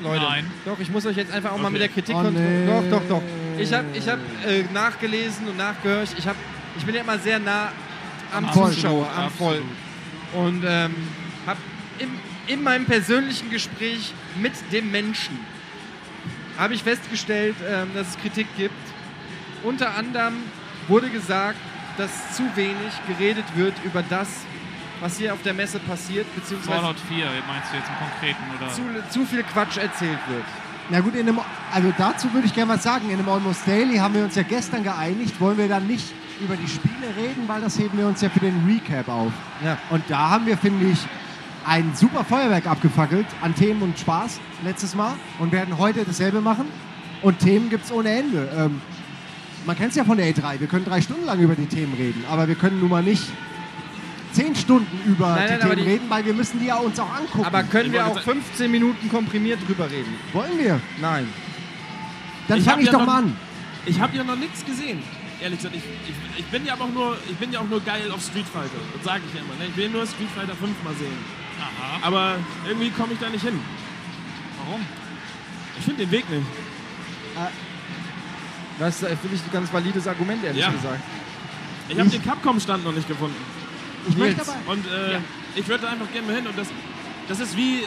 Leute. 0.00 0.22
Nein. 0.22 0.50
Doch, 0.64 0.78
ich 0.78 0.90
muss 0.90 1.04
euch 1.06 1.16
jetzt 1.16 1.32
einfach 1.32 1.50
auch 1.50 1.56
mal 1.58 1.64
Okay. 1.64 1.72
mit 1.72 1.82
der 1.82 1.88
Kritik 1.88 2.14
Oh, 2.14 2.22
kontrollieren. 2.22 2.66
nee. 2.84 2.90
Doch, 2.90 3.00
doch, 3.00 3.08
doch. 3.08 3.22
Ich 3.58 3.72
habe 3.72 3.86
ich 3.94 4.08
hab, 4.08 4.18
äh, 4.46 4.62
nachgelesen 4.72 5.48
und 5.48 5.56
nachgehört. 5.56 6.08
Ich, 6.16 6.26
hab, 6.26 6.36
ich 6.78 6.84
bin 6.86 6.94
ja 6.94 7.00
immer 7.00 7.18
sehr 7.18 7.40
nah 7.40 7.72
am 8.32 8.50
Zuschauer, 8.52 9.08
am 9.16 9.24
absolut. 9.24 9.54
Volk. 9.54 9.62
Und 10.34 10.64
ähm, 10.66 10.94
habe 11.46 11.58
in, 11.98 12.08
in 12.46 12.62
meinem 12.62 12.84
persönlichen 12.86 13.50
Gespräch 13.50 14.12
mit 14.36 14.52
dem 14.72 14.90
Menschen 14.90 15.38
habe 16.58 16.74
ich 16.74 16.82
festgestellt, 16.82 17.56
ähm, 17.68 17.90
dass 17.94 18.10
es 18.10 18.18
Kritik 18.18 18.46
gibt. 18.56 18.74
Unter 19.62 19.96
anderem 19.96 20.34
wurde 20.88 21.08
gesagt, 21.08 21.58
dass 21.96 22.36
zu 22.36 22.42
wenig 22.54 22.92
geredet 23.08 23.44
wird 23.54 23.74
über 23.84 24.02
das, 24.02 24.28
was 25.00 25.18
hier 25.18 25.32
auf 25.32 25.42
der 25.42 25.54
Messe 25.54 25.78
passiert, 25.80 26.26
beziehungsweise 26.34 26.80
Fallout 26.80 26.96
4 27.08 27.24
meinst 27.46 27.72
du 27.72 27.76
jetzt 27.76 27.88
im 27.88 27.96
Konkreten? 27.96 28.42
Oder? 28.56 29.08
zu, 29.08 29.20
zu 29.20 29.26
viel 29.26 29.42
Quatsch 29.42 29.76
erzählt 29.76 30.18
wird. 30.28 30.44
Na 30.90 31.00
gut, 31.00 31.14
in 31.14 31.28
einem, 31.28 31.40
also 31.72 31.92
dazu 31.96 32.32
würde 32.32 32.46
ich 32.46 32.54
gerne 32.54 32.74
was 32.74 32.82
sagen. 32.82 33.08
In 33.08 33.18
einem 33.18 33.28
Almost 33.28 33.66
Daily 33.66 33.96
haben 33.96 34.14
wir 34.14 34.24
uns 34.24 34.34
ja 34.34 34.42
gestern 34.42 34.82
geeinigt, 34.84 35.40
wollen 35.40 35.56
wir 35.56 35.68
dann 35.68 35.86
nicht 35.86 36.12
über 36.40 36.56
die 36.56 36.68
Spiele 36.68 37.08
reden, 37.16 37.48
weil 37.48 37.62
das 37.62 37.78
heben 37.78 37.96
wir 37.96 38.06
uns 38.06 38.20
ja 38.20 38.28
für 38.28 38.40
den 38.40 38.64
Recap 38.66 39.08
auf. 39.08 39.32
Ja. 39.64 39.78
Und 39.88 40.04
da 40.08 40.30
haben 40.30 40.46
wir, 40.46 40.58
finde 40.58 40.90
ich, 40.90 40.98
ein 41.66 41.92
super 41.94 42.24
Feuerwerk 42.24 42.66
abgefackelt 42.66 43.26
an 43.40 43.54
Themen 43.54 43.82
und 43.82 43.98
Spaß 43.98 44.40
letztes 44.64 44.94
Mal 44.94 45.14
und 45.38 45.52
werden 45.52 45.78
heute 45.78 46.04
dasselbe 46.04 46.40
machen. 46.40 46.66
Und 47.22 47.38
Themen 47.38 47.70
gibt 47.70 47.84
es 47.86 47.92
ohne 47.92 48.10
Ende. 48.10 48.48
Ähm, 48.56 48.80
man 49.66 49.76
kennt 49.76 49.90
es 49.90 49.96
ja 49.96 50.04
von 50.04 50.18
der 50.18 50.26
E3, 50.34 50.60
wir 50.60 50.66
können 50.66 50.84
drei 50.84 51.00
Stunden 51.00 51.24
lang 51.24 51.40
über 51.40 51.54
die 51.54 51.64
Themen 51.66 51.94
reden, 51.94 52.22
aber 52.30 52.46
wir 52.48 52.54
können 52.54 52.80
nun 52.80 52.90
mal 52.90 53.02
nicht 53.02 53.22
zehn 54.32 54.54
Stunden 54.54 54.98
über 55.10 55.28
Nein, 55.36 55.46
die 55.46 55.52
nein, 55.52 55.60
Themen 55.60 55.76
die- 55.76 55.90
reden, 55.92 56.04
weil 56.10 56.24
wir 56.26 56.34
müssen 56.34 56.60
die 56.60 56.66
ja 56.66 56.76
uns 56.76 57.00
auch 57.00 57.10
angucken. 57.14 57.46
Aber 57.46 57.62
können 57.62 57.86
Ich 57.86 57.92
wir 57.92 58.06
auch 58.06 58.18
15 58.20 58.70
Minuten 58.70 59.08
komprimiert 59.08 59.60
drüber 59.66 59.90
reden? 59.90 60.12
Wollen 60.34 60.58
wir? 60.58 60.80
Nein. 61.00 61.28
Dann 62.48 62.58
Ich 62.58 62.64
fange 62.64 62.74
hab 62.74 62.80
ich 62.80 62.86
ja 62.86 62.92
doch 62.92 62.98
noch- 63.00 63.06
mal 63.06 63.18
an. 63.22 63.36
ich 63.86 63.98
habe 64.00 64.14
ja 64.16 64.24
noch 64.24 64.36
nichts 64.36 64.62
gesehen. 64.66 65.02
Ehrlich 65.40 65.58
gesagt, 65.58 65.76
ich, 65.76 65.82
ich, 65.82 66.40
ich, 66.40 66.44
bin 66.46 66.66
ja 66.66 66.74
auch 66.74 66.88
nur, 66.92 67.16
ich 67.30 67.36
bin 67.36 67.50
ja 67.52 67.60
auch 67.60 67.68
nur 67.68 67.80
geil 67.80 68.10
auf 68.12 68.20
Street 68.22 68.46
Fighter. 68.46 68.68
Das 68.96 69.04
sage 69.04 69.22
ich 69.28 69.34
ja 69.34 69.40
immer. 69.40 69.54
Ne? 69.62 69.70
Ich 69.70 69.76
will 69.76 69.88
nur 69.88 70.06
Street 70.06 70.28
Fighter 70.34 70.54
5 70.54 70.72
mal 70.84 70.94
sehen. 70.94 71.43
Aha. 71.60 72.06
Aber 72.06 72.36
irgendwie 72.66 72.90
komme 72.90 73.12
ich 73.14 73.18
da 73.18 73.28
nicht 73.28 73.42
hin. 73.44 73.58
Warum? 74.64 74.80
Ich 75.78 75.84
finde 75.84 76.04
den 76.04 76.10
Weg 76.12 76.28
nicht. 76.30 76.46
Das 78.78 79.02
äh, 79.02 79.16
finde 79.16 79.36
ich 79.36 79.42
ein 79.42 79.52
ganz 79.52 79.72
valides 79.72 80.06
Argument, 80.06 80.42
ehrlich 80.44 80.60
Ja. 80.62 80.70
gesagt. 80.70 81.00
Ich 81.88 81.98
habe 81.98 82.08
den 82.08 82.22
Capcom-Stand 82.24 82.84
noch 82.84 82.92
nicht 82.92 83.06
gefunden. 83.06 83.36
Ich 84.08 84.16
Nils. 84.16 84.36
möchte 84.36 84.50
aber. 84.52 84.72
Und 84.72 84.86
äh, 84.86 85.12
Ja. 85.14 85.18
ich 85.54 85.68
würde 85.68 85.84
da 85.84 85.90
einfach 85.92 86.10
gerne 86.12 86.26
mal 86.26 86.36
hin. 86.36 86.46
Und 86.46 86.58
das, 86.58 86.68
das 87.28 87.40
ist 87.40 87.56
wie, 87.56 87.82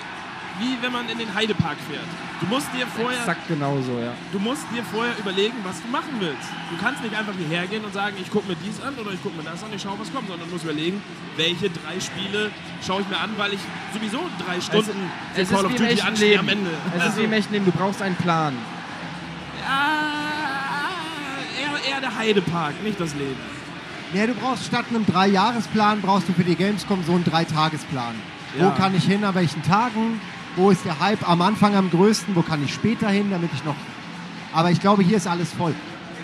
wie 0.59 0.77
wenn 0.81 0.91
man 0.91 1.07
in 1.09 1.17
den 1.17 1.33
Heidepark 1.33 1.77
fährt. 1.89 2.07
Du 2.39 2.45
musst 2.47 2.67
dir 2.73 2.85
vorher, 2.87 3.19
Exakt 3.19 3.47
genauso, 3.47 3.97
ja. 3.99 4.13
du 4.31 4.39
musst 4.39 4.63
dir 4.73 4.83
vorher 4.83 5.13
überlegen, 5.17 5.55
was 5.63 5.81
du 5.81 5.87
machen 5.89 6.17
willst. 6.19 6.49
Du 6.69 6.77
kannst 6.77 7.01
nicht 7.01 7.15
einfach 7.15 7.33
hierher 7.37 7.65
gehen 7.67 7.83
und 7.83 7.93
sagen, 7.93 8.15
ich 8.21 8.29
gucke 8.29 8.47
mir 8.47 8.55
dies 8.63 8.79
an 8.81 8.93
oder 8.95 9.11
ich 9.11 9.21
gucke 9.23 9.35
mir 9.37 9.43
das 9.43 9.63
an, 9.63 9.69
ich 9.75 9.81
schaue, 9.81 9.97
was 9.99 10.13
kommt, 10.13 10.27
sondern 10.27 10.47
du 10.47 10.53
musst 10.53 10.63
überlegen, 10.65 11.01
welche 11.35 11.69
drei 11.69 11.99
Spiele 11.99 12.51
schaue 12.85 13.01
ich 13.01 13.07
mir 13.09 13.17
an, 13.19 13.31
weil 13.37 13.53
ich 13.53 13.59
sowieso 13.93 14.19
drei 14.45 14.61
Stunden 14.61 15.09
für 15.33 15.41
Es 15.41 15.49
Call 15.49 15.59
ist 15.59 15.65
of 15.65 15.71
Duty 15.71 15.85
echten 15.85 16.07
anstehe 16.07 16.39
am 16.39 16.47
Ende. 16.49 16.69
Es 16.91 16.95
ist 16.97 17.01
Also, 17.09 17.17
wie 17.19 17.23
im 17.25 17.33
echten 17.33 17.53
Leben, 17.53 17.65
du 17.65 17.71
brauchst 17.71 18.01
einen 18.01 18.15
Plan. 18.15 18.53
ah, 19.67 21.39
eher, 21.59 21.93
eher 21.93 22.01
der 22.01 22.15
Heidepark, 22.15 22.83
nicht 22.83 22.99
das 22.99 23.13
Leben. 23.15 23.37
Ja, 24.13 24.25
du 24.25 24.33
brauchst 24.35 24.65
statt 24.65 24.85
einem 24.89 25.05
Dreijahresplan 25.05 26.01
brauchst 26.01 26.29
du 26.29 26.33
für 26.33 26.43
die 26.43 26.55
Gamescom 26.55 27.03
so 27.05 27.13
einen 27.13 27.25
Dreitagesplan. 27.25 28.15
Ja. 28.57 28.65
Wo 28.67 28.71
kann 28.77 28.95
ich 28.95 29.03
hin, 29.03 29.23
an 29.25 29.35
welchen 29.35 29.61
Tagen? 29.63 30.21
Wo 30.57 30.71
ist 30.71 30.83
der 30.83 30.99
Hype 30.99 31.27
am 31.29 31.41
Anfang 31.41 31.75
am 31.75 31.89
größten? 31.89 32.35
Wo 32.35 32.41
kann 32.41 32.63
ich 32.65 32.73
später 32.73 33.09
hin, 33.09 33.27
damit 33.31 33.51
ich 33.53 33.63
noch. 33.63 33.75
Aber 34.53 34.71
ich 34.71 34.81
glaube, 34.81 35.03
hier 35.03 35.17
ist 35.17 35.27
alles 35.27 35.53
voll. 35.53 35.73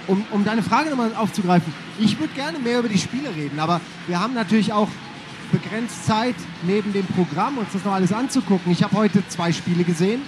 um, 0.07 0.25
um 0.31 0.43
deine 0.43 0.63
Frage 0.63 0.89
nochmal 0.89 1.15
aufzugreifen, 1.15 1.73
ich 1.99 2.19
würde 2.19 2.33
gerne 2.33 2.59
mehr 2.59 2.79
über 2.79 2.89
die 2.89 2.97
Spiele 2.97 3.29
reden, 3.35 3.59
aber 3.59 3.79
wir 4.07 4.19
haben 4.19 4.33
natürlich 4.33 4.73
auch 4.73 4.89
begrenzt 5.51 6.05
Zeit, 6.05 6.35
neben 6.63 6.93
dem 6.93 7.05
Programm 7.05 7.57
uns 7.57 7.69
das 7.73 7.85
noch 7.85 7.93
alles 7.93 8.11
anzugucken. 8.11 8.71
Ich 8.71 8.83
habe 8.83 8.95
heute 8.97 9.25
zwei 9.27 9.51
Spiele 9.51 9.83
gesehen 9.83 10.21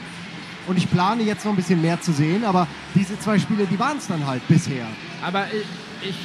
und 0.68 0.78
ich 0.78 0.90
plane 0.90 1.24
jetzt 1.24 1.46
noch 1.46 1.54
ein 1.54 1.56
bisschen 1.56 1.82
mehr 1.82 2.00
zu 2.00 2.14
sehen, 2.14 2.46
aber 2.46 2.68
diese 2.94 3.20
zwei 3.20 3.40
Spiele, 3.40 3.66
die 3.66 3.80
waren 3.80 3.98
es 3.98 4.08
dann 4.08 4.26
halt 4.26 4.48
bisher. 4.48 4.86
Aber 5.24 5.46
ich, 6.02 6.10
ich 6.10 6.16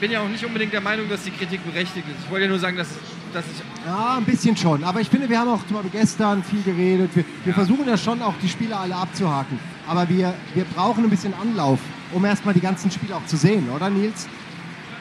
bin 0.00 0.10
ja 0.10 0.20
auch 0.20 0.28
nicht 0.28 0.44
unbedingt 0.44 0.72
der 0.72 0.80
Meinung, 0.80 1.08
dass 1.08 1.24
die 1.24 1.30
Kritik 1.30 1.64
berechtigt 1.64 2.06
ist. 2.08 2.24
Ich 2.24 2.30
wollte 2.30 2.44
ja 2.44 2.50
nur 2.50 2.60
sagen, 2.60 2.76
dass, 2.76 2.88
dass 3.32 3.44
ich. 3.46 3.86
Ja, 3.86 4.16
ein 4.16 4.24
bisschen 4.24 4.56
schon. 4.56 4.84
Aber 4.84 5.00
ich 5.00 5.08
finde, 5.08 5.28
wir 5.28 5.38
haben 5.38 5.48
auch 5.48 5.66
zum 5.66 5.76
Beispiel 5.76 6.00
gestern 6.00 6.42
viel 6.44 6.62
geredet. 6.62 7.10
Wir, 7.14 7.24
wir 7.44 7.54
versuchen 7.54 7.86
ja 7.86 7.96
schon 7.96 8.22
auch 8.22 8.34
die 8.42 8.48
Spiele 8.48 8.76
alle 8.76 8.94
abzuhaken. 8.94 9.58
Aber 9.86 10.08
wir, 10.08 10.34
wir 10.54 10.64
brauchen 10.64 11.04
ein 11.04 11.10
bisschen 11.10 11.34
Anlauf, 11.34 11.80
um 12.12 12.24
erstmal 12.24 12.54
die 12.54 12.60
ganzen 12.60 12.90
Spiele 12.90 13.16
auch 13.16 13.26
zu 13.26 13.36
sehen, 13.36 13.68
oder 13.70 13.90
Nils? 13.90 14.28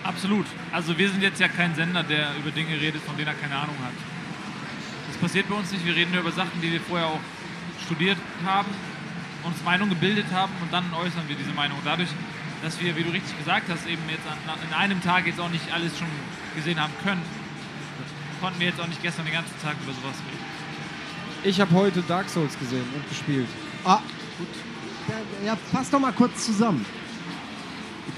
Absolut. 0.04 0.46
Also 0.72 0.98
wir 0.98 1.10
sind 1.10 1.22
jetzt 1.22 1.40
ja 1.40 1.48
kein 1.48 1.76
Sender, 1.76 2.04
der 2.04 2.30
über 2.40 2.50
Dinge 2.52 2.80
redet, 2.80 3.02
von 3.04 3.16
denen 3.16 3.28
er 3.28 3.36
keine 3.36 3.56
Ahnung 3.56 3.76
hat. 3.84 3.94
Das 5.10 5.18
passiert 5.18 5.48
bei 5.48 5.56
uns 5.56 5.72
nicht. 5.72 5.86
Wir 5.86 5.96
reden 5.96 6.12
nur 6.12 6.22
über 6.22 6.32
Sachen, 6.32 6.60
die 6.62 6.72
wir 6.72 6.82
vorher 6.82 7.08
auch 7.08 7.20
studiert 7.86 8.18
haben, 8.46 8.70
uns 9.44 9.64
Meinung 9.64 9.90
gebildet 9.90 10.26
haben 10.34 10.52
und 10.62 10.74
dann 10.74 10.86
äußern 10.94 11.24
wir 11.28 11.36
diese 11.36 11.52
Meinung. 11.52 11.78
Dadurch, 11.86 12.10
dass 12.64 12.82
wir, 12.82 12.96
wie 12.96 13.04
du 13.04 13.12
richtig 13.12 13.38
gesagt 13.38 13.70
hast, 13.70 13.86
eben 13.86 14.02
jetzt 14.10 14.26
an, 14.26 14.58
in 14.68 14.74
einem 14.74 15.02
Tag 15.02 15.28
jetzt 15.28 15.40
auch 15.40 15.50
nicht 15.50 15.72
alles 15.74 15.98
schon 15.98 16.08
gesehen 16.56 16.80
haben 16.80 16.94
können, 17.04 17.22
konnten 18.42 18.60
wir 18.60 18.68
jetzt 18.68 18.82
auch 18.82 18.88
nicht 18.88 19.02
gestern 19.02 19.26
den 19.26 19.34
ganzen 19.34 19.54
Tag 19.62 19.76
über 19.84 19.94
sowas 19.94 20.16
reden. 20.28 20.44
Ich 21.44 21.62
habe 21.62 21.74
heute 21.74 22.02
Dark 22.02 22.30
Souls 22.30 22.58
gesehen 22.60 22.86
und 22.94 23.08
gespielt. 23.08 23.48
Ah, 23.86 24.00
gut. 24.38 24.48
Ja, 25.46 25.58
fass 25.72 25.90
doch 25.90 26.00
mal 26.00 26.12
kurz 26.12 26.46
zusammen. 26.46 26.86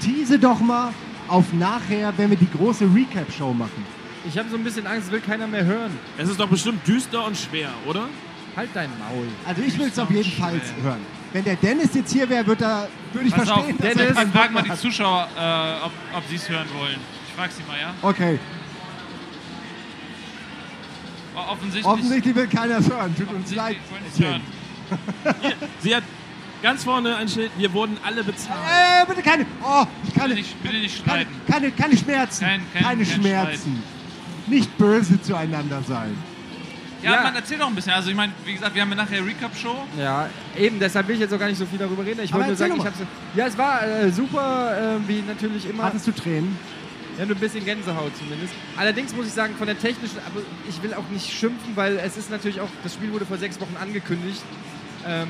Tease 0.00 0.38
doch 0.38 0.60
mal 0.60 0.92
auf 1.28 1.52
nachher, 1.52 2.12
wenn 2.16 2.30
wir 2.30 2.36
die 2.36 2.50
große 2.50 2.84
Recap-Show 2.94 3.54
machen. 3.54 3.86
Ich 4.26 4.36
habe 4.38 4.48
so 4.48 4.56
ein 4.56 4.64
bisschen 4.64 4.86
Angst, 4.86 5.10
will 5.10 5.20
keiner 5.20 5.46
mehr 5.46 5.64
hören. 5.64 5.96
Es 6.18 6.28
ist 6.28 6.40
doch 6.40 6.48
bestimmt 6.48 6.86
düster 6.86 7.24
und 7.24 7.36
schwer, 7.36 7.70
oder? 7.86 8.08
Halt 8.56 8.70
dein 8.74 8.90
Maul. 8.98 9.26
Also 9.46 9.62
ich 9.62 9.78
will 9.78 9.88
es 9.88 9.98
auf 9.98 10.10
jeden 10.10 10.30
Fall 10.30 10.60
hören. 10.82 11.00
Wenn 11.32 11.44
der 11.44 11.56
Dennis 11.56 11.94
jetzt 11.94 12.12
hier 12.12 12.28
wäre, 12.28 12.46
würde 12.46 12.88
würd 13.12 13.26
ich 13.26 13.34
Pass 13.34 13.48
auf, 13.50 13.64
verstehen. 13.64 13.78
dass 13.78 13.88
er 13.88 13.94
Dennis, 13.94 14.14
keinen 14.16 14.32
frag 14.32 14.52
Bock 14.52 14.52
mal 14.52 14.62
die. 14.62 14.80
Zuschauer, 14.80 15.28
äh, 15.36 15.84
ob, 15.84 15.92
ob 16.16 16.22
sie 16.28 16.36
es 16.36 16.48
hören 16.48 16.68
wollen. 16.78 16.96
Ich 17.26 17.34
frag 17.34 17.50
sie 17.50 17.62
mal, 17.64 17.78
ja? 17.80 17.94
Okay, 18.02 18.38
Offensichtlich. 21.34 21.84
offensichtlich 21.84 22.34
will 22.34 22.46
keiner 22.46 22.78
es 22.78 22.90
hören. 22.90 23.14
Tut 23.16 23.32
uns 23.32 23.54
leid. 23.54 23.76
sie 24.12 24.24
hören. 24.24 24.40
Sie 25.80 25.94
hat 25.96 26.02
ganz 26.62 26.84
vorne 26.84 27.16
ein 27.16 27.28
Schild, 27.28 27.50
wir 27.58 27.72
wurden 27.72 27.96
alle 28.04 28.22
bezahlt. 28.24 28.58
Äh, 28.68 29.06
bitte 29.06 29.22
keine. 29.22 29.46
Oh, 29.62 29.84
ich 30.06 30.14
kann 30.14 30.24
Bitte 30.28 30.34
nicht, 30.40 30.62
bitte 30.62 30.76
nicht 30.76 30.96
streiten. 30.98 31.30
Keine, 31.50 31.70
keine 31.72 31.96
Schmerzen. 31.96 32.44
Kein- 32.44 32.62
kein- 32.72 32.82
keine 32.82 33.04
kein 33.04 33.14
Schmerzen. 33.20 33.82
Nicht 34.46 34.76
böse 34.78 35.20
zueinander 35.20 35.82
sein. 35.86 36.16
Ja, 37.02 37.16
Ja. 37.16 37.22
man 37.22 37.34
erzähl 37.34 37.58
doch 37.58 37.66
ein 37.66 37.74
bisschen. 37.74 37.92
Also 37.92 38.08
ich 38.10 38.16
meine, 38.16 38.32
wie 38.46 38.54
gesagt, 38.54 38.74
wir 38.74 38.80
haben 38.80 38.88
ja 38.90 38.96
nachher 38.96 39.24
Recap-Show. 39.24 39.76
Ja, 39.98 40.28
eben, 40.56 40.78
deshalb 40.78 41.06
will 41.08 41.16
ich 41.16 41.20
jetzt 41.20 41.34
auch 41.34 41.38
gar 41.38 41.48
nicht 41.48 41.58
so 41.58 41.66
viel 41.66 41.78
darüber 41.78 42.04
reden. 42.04 42.20
Ich 42.22 42.32
Aber 42.32 42.46
wollte 42.46 42.52
nur 42.52 42.56
sagen, 42.56 42.80
ich 42.80 42.86
hab's. 42.86 42.98
Ja, 43.34 43.46
es 43.46 43.58
war 43.58 43.86
äh, 43.86 44.10
super, 44.10 44.96
äh, 44.96 45.08
wie 45.08 45.22
natürlich 45.22 45.68
immer. 45.68 45.82
Hattest 45.84 46.06
du 46.06 46.12
Tränen? 46.12 46.56
Ja, 47.18 47.26
nur 47.26 47.36
ein 47.36 47.40
bisschen 47.40 47.64
Gänsehaut 47.64 48.12
zumindest. 48.18 48.52
Allerdings 48.76 49.14
muss 49.14 49.26
ich 49.26 49.32
sagen, 49.32 49.54
von 49.56 49.66
der 49.66 49.78
technischen, 49.78 50.18
aber 50.26 50.40
ich 50.68 50.82
will 50.82 50.94
auch 50.94 51.08
nicht 51.10 51.30
schimpfen, 51.32 51.76
weil 51.76 51.96
es 51.98 52.16
ist 52.16 52.30
natürlich 52.30 52.60
auch, 52.60 52.68
das 52.82 52.94
Spiel 52.94 53.12
wurde 53.12 53.24
vor 53.24 53.38
sechs 53.38 53.60
Wochen 53.60 53.76
angekündigt. 53.80 54.42
Ähm, 55.06 55.28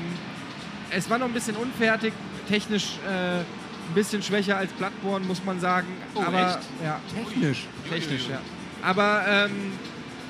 es 0.91 1.09
war 1.09 1.17
noch 1.17 1.27
ein 1.27 1.33
bisschen 1.33 1.55
unfertig, 1.55 2.13
technisch 2.47 2.97
äh, 3.07 3.39
ein 3.39 3.93
bisschen 3.93 4.23
schwächer 4.23 4.57
als 4.57 4.71
Bloodborne, 4.73 5.25
muss 5.25 5.43
man 5.43 5.59
sagen. 5.59 5.87
Oh, 6.15 6.21
aber 6.21 6.47
echt? 6.47 6.59
ja, 6.83 6.99
Technisch. 7.13 7.67
technisch, 7.89 8.27
ja. 8.29 8.39
Aber 8.81 9.23
ähm, 9.27 9.73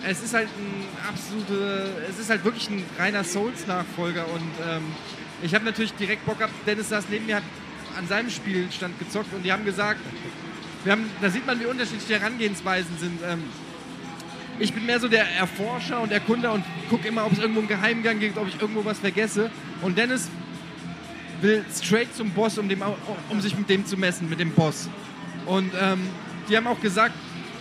es 0.05 0.21
ist 0.23 0.33
halt 0.33 0.49
ein 0.57 0.83
absolute, 1.07 1.89
es 2.09 2.19
ist 2.19 2.29
halt 2.29 2.43
wirklich 2.43 2.69
ein 2.69 2.83
reiner 2.97 3.23
Souls-Nachfolger 3.23 4.25
und 4.27 4.51
ähm, 4.67 4.83
ich 5.41 5.53
habe 5.55 5.65
natürlich 5.65 5.93
direkt 5.93 6.25
Bock 6.25 6.39
gehabt, 6.39 6.53
Dennis 6.65 6.89
saß 6.89 7.05
neben 7.09 7.25
mir, 7.25 7.37
hat 7.37 7.43
an 7.97 8.07
seinem 8.07 8.29
Spielstand 8.29 8.97
gezockt 8.99 9.33
und 9.33 9.43
die 9.43 9.51
haben 9.51 9.65
gesagt, 9.65 9.99
haben, 10.91 11.09
da 11.21 11.29
sieht 11.29 11.45
man, 11.45 11.59
wie 11.59 11.65
unterschiedlich 11.65 12.05
die 12.07 12.13
Herangehensweisen 12.13 12.97
sind. 12.99 13.19
Ähm, 13.27 13.43
ich 14.59 14.73
bin 14.73 14.85
mehr 14.85 14.99
so 14.99 15.07
der 15.07 15.29
Erforscher 15.31 15.99
und 15.99 16.11
Erkunder 16.11 16.53
und 16.53 16.63
gucke 16.89 17.07
immer, 17.07 17.25
ob 17.25 17.33
es 17.33 17.39
irgendwo 17.39 17.59
einen 17.59 17.67
Geheimgang 17.67 18.19
gibt, 18.19 18.37
ob 18.37 18.47
ich 18.47 18.59
irgendwo 18.61 18.85
was 18.85 18.99
vergesse. 18.99 19.49
Und 19.81 19.97
Dennis 19.97 20.29
will 21.41 21.65
straight 21.73 22.15
zum 22.15 22.29
Boss, 22.31 22.57
um, 22.57 22.69
dem, 22.69 22.81
um 23.29 23.41
sich 23.41 23.57
mit 23.57 23.69
dem 23.69 23.85
zu 23.85 23.97
messen, 23.97 24.29
mit 24.29 24.39
dem 24.39 24.51
Boss. 24.51 24.89
Und 25.45 25.71
ähm, 25.79 26.07
die 26.49 26.55
haben 26.55 26.67
auch 26.67 26.79
gesagt, 26.79 27.13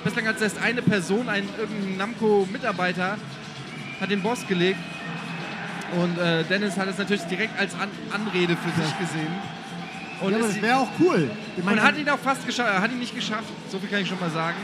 bislang 0.04 0.26
hat 0.26 0.37
es 0.37 0.42
erst 0.42 0.58
eine 0.58 0.82
Person, 0.82 1.28
ein 1.28 1.48
irgendein 1.58 1.96
Namco-Mitarbeiter, 1.96 3.18
hat 4.00 4.10
den 4.10 4.22
Boss 4.22 4.46
gelegt. 4.46 4.78
Und 6.00 6.18
äh, 6.18 6.44
Dennis 6.44 6.76
hat 6.76 6.88
es 6.88 6.98
natürlich 6.98 7.24
direkt 7.24 7.58
als 7.58 7.74
An 7.74 7.88
Anrede 8.12 8.56
für 8.56 8.82
sich 8.82 8.98
gesehen. 8.98 9.32
Und, 10.24 10.32
ja, 10.32 10.38
aber 10.38 10.48
das 10.48 10.62
wäre 10.62 10.76
auch 10.78 10.88
cool. 11.00 11.30
Ich 11.56 11.64
und 11.64 11.82
hat 11.82 11.96
ihn 11.98 12.08
auch 12.08 12.18
fast 12.18 12.46
geschafft. 12.46 12.78
Hat 12.80 12.90
ihn 12.90 12.98
nicht 12.98 13.14
geschafft, 13.14 13.44
so 13.70 13.78
viel 13.78 13.88
kann 13.88 14.00
ich 14.00 14.08
schon 14.08 14.20
mal 14.20 14.30
sagen. 14.30 14.56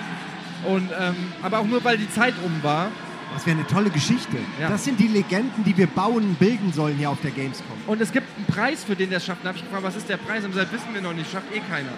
Und, 0.67 0.91
ähm, 0.99 1.15
aber 1.43 1.59
auch 1.61 1.65
nur, 1.67 1.83
weil 1.85 1.97
die 1.99 2.11
Zeit 2.11 2.35
um 2.45 2.63
war. 2.63 2.89
das 3.35 3.47
wäre 3.47 3.57
eine 3.59 3.67
tolle 3.67 3.91
Geschichte. 3.91 4.37
Ja. 4.61 4.69
Das 4.69 4.85
sind 4.85 4.99
die 5.01 5.07
Legenden, 5.09 5.65
die 5.65 5.77
wir 5.77 5.87
bauen, 5.87 6.35
bilden 6.39 6.73
sollen 6.73 6.97
hier 6.97 7.09
auf 7.11 7.21
der 7.23 7.31
Gamescom. 7.31 7.77
Und 7.87 8.01
es 8.01 8.11
gibt 8.13 8.27
einen 8.37 8.47
Preis 8.47 8.85
für 8.85 8.95
den, 8.97 9.09
der 9.09 9.19
es 9.19 9.25
schafft. 9.27 9.43
Da 9.45 9.49
habe 9.49 9.59
ich 9.59 9.65
gefragt, 9.65 9.85
was 9.85 9.97
ist 9.97 10.09
der 10.09 10.17
Preis? 10.19 10.45
Und 10.45 10.51
gesagt, 10.53 10.73
wissen 10.73 10.93
wir 10.93 11.01
noch 11.01 11.15
nicht, 11.15 11.31
schafft 11.31 11.47
eh 11.55 11.61
keiner. 11.61 11.91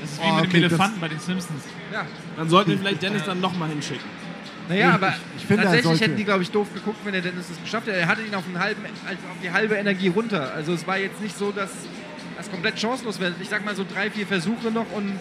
Das 0.00 0.10
ist 0.12 0.20
wie 0.22 0.26
Oh, 0.26 0.34
mit 0.36 0.44
okay, 0.44 0.60
dem 0.60 0.64
Elefanten 0.64 1.00
bei 1.00 1.08
den 1.08 1.18
Simpsons. 1.18 1.64
Ja. 1.92 2.06
Dann 2.36 2.48
sollten 2.48 2.70
wir 2.70 2.78
vielleicht 2.78 3.02
Dennis 3.02 3.24
dann 3.24 3.40
nochmal 3.40 3.68
hinschicken. 3.70 4.04
Naja, 4.68 4.88
Ich- 4.88 4.94
aber 4.94 5.14
ich 5.36 5.44
finde, 5.44 5.62
er 5.62 5.64
tatsächlich 5.66 5.84
sollte- 5.84 6.04
hätten 6.04 6.16
die, 6.16 6.24
glaube 6.24 6.42
ich, 6.42 6.50
doof 6.50 6.68
geguckt, 6.74 6.98
wenn 7.04 7.12
der 7.12 7.22
Dennis 7.22 7.46
das 7.48 7.60
geschafft 7.62 7.86
hätte. 7.88 7.98
Er 7.98 8.06
hatte 8.08 8.22
ihn 8.22 8.34
auf, 8.34 8.44
einen 8.46 8.58
halben, 8.58 8.82
also 8.84 9.18
auf 9.30 9.36
die 9.42 9.50
halbe 9.50 9.74
Energie 9.76 10.08
runter. 10.08 10.52
Also 10.54 10.72
es 10.72 10.86
war 10.86 10.96
jetzt 10.98 11.20
nicht 11.20 11.36
so, 11.36 11.50
dass 11.52 11.70
das 12.36 12.50
komplett 12.50 12.78
chancenlos 12.78 13.18
wäre. 13.20 13.34
Ich 13.40 13.48
sag 13.48 13.64
mal 13.64 13.74
so 13.74 13.84
drei, 13.84 14.10
vier 14.10 14.26
Versuche 14.26 14.70
noch 14.70 14.86
und 14.94 15.18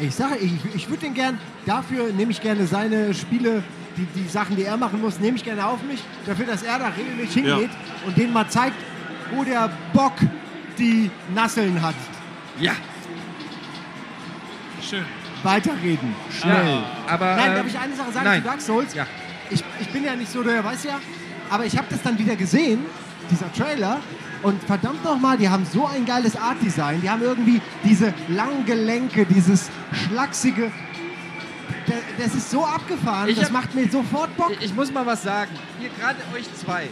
Ich 0.00 0.14
sage, 0.14 0.36
ich, 0.36 0.52
ich 0.74 0.88
würde 0.88 1.02
den 1.06 1.14
gern, 1.14 1.38
dafür 1.66 2.12
nehme 2.12 2.30
ich 2.30 2.40
gerne 2.40 2.66
seine 2.66 3.12
Spiele, 3.14 3.62
die, 3.96 4.06
die 4.14 4.28
Sachen, 4.28 4.54
die 4.54 4.62
er 4.62 4.76
machen 4.76 5.00
muss, 5.00 5.18
nehme 5.18 5.36
ich 5.36 5.44
gerne 5.44 5.66
auf 5.66 5.82
mich. 5.82 6.00
Dafür, 6.26 6.46
dass 6.46 6.62
er 6.62 6.78
da 6.78 6.88
regelmäßig 6.88 7.42
hingeht 7.44 7.70
und 8.06 8.16
denen 8.16 8.32
mal 8.32 8.48
zeigt, 8.48 8.76
wo 9.34 9.42
der 9.42 9.70
Bock 9.92 10.14
die 10.78 11.10
Nasseln 11.34 11.82
hat. 11.82 11.96
ja. 12.60 12.72
Schön. 14.80 15.04
Weiterreden. 15.42 16.14
Schnell. 16.40 16.52
Ja, 16.54 16.84
aber, 17.06 17.36
Nein, 17.36 17.50
ähm, 17.50 17.56
darf 17.56 17.66
ich 17.66 17.78
eine 17.78 17.94
Sache 17.94 18.12
sagen 18.12 18.24
nein. 18.24 18.42
zu 18.42 18.48
Dark 18.48 18.60
Souls? 18.60 18.94
Ja. 18.94 19.06
Ich, 19.50 19.62
ich 19.80 19.88
bin 19.90 20.02
ja 20.04 20.16
nicht 20.16 20.32
so 20.32 20.42
der, 20.42 20.64
weiß 20.64 20.84
ja, 20.84 20.98
aber 21.50 21.64
ich 21.66 21.76
habe 21.76 21.86
das 21.90 22.02
dann 22.02 22.18
wieder 22.18 22.36
gesehen, 22.36 22.84
dieser 23.30 23.52
Trailer. 23.52 24.00
Und 24.42 24.62
verdammt 24.64 25.02
nochmal, 25.04 25.36
die 25.36 25.48
haben 25.48 25.66
so 25.66 25.86
ein 25.86 26.04
geiles 26.06 26.36
Art-Design. 26.36 27.00
Die 27.02 27.10
haben 27.10 27.22
irgendwie 27.22 27.60
diese 27.84 28.14
langen 28.28 28.64
Gelenke, 28.64 29.26
dieses 29.26 29.68
schlachsige. 30.06 30.70
Da- 31.86 31.94
Das 32.22 32.34
ist 32.34 32.50
so 32.50 32.64
abgefahren, 32.64 33.28
Ich 33.28 33.36
das 33.36 33.46
hab- 33.46 33.52
macht 33.52 33.74
mir 33.74 33.88
sofort 33.88 34.36
Bock. 34.36 34.52
Ich 34.60 34.74
muss 34.74 34.92
mal 34.92 35.04
was 35.06 35.22
sagen. 35.22 35.50
Ihr 35.80 35.88
gerade 35.98 36.18
euch 36.34 36.46
zwei. 36.54 36.88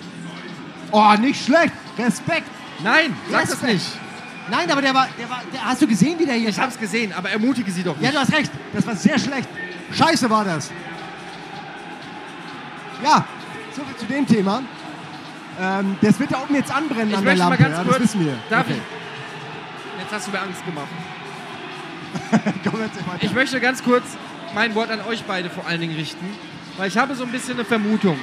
Oh, 0.90 1.12
nicht 1.20 1.44
schlecht. 1.44 1.72
Respekt. 1.98 2.48
Nein, 2.82 3.14
sag 3.30 3.42
das 3.42 3.52
Respekt. 3.52 3.72
nicht. 3.74 3.86
Nein, 4.50 4.70
aber 4.70 4.80
der 4.82 4.94
war, 4.94 5.08
der 5.18 5.28
war, 5.28 5.42
der, 5.52 5.64
hast 5.64 5.82
du 5.82 5.86
gesehen, 5.86 6.18
wie 6.18 6.26
der 6.26 6.34
hier 6.36 6.48
Ich 6.48 6.58
hab's 6.58 6.78
gesehen, 6.78 7.12
aber 7.12 7.30
ermutige 7.30 7.70
sie 7.70 7.82
doch 7.82 7.96
Ja, 7.96 8.02
nicht. 8.02 8.14
du 8.14 8.18
hast 8.20 8.32
recht. 8.32 8.50
Das 8.72 8.86
war 8.86 8.94
sehr 8.96 9.18
schlecht. 9.18 9.48
Scheiße 9.92 10.28
war 10.30 10.44
das. 10.44 10.70
Ja, 13.04 13.24
soviel 13.74 13.96
zu 13.96 14.06
dem 14.06 14.26
Thema. 14.26 14.62
Ähm, 15.60 15.96
das 16.02 16.18
wird 16.20 16.32
da 16.32 16.42
oben 16.42 16.54
jetzt 16.54 16.74
anbrennen 16.74 17.10
Ich 17.10 17.16
an 17.16 17.24
der 17.24 17.34
möchte 17.34 17.44
mal 17.44 17.50
Lampe. 17.50 17.62
ganz 17.64 17.76
ja, 17.76 17.82
kurz. 17.84 17.94
das 17.94 18.02
wissen 18.02 18.26
wir. 18.26 18.34
Darf 18.50 18.66
okay. 18.66 18.76
ich? 18.76 20.02
Jetzt 20.02 20.12
hast 20.12 20.26
du 20.26 20.30
mir 20.30 20.40
Angst 20.40 20.64
gemacht. 20.64 20.88
Komm. 22.64 22.80
Ich 23.20 23.32
möchte 23.32 23.60
ganz 23.60 23.82
kurz 23.82 24.04
mein 24.54 24.74
Wort 24.74 24.90
an 24.90 25.00
euch 25.02 25.24
beide 25.24 25.50
vor 25.50 25.66
allen 25.66 25.80
Dingen 25.80 25.96
richten, 25.96 26.26
weil 26.76 26.88
ich 26.88 26.96
habe 26.98 27.14
so 27.14 27.24
ein 27.24 27.32
bisschen 27.32 27.54
eine 27.54 27.64
Vermutung. 27.64 28.18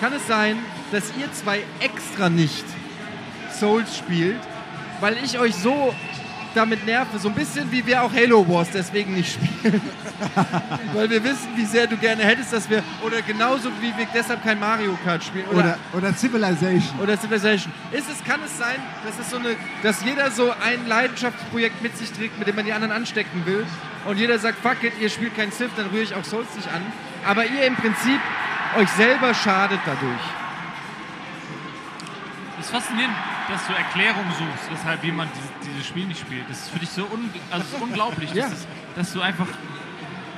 Kann 0.00 0.12
es 0.12 0.26
sein, 0.26 0.58
dass 0.92 1.04
ihr 1.18 1.30
zwei 1.32 1.62
extra 1.80 2.30
nicht 2.30 2.64
Souls 3.52 3.96
spielt, 3.96 4.40
weil 5.00 5.16
ich 5.22 5.38
euch 5.38 5.54
so 5.54 5.94
damit 6.54 6.84
nerve, 6.86 7.18
so 7.18 7.28
ein 7.28 7.34
bisschen 7.34 7.70
wie 7.70 7.84
wir 7.86 8.02
auch 8.02 8.12
Halo 8.12 8.46
Wars 8.48 8.68
deswegen 8.72 9.14
nicht 9.14 9.34
spielen. 9.34 9.80
weil 10.94 11.08
wir 11.10 11.22
wissen, 11.22 11.48
wie 11.56 11.64
sehr 11.64 11.86
du 11.86 11.96
gerne 11.96 12.22
hättest, 12.22 12.52
dass 12.52 12.68
wir, 12.68 12.82
oder 13.04 13.22
genauso 13.22 13.70
wie 13.80 13.96
wir 13.96 14.06
deshalb 14.14 14.42
kein 14.42 14.58
Mario 14.58 14.96
Kart 15.04 15.22
spielen. 15.24 15.46
oder, 15.46 15.78
oder 15.92 16.14
Civilization. 16.14 17.00
oder 17.00 17.18
Civilization. 17.18 17.72
Ist 17.92 18.10
es, 18.10 18.24
kann 18.24 18.40
es 18.44 18.56
sein, 18.58 18.76
dass, 19.04 19.18
es 19.18 19.30
so 19.30 19.36
eine, 19.36 19.56
dass 19.82 20.04
jeder 20.04 20.30
so 20.30 20.50
ein 20.50 20.86
Leidenschaftsprojekt 20.86 21.82
mit 21.82 21.96
sich 21.96 22.10
trägt, 22.12 22.38
mit 22.38 22.48
dem 22.48 22.56
man 22.56 22.64
die 22.64 22.72
anderen 22.72 22.92
anstecken 22.92 23.46
will 23.46 23.66
und 24.06 24.18
jeder 24.18 24.38
sagt, 24.38 24.58
fuck 24.60 24.82
it, 24.82 24.92
ihr 25.00 25.10
spielt 25.10 25.36
kein 25.36 25.52
Civ, 25.52 25.70
dann 25.76 25.86
rühre 25.86 26.02
ich 26.02 26.14
auch 26.14 26.24
Souls 26.24 26.54
nicht 26.56 26.68
an. 26.68 26.82
Aber 27.26 27.44
ihr 27.44 27.64
im 27.66 27.76
Prinzip 27.76 28.20
euch 28.78 28.88
selber 28.90 29.34
schadet 29.34 29.80
dadurch. 29.84 30.39
Ist 32.70 32.86
faszinierend. 32.86 33.14
dass 33.48 33.66
du 33.66 33.72
Erklärungen 33.72 34.30
suchst, 34.38 34.70
weshalb 34.70 35.02
jemand 35.02 35.30
dieses, 35.34 35.50
dieses 35.74 35.86
Spiel 35.86 36.06
nicht 36.06 36.20
spielt. 36.20 36.48
Das 36.48 36.58
ist 36.60 36.70
für 36.70 36.78
dich 36.78 36.88
so 36.90 37.02
un, 37.02 37.28
also 37.50 37.76
unglaublich, 37.80 38.30
Ja. 38.34 38.44
dass, 38.44 38.52
es, 38.52 38.66
dass 38.96 39.12
du 39.12 39.20
einfach. 39.20 39.46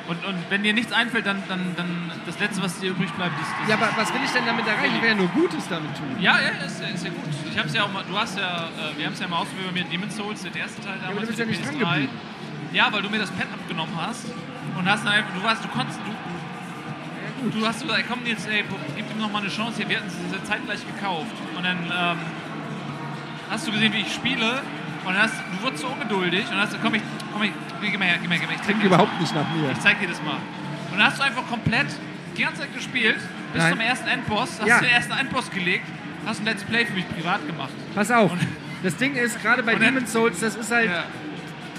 Und, 0.08 0.24
und 0.24 0.34
wenn 0.50 0.62
dir 0.64 0.72
nichts 0.74 0.92
einfällt, 0.92 1.26
dann, 1.26 1.42
dann, 1.48 1.74
dann 1.76 2.10
das 2.26 2.38
Letzte, 2.40 2.60
was 2.62 2.78
dir 2.80 2.90
übrig 2.90 3.10
bleibt, 3.12 3.38
ist. 3.40 3.48
ist 3.62 3.68
Ja, 3.68 3.76
aber 3.76 3.88
was 3.96 4.12
will 4.12 4.20
ich 4.24 4.30
denn 4.32 4.44
damit 4.46 4.66
erreichen? 4.66 4.96
Ich 4.96 5.02
will 5.02 5.10
ja 5.10 5.14
nur 5.14 5.28
Gutes 5.28 5.68
damit 5.68 5.96
tun. 5.96 6.16
ja, 6.18 6.38
ja, 6.40 6.48
ist, 6.66 6.80
ja- 6.82 6.88
ist 6.88 7.04
ja 7.04 7.10
gut. 7.10 7.22
Ich 7.50 7.58
hab's 7.58 7.72
ja 7.74 7.84
auch 7.84 7.92
mal, 7.92 8.02
du 8.08 8.18
hast 8.18 8.36
ja, 8.38 8.66
äh, 8.66 8.96
wir 8.98 9.06
haben 9.06 9.12
es 9.12 9.20
ja 9.20 9.28
mal 9.28 9.38
ausprobiert 9.38 9.68
bei 9.74 9.80
mir, 9.82 9.84
Demon's 9.88 10.16
Souls, 10.16 10.42
den 10.42 10.56
ersten 10.56 10.82
Teil 10.82 10.96
damals. 10.98 11.10
aber 11.12 11.20
du 11.20 11.26
bist 11.28 11.38
ja 11.38 11.44
nicht 11.46 11.62
PS3. 11.62 11.64
dran 11.66 11.78
geblieben. 11.78 12.12
Ja, 12.72 12.92
weil 12.92 13.02
du 13.02 13.10
mir 13.10 13.18
das 13.20 13.30
Pad 13.30 13.46
abgenommen 13.52 13.94
hast 13.96 14.24
und 14.76 14.88
hast 14.90 15.04
dann 15.04 15.12
einfach, 15.12 15.32
du 15.34 15.42
warst, 15.44 15.62
du 15.64 15.68
konntest, 15.68 16.00
du, 17.42 17.50
du 17.50 17.66
hast 17.66 17.82
gesagt, 17.82 18.04
komm 18.08 18.20
jetzt, 18.26 18.48
ey, 18.48 18.64
gib 18.96 19.10
ihm 19.10 19.18
noch 19.18 19.30
mal 19.30 19.38
eine 19.40 19.50
Chance 19.50 19.76
hier. 19.78 19.88
Wir 19.88 19.98
hatten 19.98 20.08
es 20.08 20.32
ja 20.36 20.42
zeitgleich 20.44 20.80
gekauft 20.86 21.30
und 21.62 21.68
dann 21.68 22.16
ähm, 22.16 22.18
hast 23.50 23.66
du 23.66 23.72
gesehen, 23.72 23.92
wie 23.92 24.00
ich 24.00 24.12
spiele 24.12 24.60
und 25.04 25.16
hast, 25.18 25.34
du 25.34 25.64
wurdest 25.64 25.82
so 25.82 25.88
ungeduldig 25.88 26.44
und 26.50 26.56
hast 26.56 26.76
komm 26.82 26.94
ich, 26.96 27.02
komm 27.32 27.42
ich, 27.44 27.52
gib 27.80 27.98
mir 27.98 28.04
her, 28.06 28.16
gib 28.20 28.28
mir 28.28 28.36
her. 28.36 28.48
Ich 28.50 28.56
zeig 28.58 28.64
Klingt 28.66 28.82
dir 28.82 28.88
das 28.88 28.94
überhaupt 28.98 29.20
nicht 29.20 29.34
nach 29.34 29.48
mir. 29.54 29.70
ich 29.70 29.78
zeig 29.80 30.00
dir 30.00 30.08
das 30.08 30.22
mal. 30.22 30.38
Und 30.90 30.98
dann 30.98 31.06
hast 31.06 31.18
du 31.18 31.22
einfach 31.22 31.46
komplett 31.48 31.86
die 32.36 32.42
ganze 32.42 32.62
Zeit 32.62 32.74
gespielt, 32.74 33.18
bis 33.52 33.62
Nein. 33.62 33.72
zum 33.72 33.80
ersten 33.80 34.08
Endboss, 34.08 34.58
hast 34.60 34.66
Ja. 34.66 34.80
den 34.80 34.90
ersten 34.90 35.12
Endboss 35.12 35.50
gelegt, 35.50 35.86
hast 36.26 36.40
ein 36.40 36.46
Let's 36.46 36.64
Play 36.64 36.84
für 36.86 36.94
mich 36.94 37.08
privat 37.08 37.46
gemacht. 37.46 37.70
Pass 37.94 38.10
auf. 38.10 38.32
Und- 38.32 38.40
Das 38.82 38.96
Ding 38.96 39.14
ist, 39.14 39.40
gerade 39.40 39.62
bei 39.62 39.76
Demon's 39.76 40.12
Souls, 40.12 40.40
das 40.40 40.56
ist 40.56 40.72
halt, 40.72 40.90
Ja. 40.90 41.04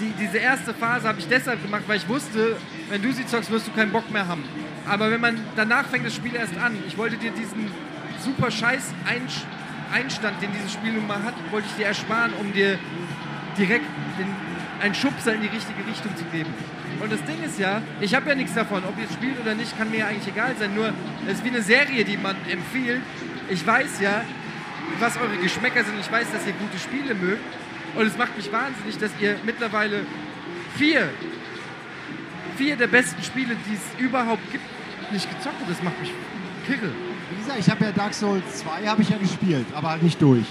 die, 0.00 0.10
diese 0.18 0.38
erste 0.38 0.72
Phase 0.72 1.06
habe 1.06 1.18
ich 1.18 1.28
deshalb 1.28 1.60
gemacht, 1.62 1.82
weil 1.86 1.98
ich 1.98 2.08
wusste, 2.08 2.56
wenn 2.88 3.02
du 3.02 3.12
sie 3.12 3.26
zockst, 3.26 3.50
wirst 3.50 3.66
du 3.66 3.72
keinen 3.72 3.92
Bock 3.92 4.10
mehr 4.10 4.26
haben. 4.26 4.42
Aber 4.88 5.10
wenn 5.10 5.20
man, 5.20 5.38
danach 5.54 5.84
fängt 5.86 6.06
das 6.06 6.14
Spiel 6.14 6.34
erst 6.34 6.56
an. 6.56 6.76
Ich 6.88 6.96
wollte 6.96 7.16
dir 7.18 7.30
diesen 7.32 7.70
super 8.20 8.50
scheiß 8.50 8.94
Einsch 9.06 9.42
Einstand, 9.94 10.42
den 10.42 10.50
dieses 10.52 10.72
Spiel 10.72 10.92
nun 10.92 11.06
mal 11.06 11.22
hat, 11.22 11.34
wollte 11.52 11.68
ich 11.70 11.76
dir 11.76 11.86
ersparen, 11.86 12.32
um 12.40 12.52
dir 12.52 12.78
direkt 13.56 13.86
den, 14.18 14.26
einen 14.82 14.94
Schubser 14.94 15.34
in 15.34 15.42
die 15.42 15.46
richtige 15.46 15.86
Richtung 15.86 16.16
zu 16.16 16.24
geben. 16.24 16.52
Und 17.00 17.12
das 17.12 17.22
Ding 17.24 17.40
ist 17.44 17.60
ja, 17.60 17.80
ich 18.00 18.12
habe 18.12 18.28
ja 18.28 18.34
nichts 18.34 18.54
davon, 18.54 18.82
ob 18.84 18.98
ihr 18.98 19.04
es 19.04 19.12
spielt 19.12 19.40
oder 19.40 19.54
nicht, 19.54 19.76
kann 19.78 19.90
mir 19.90 19.98
ja 19.98 20.06
eigentlich 20.08 20.26
egal 20.26 20.54
sein. 20.58 20.74
Nur, 20.74 20.92
es 21.26 21.34
ist 21.34 21.44
wie 21.44 21.48
eine 21.48 21.62
Serie, 21.62 22.04
die 22.04 22.16
man 22.16 22.36
empfiehlt. 22.50 23.02
Ich 23.48 23.64
weiß 23.64 24.00
ja, 24.00 24.22
was 24.98 25.16
eure 25.16 25.36
Geschmäcker 25.36 25.84
sind. 25.84 25.98
Ich 26.00 26.10
weiß, 26.10 26.26
dass 26.32 26.44
ihr 26.44 26.54
gute 26.54 26.78
Spiele 26.78 27.14
mögt. 27.14 27.44
Und 27.94 28.06
es 28.06 28.16
macht 28.16 28.36
mich 28.36 28.50
wahnsinnig, 28.50 28.98
dass 28.98 29.12
ihr 29.20 29.36
mittlerweile 29.44 30.00
vier, 30.76 31.08
vier 32.56 32.74
der 32.74 32.88
besten 32.88 33.22
Spiele, 33.22 33.54
die 33.68 33.74
es 33.74 34.04
überhaupt 34.04 34.50
gibt, 34.50 34.64
nicht 35.12 35.28
gezockt 35.30 35.56
habt. 35.60 35.70
Das 35.70 35.82
macht 35.84 36.00
mich 36.00 36.12
kirre. 36.66 36.90
Wie 37.30 37.36
gesagt, 37.36 37.58
ich 37.58 37.70
habe 37.70 37.84
ja 37.84 37.92
Dark 37.92 38.14
Souls 38.14 38.42
2 38.58 38.86
habe 38.86 39.02
ich 39.02 39.08
ja 39.10 39.16
gespielt, 39.18 39.66
aber 39.74 39.90
halt 39.90 40.02
nicht 40.02 40.20
durch. 40.20 40.44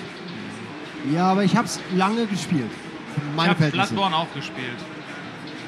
Ja, 1.12 1.32
aber 1.32 1.44
ich 1.44 1.56
habe 1.56 1.66
es 1.68 1.80
lange 1.96 2.26
gespielt. 2.28 2.70
Ich 3.16 3.36
Meine 3.36 3.50
habe 3.50 3.58
Verhältnisse. 3.58 3.94
Bloodborne 3.94 4.16
auch 4.16 4.34
gespielt. 4.34 4.78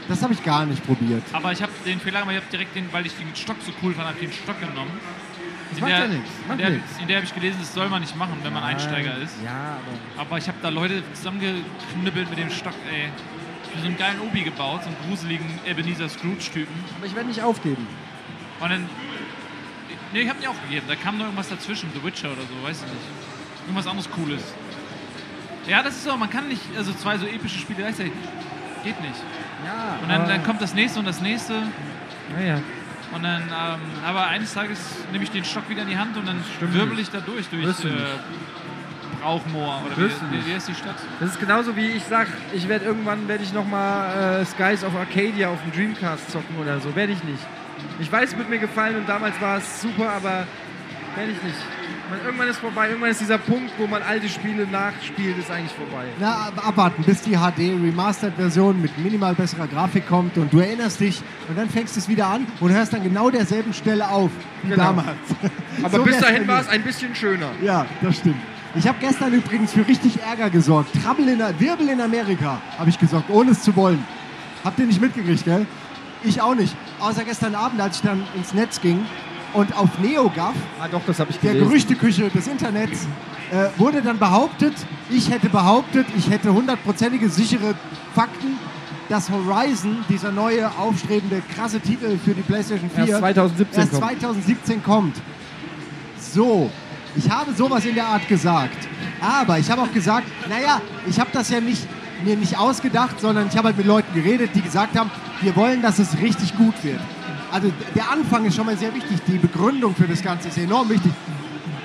Das 0.07 0.21
habe 0.21 0.33
ich 0.33 0.43
gar 0.43 0.65
nicht 0.65 0.85
probiert. 0.85 1.23
Aber 1.33 1.51
ich 1.51 1.61
habe 1.61 1.71
den 1.85 1.99
Fehler 1.99 2.19
gemacht, 2.19 2.35
ich 2.35 2.41
habe 2.41 2.51
direkt 2.51 2.75
den, 2.75 2.91
weil 2.93 3.05
ich 3.05 3.13
den 3.15 3.35
Stock 3.35 3.57
so 3.65 3.71
cool 3.81 3.93
fand, 3.93 4.07
habe 4.07 4.17
ich 4.19 4.29
den 4.29 4.33
Stock 4.33 4.59
genommen. 4.59 4.91
Das 5.69 5.77
In 5.79 5.81
macht 5.81 5.91
der, 5.93 5.99
ja 5.99 6.07
nichts. 6.07 6.29
in 6.51 6.57
der, 6.57 6.67
in 7.01 7.07
der 7.07 7.15
habe 7.17 7.25
ich 7.25 7.33
gelesen, 7.33 7.57
das 7.59 7.73
soll 7.73 7.89
man 7.89 8.01
nicht 8.01 8.15
machen, 8.15 8.37
wenn 8.43 8.53
man 8.53 8.63
Einsteiger 8.63 9.17
ist. 9.17 9.33
Ja, 9.43 9.77
aber. 10.15 10.21
Aber 10.21 10.37
ich 10.37 10.47
habe 10.47 10.57
da 10.61 10.69
Leute 10.69 11.01
zusammengeknüppelt 11.13 12.29
mit 12.29 12.39
dem 12.39 12.49
Stock, 12.51 12.73
ey. 12.91 13.09
So 13.81 13.87
einen 13.87 13.97
geilen 13.97 14.21
Obi 14.21 14.43
gebaut, 14.43 14.83
so 14.83 14.87
einen 14.89 14.95
gruseligen 15.09 15.47
Ebenezer 15.67 16.07
Scrooge-Typen. 16.07 16.73
Aber 16.97 17.05
ich 17.07 17.13
werde 17.15 17.27
nicht 17.27 17.41
aufgeben. 17.41 17.85
Und 18.61 18.69
dann. 18.71 18.87
Nee, 20.15 20.21
ich 20.21 20.29
hab 20.29 20.39
nicht 20.39 20.47
aufgegeben. 20.47 20.85
Da 20.87 20.95
kam 20.95 21.17
noch 21.17 21.25
irgendwas 21.25 21.49
dazwischen, 21.49 21.89
The 21.93 22.01
Witcher 22.01 22.31
oder 22.31 22.43
so, 22.43 22.65
weiß 22.65 22.77
ich 22.77 22.87
nicht. 22.87 23.03
Irgendwas 23.65 23.85
anderes 23.85 24.09
Cooles. 24.09 24.41
Ja, 25.67 25.83
das 25.83 25.95
ist 25.95 26.05
so, 26.05 26.15
man 26.15 26.29
kann 26.29 26.47
nicht, 26.47 26.61
also 26.77 26.93
zwei 26.93 27.17
so 27.17 27.25
epische 27.25 27.59
Spiele 27.59 27.81
gleichzeitig. 27.81 28.13
Geht 28.85 29.01
nicht. 29.01 29.19
Ja, 29.65 29.97
Und 30.01 30.07
dann, 30.07 30.25
dann 30.25 30.41
kommt 30.45 30.61
das 30.61 30.73
nächste 30.73 30.99
und 30.99 31.05
das 31.05 31.19
nächste. 31.19 31.63
Naja. 32.33 32.61
Und 33.11 33.23
dann, 33.23 33.41
ähm, 33.41 33.79
aber 34.05 34.27
eines 34.27 34.53
Tages 34.53 34.79
nehme 35.11 35.25
ich 35.25 35.31
den 35.31 35.43
Stock 35.43 35.67
wieder 35.67 35.81
in 35.81 35.89
die 35.89 35.97
Hand 35.97 36.15
und 36.15 36.25
dann 36.25 36.41
Stimmt 36.55 36.73
wirbel 36.75 36.97
ich 36.97 37.09
da 37.09 37.19
durch, 37.19 37.49
durch 37.49 37.65
Wirst 37.65 37.83
äh. 37.83 37.89
Brauchmoor 39.21 39.81
oder 39.85 39.97
wie, 39.97 40.01
Wirst 40.03 40.21
wie, 40.31 40.35
nicht. 40.37 40.47
wie 40.47 40.53
heißt 40.53 40.69
die 40.69 40.75
Stadt? 40.75 40.95
Das 41.19 41.31
ist 41.31 41.41
genauso 41.41 41.75
wie 41.75 41.87
ich 41.87 42.03
sag, 42.05 42.29
ich 42.53 42.69
werde 42.69 42.85
irgendwann 42.85 43.27
werde 43.27 43.43
ich 43.43 43.51
noch 43.51 43.67
mal 43.67 44.39
äh, 44.41 44.45
Skies 44.45 44.85
of 44.85 44.95
Arcadia 44.95 45.49
auf 45.49 45.61
dem 45.63 45.73
Dreamcast 45.73 46.31
zocken 46.31 46.55
oder 46.57 46.79
so. 46.79 46.95
Werde 46.95 47.11
ich 47.11 47.23
nicht. 47.25 47.43
Ich 47.99 48.11
weiß, 48.11 48.31
es 48.31 48.37
wird 48.37 48.49
mir 48.49 48.59
gefallen 48.59 48.95
und 48.97 49.07
damals 49.09 49.39
war 49.41 49.57
es 49.57 49.81
super, 49.81 50.09
aber 50.11 50.45
werde 51.15 51.31
ich 51.31 51.43
nicht. 51.43 51.55
Man, 52.09 52.19
irgendwann 52.23 52.47
ist 52.49 52.59
vorbei. 52.59 52.89
Irgendwann 52.89 53.09
ist 53.09 53.21
dieser 53.21 53.39
Punkt, 53.39 53.71
wo 53.79 53.87
man 53.87 54.03
alte 54.03 54.29
Spiele 54.29 54.67
nachspielt, 54.67 55.37
ist 55.39 55.49
eigentlich 55.49 55.71
vorbei. 55.71 56.05
Na, 56.19 56.47
ab- 56.49 56.67
abwarten, 56.67 57.03
bis 57.03 57.21
die 57.21 57.31
HD 57.35 57.71
Remastered-Version 57.83 58.79
mit 58.79 58.95
minimal 58.99 59.33
besserer 59.33 59.65
Grafik 59.67 60.07
kommt 60.07 60.37
und 60.37 60.53
du 60.53 60.59
erinnerst 60.59 60.99
dich 60.99 61.21
und 61.49 61.57
dann 61.57 61.67
fängst 61.69 61.95
du 61.95 61.99
es 62.01 62.07
wieder 62.07 62.27
an 62.27 62.45
und 62.59 62.71
hörst 62.71 62.93
dann 62.93 63.01
genau 63.01 63.29
derselben 63.31 63.73
Stelle 63.73 64.07
auf 64.07 64.29
wie 64.61 64.69
Genau. 64.69 64.83
damals. 64.83 65.07
Aber 65.83 65.97
So 65.97 66.03
bis 66.03 66.19
dahin 66.19 66.47
war 66.47 66.61
es 66.61 66.67
ein 66.67 66.83
bisschen 66.83 67.15
schöner. 67.15 67.49
Ja, 67.63 67.85
das 68.01 68.17
stimmt. 68.17 68.35
Ich 68.75 68.87
habe 68.87 68.97
gestern 68.99 69.33
übrigens 69.33 69.71
für 69.73 69.87
richtig 69.87 70.19
Ärger 70.21 70.49
gesorgt. 70.49 70.89
Trouble 71.01 71.31
in, 71.31 71.39
Wirbel 71.59 71.89
in 71.89 72.01
Amerika 72.01 72.61
habe 72.77 72.89
ich 72.89 72.99
gesorgt, 72.99 73.29
ohne 73.29 73.51
es 73.51 73.63
zu 73.63 73.75
wollen. 73.75 74.03
Habt 74.63 74.77
ihr 74.79 74.85
nicht 74.85 75.01
mitgekriegt, 75.01 75.45
gell? 75.45 75.65
Ich 76.25 76.41
auch 76.41 76.55
nicht. 76.55 76.75
Außer 76.99 77.23
gestern 77.23 77.55
Abend, 77.55 77.79
als 77.81 77.97
ich 77.97 78.01
dann 78.01 78.23
ins 78.35 78.53
Netz 78.53 78.81
ging 78.81 79.05
und 79.53 79.77
auf 79.77 79.99
NeoGAF, 79.99 80.55
Ah 80.79 80.87
doch, 80.87 81.01
das 81.05 81.19
ich 81.19 81.37
der 81.39 81.53
gelesen. 81.53 81.67
Gerüchteküche 81.67 82.29
des 82.29 82.47
Internets, 82.47 83.07
äh, 83.51 83.67
wurde 83.77 84.01
dann 84.01 84.17
behauptet, 84.17 84.73
ich 85.09 85.29
hätte 85.29 85.49
behauptet, 85.49 86.07
ich 86.17 86.29
hätte 86.29 86.51
hundertprozentige 86.53 87.29
sichere 87.29 87.75
Fakten, 88.13 88.57
dass 89.07 89.29
Horizon, 89.29 90.03
dieser 90.09 90.31
neue 90.31 90.67
aufstrebende 90.79 91.41
krasse 91.53 91.79
Titel 91.79 92.17
für 92.23 92.33
die 92.33 92.41
PlayStation 92.41 92.89
4, 92.89 93.07
Erst 93.07 93.19
2017 93.19 93.79
erst 93.79 93.91
kommt. 93.91 94.03
2017 94.03 94.83
kommt. 94.83 95.15
So, 96.19 96.71
ich 97.15 97.29
habe 97.29 97.53
sowas 97.53 97.85
in 97.85 97.95
der 97.95 98.07
Art 98.07 98.27
gesagt. 98.27 98.87
Aber 99.21 99.59
ich 99.59 99.69
habe 99.69 99.83
auch 99.83 99.91
gesagt, 99.91 100.27
naja, 100.49 100.81
ich 101.07 101.19
habe 101.19 101.29
das 101.31 101.49
ja 101.49 101.61
nicht, 101.61 101.87
mir 102.23 102.35
nicht 102.35 102.57
ausgedacht, 102.57 103.19
sondern 103.19 103.47
ich 103.47 103.57
habe 103.57 103.67
halt 103.67 103.77
mit 103.77 103.85
Leuten 103.85 104.13
geredet, 104.13 104.51
die 104.53 104.61
gesagt 104.61 104.97
haben, 104.97 105.11
wir 105.41 105.55
wollen, 105.55 105.81
dass 105.81 105.99
es 105.99 106.17
richtig 106.19 106.55
gut 106.57 106.75
wird. 106.83 106.99
Also 107.51 107.71
der 107.93 108.11
Anfang 108.11 108.45
ist 108.45 108.55
schon 108.55 108.65
mal 108.65 108.77
sehr 108.77 108.93
wichtig, 108.93 109.19
die 109.27 109.37
Begründung 109.37 109.95
für 109.95 110.07
das 110.07 110.21
Ganze 110.21 110.49
ist 110.49 110.57
enorm 110.57 110.89
wichtig. 110.89 111.11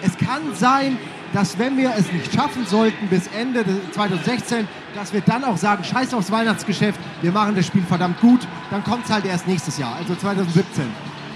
Es 0.02 0.16
kann 0.16 0.42
sein, 0.54 0.98
dass 1.32 1.58
wenn 1.58 1.76
wir 1.76 1.92
es 1.96 2.10
nicht 2.12 2.34
schaffen 2.34 2.66
sollten 2.66 3.06
bis 3.08 3.28
Ende 3.28 3.64
des 3.64 3.76
2016, 3.92 4.66
dass 4.94 5.12
wir 5.12 5.20
dann 5.20 5.44
auch 5.44 5.56
sagen, 5.56 5.84
scheiß 5.84 6.14
aufs 6.14 6.30
Weihnachtsgeschäft, 6.30 6.98
wir 7.22 7.32
machen 7.32 7.54
das 7.54 7.66
Spiel 7.66 7.82
verdammt 7.82 8.20
gut, 8.20 8.40
dann 8.70 8.82
kommt 8.82 9.04
es 9.04 9.12
halt 9.12 9.24
erst 9.24 9.46
nächstes 9.46 9.78
Jahr, 9.78 9.94
also 9.96 10.14
2017. 10.14 10.84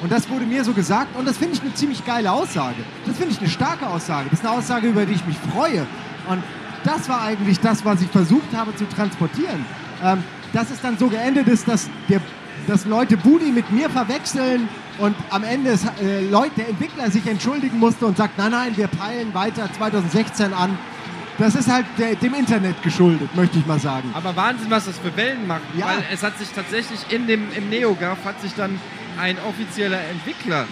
Und 0.03 0.11
das 0.11 0.28
wurde 0.28 0.45
mir 0.45 0.64
so 0.64 0.72
gesagt 0.72 1.16
und 1.16 1.26
das 1.26 1.36
finde 1.38 1.55
ich 1.55 1.62
eine 1.62 1.72
ziemlich 1.74 2.05
geile 2.05 2.32
Aussage. 2.32 2.76
Das 3.07 3.16
finde 3.16 3.32
ich 3.32 3.40
eine 3.40 3.49
starke 3.49 3.86
Aussage. 3.86 4.28
Das 4.30 4.40
ist 4.40 4.47
eine 4.47 4.57
Aussage, 4.57 4.88
über 4.88 5.07
die 5.07 5.14
ich 5.14 5.24
mich 5.24 5.36
freue. 5.53 5.86
Und 6.28 6.42
das 6.85 7.09
war 7.09 7.22
eigentlich 7.22 7.61
das, 7.61 7.85
was 7.85 8.01
ich 8.03 8.09
versucht 8.09 8.55
habe 8.55 8.74
zu 8.76 8.89
transportieren. 8.89 9.64
Ähm, 10.03 10.22
dass 10.53 10.70
es 10.70 10.80
dann 10.80 10.97
so 10.99 11.09
geendet 11.09 11.49
ist, 11.49 11.66
dass, 11.66 11.91
der, 12.09 12.20
dass 12.66 12.85
Leute 12.85 13.16
Budi 13.16 13.51
mit 13.51 13.70
mir 13.72 13.91
verwechseln 13.91 14.68
und 14.99 15.16
am 15.30 15.43
Ende 15.43 15.70
es, 15.70 15.85
äh, 16.01 16.20
Leute, 16.28 16.53
der 16.59 16.68
Entwickler 16.68 17.11
sich 17.11 17.26
entschuldigen 17.26 17.78
musste 17.78 18.07
und 18.07 18.16
sagt, 18.16 18.39
nein, 18.39 18.53
nein, 18.53 18.76
wir 18.76 18.87
peilen 18.87 19.35
weiter 19.35 19.68
2016 19.72 20.53
an. 20.53 20.78
Das 21.39 21.57
ist 21.57 21.68
halt 21.68 21.87
der, 21.99 22.14
dem 22.14 22.35
Internet 22.35 22.80
geschuldet, 22.82 23.35
möchte 23.35 23.59
ich 23.59 23.66
mal 23.66 23.80
sagen. 23.80 24.09
Aber 24.14 24.37
Wahnsinn, 24.37 24.70
was 24.70 24.85
das 24.85 24.99
für 24.99 25.16
Wellen 25.16 25.49
macht. 25.49 25.62
Ja. 25.76 25.87
Weil 25.87 26.05
es 26.12 26.22
hat 26.22 26.39
sich 26.39 26.49
tatsächlich 26.51 27.01
in 27.11 27.26
dem, 27.26 27.53
im 27.57 27.68
NeoGAF 27.70 28.24
hat 28.24 28.41
sich 28.41 28.55
dann 28.55 28.78
ein 29.20 29.37
offizieller 29.49 29.99
Entwickler 30.12 30.66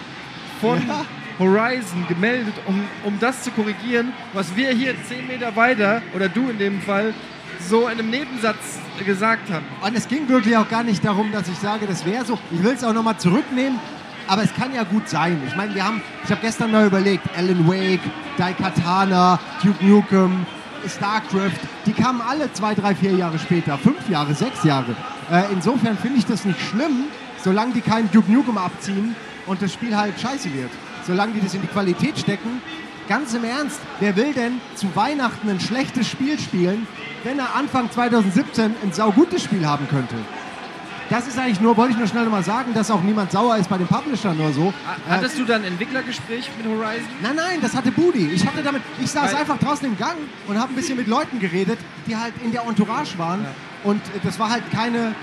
von 0.61 0.79
Ja. 0.87 1.05
Horizon 1.43 2.07
gemeldet, 2.09 2.55
um, 2.66 2.84
um 3.05 3.18
das 3.18 3.43
zu 3.43 3.51
korrigieren, 3.51 4.12
was 4.32 4.55
wir 4.57 4.70
hier 4.70 4.95
10 5.09 5.26
Meter 5.26 5.55
weiter, 5.57 6.03
oder 6.14 6.28
du 6.28 6.49
in 6.49 6.59
dem 6.59 6.80
Fall, 6.80 7.12
so 7.61 7.88
in 7.88 7.99
einem 7.99 8.11
Nebensatz 8.11 8.78
gesagt 9.05 9.51
haben. 9.51 9.64
Und 9.84 9.97
es 9.97 10.09
ging 10.09 10.28
wirklich 10.28 10.57
auch 10.57 10.68
gar 10.68 10.82
nicht 10.82 11.05
darum, 11.05 11.32
dass 11.32 11.49
ich 11.49 11.59
sage, 11.59 11.86
das 11.86 12.05
wäre 12.05 12.24
so. 12.24 12.38
Ich 12.51 12.62
will 12.62 12.72
es 12.72 12.84
auch 12.84 12.93
nochmal 12.93 13.16
zurücknehmen, 13.18 13.78
aber 14.26 14.43
es 14.43 14.55
kann 14.55 14.74
ja 14.74 14.84
gut 14.84 15.09
sein. 15.09 15.40
Ich 15.47 15.57
meine, 15.57 15.74
wir 15.74 15.84
haben, 15.84 16.03
ich 16.24 16.30
habe 16.30 16.40
gestern 16.40 16.72
mal 16.72 16.86
überlegt, 16.86 17.24
Alan 17.36 17.66
Wake, 17.68 18.01
Daikatana, 18.36 19.38
Duke 19.62 19.84
Nukem, 19.84 20.47
StarCraft, 20.88 21.61
die 21.86 21.93
kamen 21.93 22.20
alle 22.20 22.53
zwei, 22.53 22.74
drei, 22.74 22.95
vier 22.95 23.12
Jahre 23.12 23.38
später, 23.38 23.78
fünf 23.78 24.09
Jahre, 24.09 24.34
sechs 24.34 24.64
Jahre. 24.64 24.97
Äh, 25.30 25.45
insofern 25.53 25.97
finde 25.97 26.18
ich 26.18 26.26
das 26.26 26.45
nicht 26.45 26.61
schlimm, 26.61 27.05
solange 27.43 27.72
die 27.74 27.80
keinen 27.80 28.11
Duke 28.11 28.30
Nukem 28.30 28.59
abziehen 28.59 29.14
und 29.47 29.62
das 29.62 29.72
Spiel 29.72 29.97
halt 29.97 30.18
scheiße 30.20 30.53
wird. 30.55 30.70
Solange 31.07 31.33
die 31.35 31.41
das 31.41 31.55
in 31.55 31.63
die 31.63 31.67
Qualität 31.69 32.19
stecken. 32.19 32.61
Ganz 33.09 33.35
im 33.35 33.45
Ernst, 33.45 33.81
wer 34.01 34.15
will 34.17 34.33
denn 34.33 34.61
zu 34.77 34.87
Weihnachten 34.95 35.49
ein 35.51 35.61
schlechtes 35.61 36.09
Spiel 36.09 36.39
spielen, 36.39 36.87
wenn 37.25 37.39
er 37.39 37.55
Anfang 37.57 37.91
2017 37.91 38.75
ein 38.83 38.93
saugutes 38.93 39.43
Spiel 39.43 39.67
haben 39.67 39.89
könnte? 39.89 40.15
das 41.11 41.27
ist 41.27 41.39
eigentlich 41.39 41.61
nur, 41.61 41.77
wollte 41.77 41.93
ich 41.93 41.99
nur 41.99 42.07
schnell 42.07 42.25
mal 42.27 42.43
sagen, 42.43 42.73
dass 42.73 42.91
auch 42.91 43.03
niemand 43.03 43.31
sauer 43.33 43.57
ist 43.59 43.69
bei 43.69 43.77
den 43.77 43.87
Publishern 43.87 44.39
oder 44.41 44.51
so. 44.53 44.73
Ha- 44.87 44.97
Hattest 45.17 45.39
du 45.39 45.45
dann 45.45 45.61
ein 45.61 45.73
Entwicklergespräch 45.73 46.49
mit 46.57 46.65
Horizon? 46.67 47.05
Nein, 47.21 47.37
nein, 47.37 47.59
das 47.61 47.77
hatte 47.77 47.91
Budi. 47.93 48.29
Ich 48.33 48.47
hatte 48.47 48.63
damit, 48.63 48.81
ich 48.99 49.11
saß 49.11 49.31
Weil- 49.35 49.41
einfach 49.41 49.59
draußen 49.59 49.87
im 49.87 49.99
Gang 49.99 50.17
und 50.49 50.59
habe 50.59 50.73
ein 50.73 50.77
bisschen 50.77 50.97
mit 50.97 51.09
Leuten 51.09 51.39
geredet, 51.39 51.79
die 52.07 52.17
halt 52.17 52.33
in 52.43 52.51
der 52.51 52.63
Entourage 52.63 53.19
waren. 53.19 53.45
Und 53.85 54.01
äh, 54.01 54.21
das 54.25 54.39
war 54.39 54.49
halt 54.49 54.63
keine. 54.73 55.15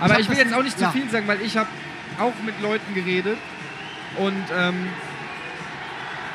Aber 0.00 0.12
hab 0.14 0.20
ich, 0.20 0.28
will 0.28 0.36
das- 0.36 0.44
jetzt 0.44 0.54
auch 0.54 0.62
nicht 0.62 0.76
zu 0.78 0.84
ja. 0.84 0.90
viel 0.92 1.08
sagen, 1.10 1.26
weil 1.26 1.40
ich 1.40 1.56
habe 1.56 1.70
auch 2.20 2.34
mit 2.44 2.60
Leuten 2.62 2.94
geredet 2.94 3.38
und 4.18 4.44
ähm, 4.56 4.74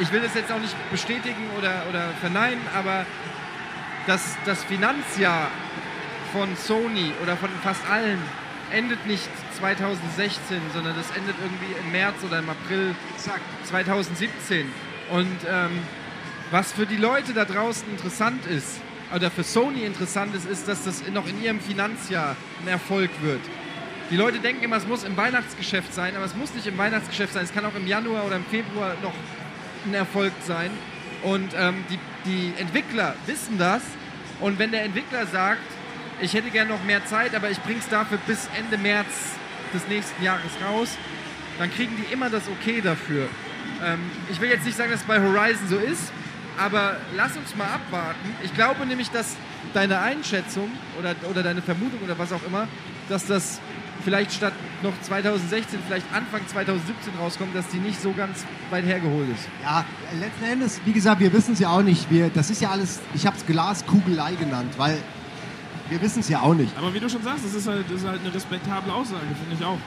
ich 0.01 0.11
will 0.11 0.21
das 0.21 0.33
jetzt 0.33 0.51
auch 0.51 0.59
nicht 0.59 0.75
bestätigen 0.89 1.49
oder, 1.57 1.83
oder 1.89 2.09
verneinen, 2.19 2.61
aber 2.75 3.05
das, 4.07 4.35
das 4.45 4.63
Finanzjahr 4.63 5.47
von 6.33 6.55
Sony 6.57 7.11
oder 7.21 7.37
von 7.37 7.49
fast 7.63 7.87
allen 7.87 8.19
endet 8.71 9.05
nicht 9.05 9.29
2016, 9.59 10.59
sondern 10.73 10.95
das 10.95 11.11
endet 11.15 11.35
irgendwie 11.41 11.75
im 11.79 11.91
März 11.91 12.15
oder 12.25 12.39
im 12.39 12.49
April 12.49 12.95
2017. 13.65 14.65
Und 15.11 15.27
ähm, 15.47 15.71
was 16.49 16.71
für 16.71 16.85
die 16.85 16.97
Leute 16.97 17.33
da 17.33 17.45
draußen 17.45 17.87
interessant 17.91 18.45
ist, 18.47 18.81
oder 19.13 19.29
für 19.29 19.43
Sony 19.43 19.83
interessant 19.83 20.33
ist, 20.33 20.49
ist, 20.49 20.69
dass 20.69 20.85
das 20.85 21.03
noch 21.09 21.27
in 21.27 21.43
ihrem 21.43 21.59
Finanzjahr 21.59 22.37
ein 22.61 22.67
Erfolg 22.69 23.09
wird. 23.21 23.41
Die 24.09 24.15
Leute 24.15 24.39
denken 24.39 24.63
immer, 24.63 24.77
es 24.77 24.87
muss 24.87 25.03
im 25.03 25.15
Weihnachtsgeschäft 25.17 25.93
sein, 25.93 26.15
aber 26.15 26.25
es 26.25 26.35
muss 26.35 26.53
nicht 26.53 26.65
im 26.65 26.77
Weihnachtsgeschäft 26.77 27.33
sein. 27.33 27.43
Es 27.43 27.53
kann 27.53 27.65
auch 27.65 27.75
im 27.75 27.87
Januar 27.87 28.25
oder 28.25 28.37
im 28.37 28.45
Februar 28.45 28.95
noch 29.03 29.13
ein 29.85 29.93
Erfolg 29.93 30.33
sein. 30.45 30.71
Und 31.23 31.53
ähm, 31.55 31.83
die, 31.89 31.99
die 32.25 32.53
Entwickler 32.59 33.15
wissen 33.25 33.57
das. 33.57 33.81
Und 34.39 34.57
wenn 34.59 34.71
der 34.71 34.83
Entwickler 34.83 35.25
sagt, 35.27 35.61
ich 36.21 36.33
hätte 36.33 36.49
gern 36.49 36.67
noch 36.67 36.83
mehr 36.83 37.05
Zeit, 37.05 37.35
aber 37.35 37.49
ich 37.49 37.59
bring's 37.61 37.87
dafür 37.89 38.17
bis 38.27 38.47
Ende 38.57 38.77
März 38.77 39.07
des 39.73 39.87
nächsten 39.87 40.23
Jahres 40.23 40.51
raus, 40.65 40.89
dann 41.57 41.71
kriegen 41.71 41.95
die 41.97 42.13
immer 42.13 42.29
das 42.29 42.43
Okay 42.47 42.81
dafür. 42.81 43.27
Ähm, 43.83 43.99
ich 44.31 44.39
will 44.39 44.49
jetzt 44.49 44.65
nicht 44.65 44.77
sagen, 44.77 44.91
dass 44.91 45.01
es 45.01 45.07
bei 45.07 45.19
Horizon 45.19 45.67
so 45.67 45.77
ist, 45.77 46.11
aber 46.57 46.97
lass 47.15 47.37
uns 47.37 47.55
mal 47.55 47.67
abwarten. 47.67 48.35
Ich 48.43 48.53
glaube 48.53 48.85
nämlich, 48.85 49.09
dass 49.09 49.35
deine 49.73 49.99
Einschätzung 49.99 50.71
oder, 50.99 51.15
oder 51.29 51.43
deine 51.43 51.61
Vermutung 51.61 51.99
oder 52.03 52.17
was 52.17 52.31
auch 52.31 52.43
immer, 52.45 52.67
dass 53.09 53.25
das 53.25 53.59
vielleicht 54.03 54.33
statt 54.33 54.53
noch 54.83 54.93
2016, 55.01 55.79
vielleicht 55.87 56.05
Anfang 56.13 56.41
2017 56.47 57.13
rauskommt, 57.19 57.55
dass 57.55 57.67
die 57.69 57.77
nicht 57.77 58.01
so 58.01 58.11
ganz 58.13 58.45
weit 58.69 58.85
hergeholt 58.85 59.29
ist. 59.29 59.47
Ja, 59.63 59.85
letzten 60.19 60.45
Endes, 60.45 60.81
wie 60.85 60.93
gesagt, 60.93 61.19
wir 61.19 61.31
wissen 61.33 61.53
es 61.53 61.59
ja 61.59 61.69
auch 61.69 61.81
nicht. 61.81 62.09
Wir, 62.09 62.29
das 62.29 62.49
ist 62.49 62.61
ja 62.61 62.69
alles, 62.69 62.99
ich 63.13 63.25
habe 63.25 63.37
es 63.37 63.45
Glaskugelei 63.45 64.35
genannt, 64.35 64.73
weil 64.77 64.97
wir 65.89 66.01
wissen 66.01 66.21
es 66.21 66.29
ja 66.29 66.41
auch 66.41 66.53
nicht. 66.53 66.75
Aber 66.77 66.93
wie 66.93 66.99
du 66.99 67.09
schon 67.09 67.23
sagst, 67.23 67.45
das 67.45 67.53
ist 67.53 67.67
halt, 67.67 67.85
das 67.89 68.01
ist 68.01 68.07
halt 68.07 68.21
eine 68.21 68.33
respektable 68.33 68.93
Aussage, 68.93 69.21
finde 69.39 69.55
ich 69.59 69.65
auch. 69.65 69.77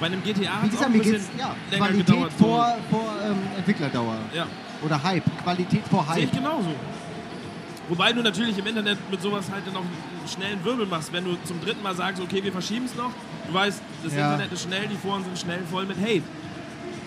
Bei 0.00 0.06
einem 0.06 0.22
GTA 0.22 0.62
hat 0.62 0.64
es 0.64 0.68
auch 0.68 0.70
gesagt, 0.70 0.84
ein 0.86 0.92
mir 0.92 1.02
bisschen 1.02 1.38
ja, 1.38 1.56
länger 1.70 1.86
Qualität 1.86 2.06
gedauert. 2.06 2.32
vor, 2.38 2.76
vor 2.90 3.14
ähm, 3.24 3.36
Entwicklerdauer. 3.56 4.18
Ja, 4.32 4.46
Oder 4.84 5.02
Hype. 5.02 5.24
Qualität 5.42 5.82
vor 5.90 6.04
sehe 6.04 6.14
Hype. 6.14 6.24
ich 6.24 6.32
genauso. 6.32 6.70
Wobei 7.88 8.12
du 8.12 8.22
natürlich 8.22 8.58
im 8.58 8.66
Internet 8.66 8.98
mit 9.10 9.22
sowas 9.22 9.46
halt 9.50 9.66
dann 9.66 9.76
auch 9.76 9.80
einen 9.80 10.28
schnellen 10.28 10.62
Wirbel 10.64 10.86
machst, 10.86 11.12
wenn 11.12 11.24
du 11.24 11.36
zum 11.44 11.60
dritten 11.60 11.82
Mal 11.82 11.94
sagst, 11.94 12.20
okay, 12.22 12.42
wir 12.44 12.52
verschieben 12.52 12.84
es 12.84 12.94
noch. 12.94 13.10
Du 13.46 13.54
weißt, 13.54 13.80
das 14.04 14.14
Ja. 14.14 14.32
Internet 14.32 14.52
ist 14.52 14.62
schnell, 14.64 14.86
die 14.88 14.96
Foren 14.96 15.24
sind 15.24 15.38
schnell 15.38 15.60
voll 15.70 15.86
mit 15.86 15.96
Hate. 15.98 16.22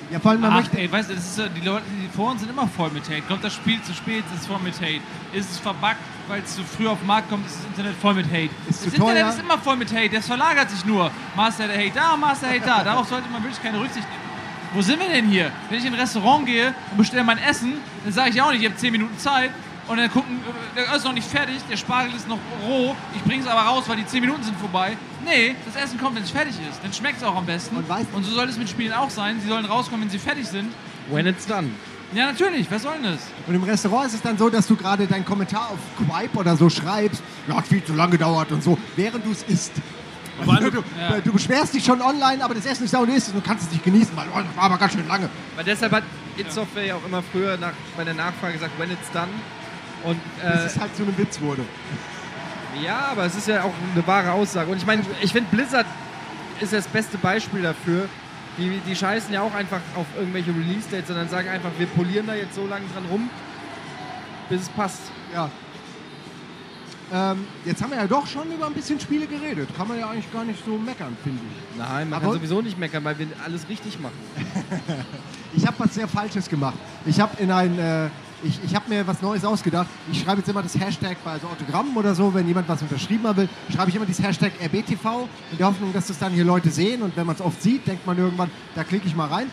Ja, 0.10 0.20
vor 0.20 0.32
allem, 0.32 0.42
man 0.42 0.52
Ach, 0.52 0.58
möchte, 0.58 0.78
ey, 0.78 0.92
weißt 0.92 1.10
du, 1.10 1.14
das 1.16 1.24
ist, 1.24 1.38
ja- 1.40 1.48
die 1.48 1.62
Leute, 1.66 1.86
die 1.90 2.10
vor 2.14 2.32
uns 2.32 2.42
sind 2.42 2.50
immer 2.50 2.68
voll 2.68 2.90
mit 2.90 3.04
Hate. 3.06 3.22
Kommt 3.22 3.44
das 3.44 3.54
Spiel 3.54 3.82
zu 3.84 3.94
spät, 3.94 4.24
ist 4.34 4.42
es 4.42 4.48
voll 4.48 4.60
mit 4.62 4.74
Hate. 4.82 5.00
Ist 5.32 5.52
es 5.52 5.60
verbuggt, 5.60 5.96
weil 6.28 6.42
es 6.42 6.56
zu 6.56 6.64
früh 6.64 6.88
auf 6.88 6.98
den 6.98 7.08
Markt 7.08 7.30
kommt, 7.30 7.46
ist 7.46 7.60
das 7.60 7.66
Internet 7.68 7.96
voll 8.02 8.16
mit 8.16 8.26
Hate. 8.26 8.50
Ist 8.68 8.86
das 8.86 8.92
zu 8.94 8.98
teuer. 9.00 9.12
Internet 9.12 9.34
ist 9.36 9.40
immer 9.40 9.58
voll 9.60 9.78
mit 9.78 9.94
Hate, 9.94 10.10
das 10.10 10.26
verlagert 10.28 10.70
sich 10.70 10.84
nur. 10.84 11.10
Master 11.36 11.64
Hate 11.70 11.92
da, 11.96 12.18
Master 12.18 12.48
Hate 12.50 12.62
da. 12.66 12.84
Darauf 12.84 13.08
sollte 13.08 13.30
man 13.30 13.42
wirklich 13.44 13.62
keine 13.62 13.80
Rücksicht 13.80 14.06
nehmen. 14.10 14.22
Wo 14.74 14.82
sind 14.82 15.00
wir 15.00 15.08
denn 15.08 15.28
hier? 15.30 15.52
Wenn 15.70 15.78
ich 15.80 15.86
in 15.86 15.94
ein 15.94 16.00
Restaurant 16.00 16.46
gehe 16.46 16.74
und 16.92 16.98
bestelle 16.98 17.24
mein 17.24 17.38
Essen, 17.38 17.74
dann 18.04 18.12
sage 18.14 18.32
ich 18.32 18.36
ja 18.36 18.46
auch 18.46 18.52
nicht, 18.52 18.62
ich 18.62 18.68
habe 18.68 18.76
10 18.78 18.92
Minuten 18.92 19.18
Zeit. 19.18 19.52
Und 19.88 19.98
dann 19.98 20.10
gucken, 20.12 20.40
der 20.76 20.96
ist 20.96 21.04
noch 21.04 21.14
nicht 21.14 21.28
fertig, 21.28 21.58
der 21.70 21.76
Spargel 21.76 22.16
ist 22.16 22.28
noch 22.28 22.38
roh, 22.66 22.96
ich 23.16 23.24
bringe 23.24 23.42
es 23.44 23.48
aber 23.50 23.62
raus, 23.62 23.84
weil 23.88 23.98
die 23.98 24.06
10 24.06 24.22
Minuten 24.22 24.44
sind 24.44 24.58
vorbei. 24.58 24.96
Nee, 25.26 25.56
das 25.66 25.76
Essen 25.84 26.00
kommt, 26.00 26.16
wenn 26.16 26.24
es 26.24 26.30
fertig 26.32 26.54
ist. 26.70 26.80
Dann 26.84 26.94
schmeckt 26.94 27.18
es 27.18 27.24
auch 27.24 27.36
am 27.36 27.46
besten. 27.46 27.76
Und 27.76 27.90
weißt- 27.90 28.06
und 28.14 28.24
so 28.24 28.32
soll 28.32 28.48
es 28.48 28.58
mit 28.58 28.70
Spielen 28.70 28.94
auch 28.94 29.10
sein. 29.10 29.40
Sie 29.42 29.48
sollen 29.50 29.66
rauskommen, 29.66 30.04
wenn 30.04 30.10
sie 30.10 30.20
fertig 30.20 30.48
sind. 30.48 30.72
When 31.10 31.26
it's 31.26 31.46
done. 31.46 31.70
Ja, 32.14 32.26
natürlich, 32.28 32.70
was 32.70 32.84
soll 32.84 32.94
denn 33.02 33.14
das? 33.14 33.22
und 33.48 33.56
im 33.56 33.64
Restaurant 33.64 34.08
ist 34.08 34.16
es 34.16 34.22
dann 34.22 34.38
so, 34.38 34.50
dass 34.50 34.68
du 34.68 34.76
gerade 34.76 35.08
deinen 35.08 35.24
Kommentar 35.26 35.70
auf 35.72 35.80
Quipe 35.98 36.38
oder 36.38 36.56
so 36.58 36.70
schreibst, 36.70 37.24
ja, 37.48 37.56
hat 37.56 37.68
viel 37.68 37.84
zu 37.84 37.94
lange 37.94 38.12
gedauert 38.12 38.52
und 38.52 38.62
so, 38.62 38.78
während 38.98 39.26
du 39.26 39.32
es 39.32 39.44
isst. 39.44 39.72
Allem, 40.46 40.72
Du, 40.72 40.84
Ja. 41.00 41.20
du 41.24 41.32
beschwerst 41.32 41.74
dich 41.74 41.86
schon 41.86 42.02
online, 42.02 42.44
aber 42.44 42.54
das 42.54 42.66
Essen 42.66 42.84
ist 42.86 42.94
da 42.94 43.00
und 43.00 43.10
es 43.10 43.30
und 43.30 43.36
du 43.36 43.42
kannst 43.42 43.66
es 43.68 43.72
nicht 43.72 43.84
genießen, 43.86 44.16
weil 44.18 44.26
oh, 44.36 44.40
das 44.40 44.56
war 44.58 44.64
aber 44.64 44.78
ganz 44.78 44.92
schön 44.94 45.08
lange. 45.08 45.30
Weil 45.56 45.64
deshalb 45.66 45.92
hat 45.94 46.04
It 46.38 46.52
Software 46.52 46.86
ja 46.86 46.96
auch 46.96 47.06
immer 47.06 47.22
früher 47.32 47.58
nach, 47.58 47.74
bei 47.96 48.04
der 48.04 48.14
Nachfrage 48.14 48.54
gesagt, 48.54 48.78
when 48.80 48.92
it's 48.92 49.10
done. 49.14 49.28
Und 50.04 50.20
äh, 50.44 50.66
es 50.66 50.80
halt 50.80 50.96
zu 50.96 51.04
einem 51.04 51.18
Witz 51.18 51.40
wurde. 51.42 51.64
Ja, 52.84 53.10
aber 53.12 53.26
es 53.26 53.36
ist 53.36 53.48
ja 53.48 53.64
auch 53.64 53.74
eine 53.94 54.06
wahre 54.08 54.32
Aussage. 54.32 54.72
Und 54.72 54.78
ich 54.78 54.86
meine, 54.86 55.04
ich 55.22 55.32
finde, 55.32 55.50
Blizzard 55.52 55.86
ist 56.60 56.74
das 56.74 56.88
beste 56.88 57.18
Beispiel 57.18 57.62
dafür. 57.62 58.08
Die, 58.58 58.80
die 58.88 58.96
scheißen 58.96 59.34
ja 59.34 59.42
auch 59.42 59.54
einfach 59.54 59.80
auf 59.96 60.06
irgendwelche 60.18 60.52
Release-Dates, 60.52 61.08
sondern 61.08 61.30
sagen 61.30 61.50
einfach, 61.50 61.70
wir 61.78 61.88
polieren 61.88 62.28
da 62.28 62.36
jetzt 62.36 62.56
so 62.56 62.66
lange 62.68 62.86
dran 62.94 63.06
rum, 63.10 63.30
bis 64.50 64.62
es 64.62 64.70
passt. 64.70 65.02
Ja. 65.34 65.50
Ähm, 67.14 67.46
jetzt 67.66 67.82
haben 67.82 67.92
wir 67.92 67.98
ja 67.98 68.08
doch 68.08 68.26
schon 68.26 68.50
über 68.52 68.68
ein 68.68 68.74
bisschen 68.74 69.00
Spiele 69.00 69.28
geredet. 69.28 69.70
Kann 69.76 69.88
man 69.88 70.00
ja 70.00 70.10
eigentlich 70.10 70.32
gar 70.32 70.46
nicht 70.46 70.64
so 70.66 70.78
meckern, 70.78 71.16
finde 71.24 71.42
ich. 71.44 71.78
Nein, 71.78 72.10
man 72.10 72.18
Aber- 72.18 72.28
kann 72.32 72.36
sowieso 72.36 72.62
nicht 72.62 72.80
meckern, 72.80 73.04
weil 73.04 73.20
wir 73.20 73.28
alles 73.46 73.68
richtig 73.70 74.00
machen. 74.00 74.16
Ich 75.54 75.68
habe 75.68 75.78
was 75.80 75.94
sehr 75.94 76.08
Falsches 76.08 76.48
gemacht. 76.48 76.78
Ich 77.06 77.20
habe 77.20 77.36
in 77.44 77.52
ein, 77.52 77.78
äh, 77.78 78.08
ich, 78.44 78.60
ich 78.64 78.76
habe 78.76 78.90
mir 78.90 79.06
was 79.08 79.22
Neues 79.22 79.44
ausgedacht. 79.46 79.88
Ich 80.12 80.22
schreibe 80.22 80.40
jetzt 80.40 80.50
immer 80.50 80.62
das 80.64 80.78
Hashtag 80.80 81.18
bei 81.24 81.38
so 81.40 81.48
Autogrammen 81.48 81.96
oder 81.96 82.16
so, 82.16 82.34
wenn 82.34 82.48
jemand 82.48 82.68
was 82.68 82.82
unterschrieben 82.82 83.28
haben 83.28 83.38
will, 83.38 83.50
schreibe 83.74 83.90
ich 83.90 83.96
immer 83.96 84.06
dieses 84.06 84.24
Hashtag 84.26 84.54
RBTV 84.64 85.28
in 85.52 85.58
der 85.58 85.68
Hoffnung, 85.68 85.94
dass 85.94 86.08
das 86.08 86.18
dann 86.20 86.32
hier 86.34 86.44
Leute 86.46 86.70
sehen 86.70 87.02
und 87.02 87.16
wenn 87.16 87.26
man 87.26 87.36
es 87.36 87.42
oft 87.42 87.62
sieht, 87.62 87.88
denkt 87.88 88.06
man 88.06 88.18
irgendwann, 88.18 88.50
da 88.76 88.84
klicke 88.84 89.08
ich 89.08 89.16
mal 89.16 89.28
rein. 89.28 89.48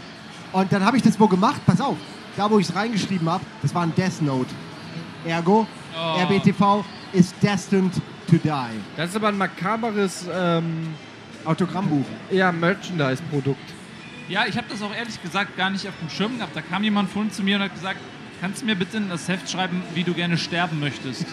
Und 0.53 0.73
dann 0.73 0.85
habe 0.85 0.97
ich 0.97 1.03
das 1.03 1.19
wo 1.21 1.29
gemacht, 1.29 1.61
pass 1.67 1.81
auf, 1.81 1.97
da 2.37 2.51
wo 2.51 2.59
ich 2.59 2.69
es 2.69 2.75
reingeschrieben 2.75 3.29
habe, 3.29 3.45
das 3.63 3.75
war 3.75 3.83
ein 3.83 3.95
Death 3.95 4.23
Note. 4.23 4.55
Ergo, 5.27 5.67
Oh. 6.01 6.21
RBTV 6.21 6.85
is 7.13 7.35
destined 7.43 7.93
to 8.31 8.37
die. 8.37 8.51
Das 8.97 9.11
ist 9.11 9.17
aber 9.17 9.29
ein 9.29 9.39
makaberes 9.39 10.27
ähm, 10.33 10.95
Autogrammbuch. 11.45 12.05
ja, 12.31 12.53
Merchandise-Produkt. 12.53 13.59
Ja, 14.29 14.45
ich 14.47 14.57
habe 14.57 14.67
das 14.71 14.81
auch 14.83 14.95
ehrlich 14.95 15.21
gesagt 15.21 15.57
gar 15.57 15.71
nicht 15.71 15.89
auf 15.89 15.95
dem 16.01 16.09
Schirm 16.11 16.37
gehabt. 16.37 16.55
Da 16.55 16.61
kam 16.61 16.85
jemand 16.85 17.11
vorhin 17.11 17.33
zu 17.33 17.43
mir 17.43 17.57
und 17.57 17.63
hat 17.63 17.75
gesagt, 17.75 17.99
kannst 18.41 18.63
du 18.63 18.67
mir 18.67 18.77
bitte 18.77 18.97
in 18.97 19.09
das 19.09 19.29
Heft 19.29 19.51
schreiben, 19.51 19.83
wie 19.95 20.05
du 20.05 20.15
gerne 20.15 20.39
sterben 20.39 20.81
möchtest? 20.81 21.27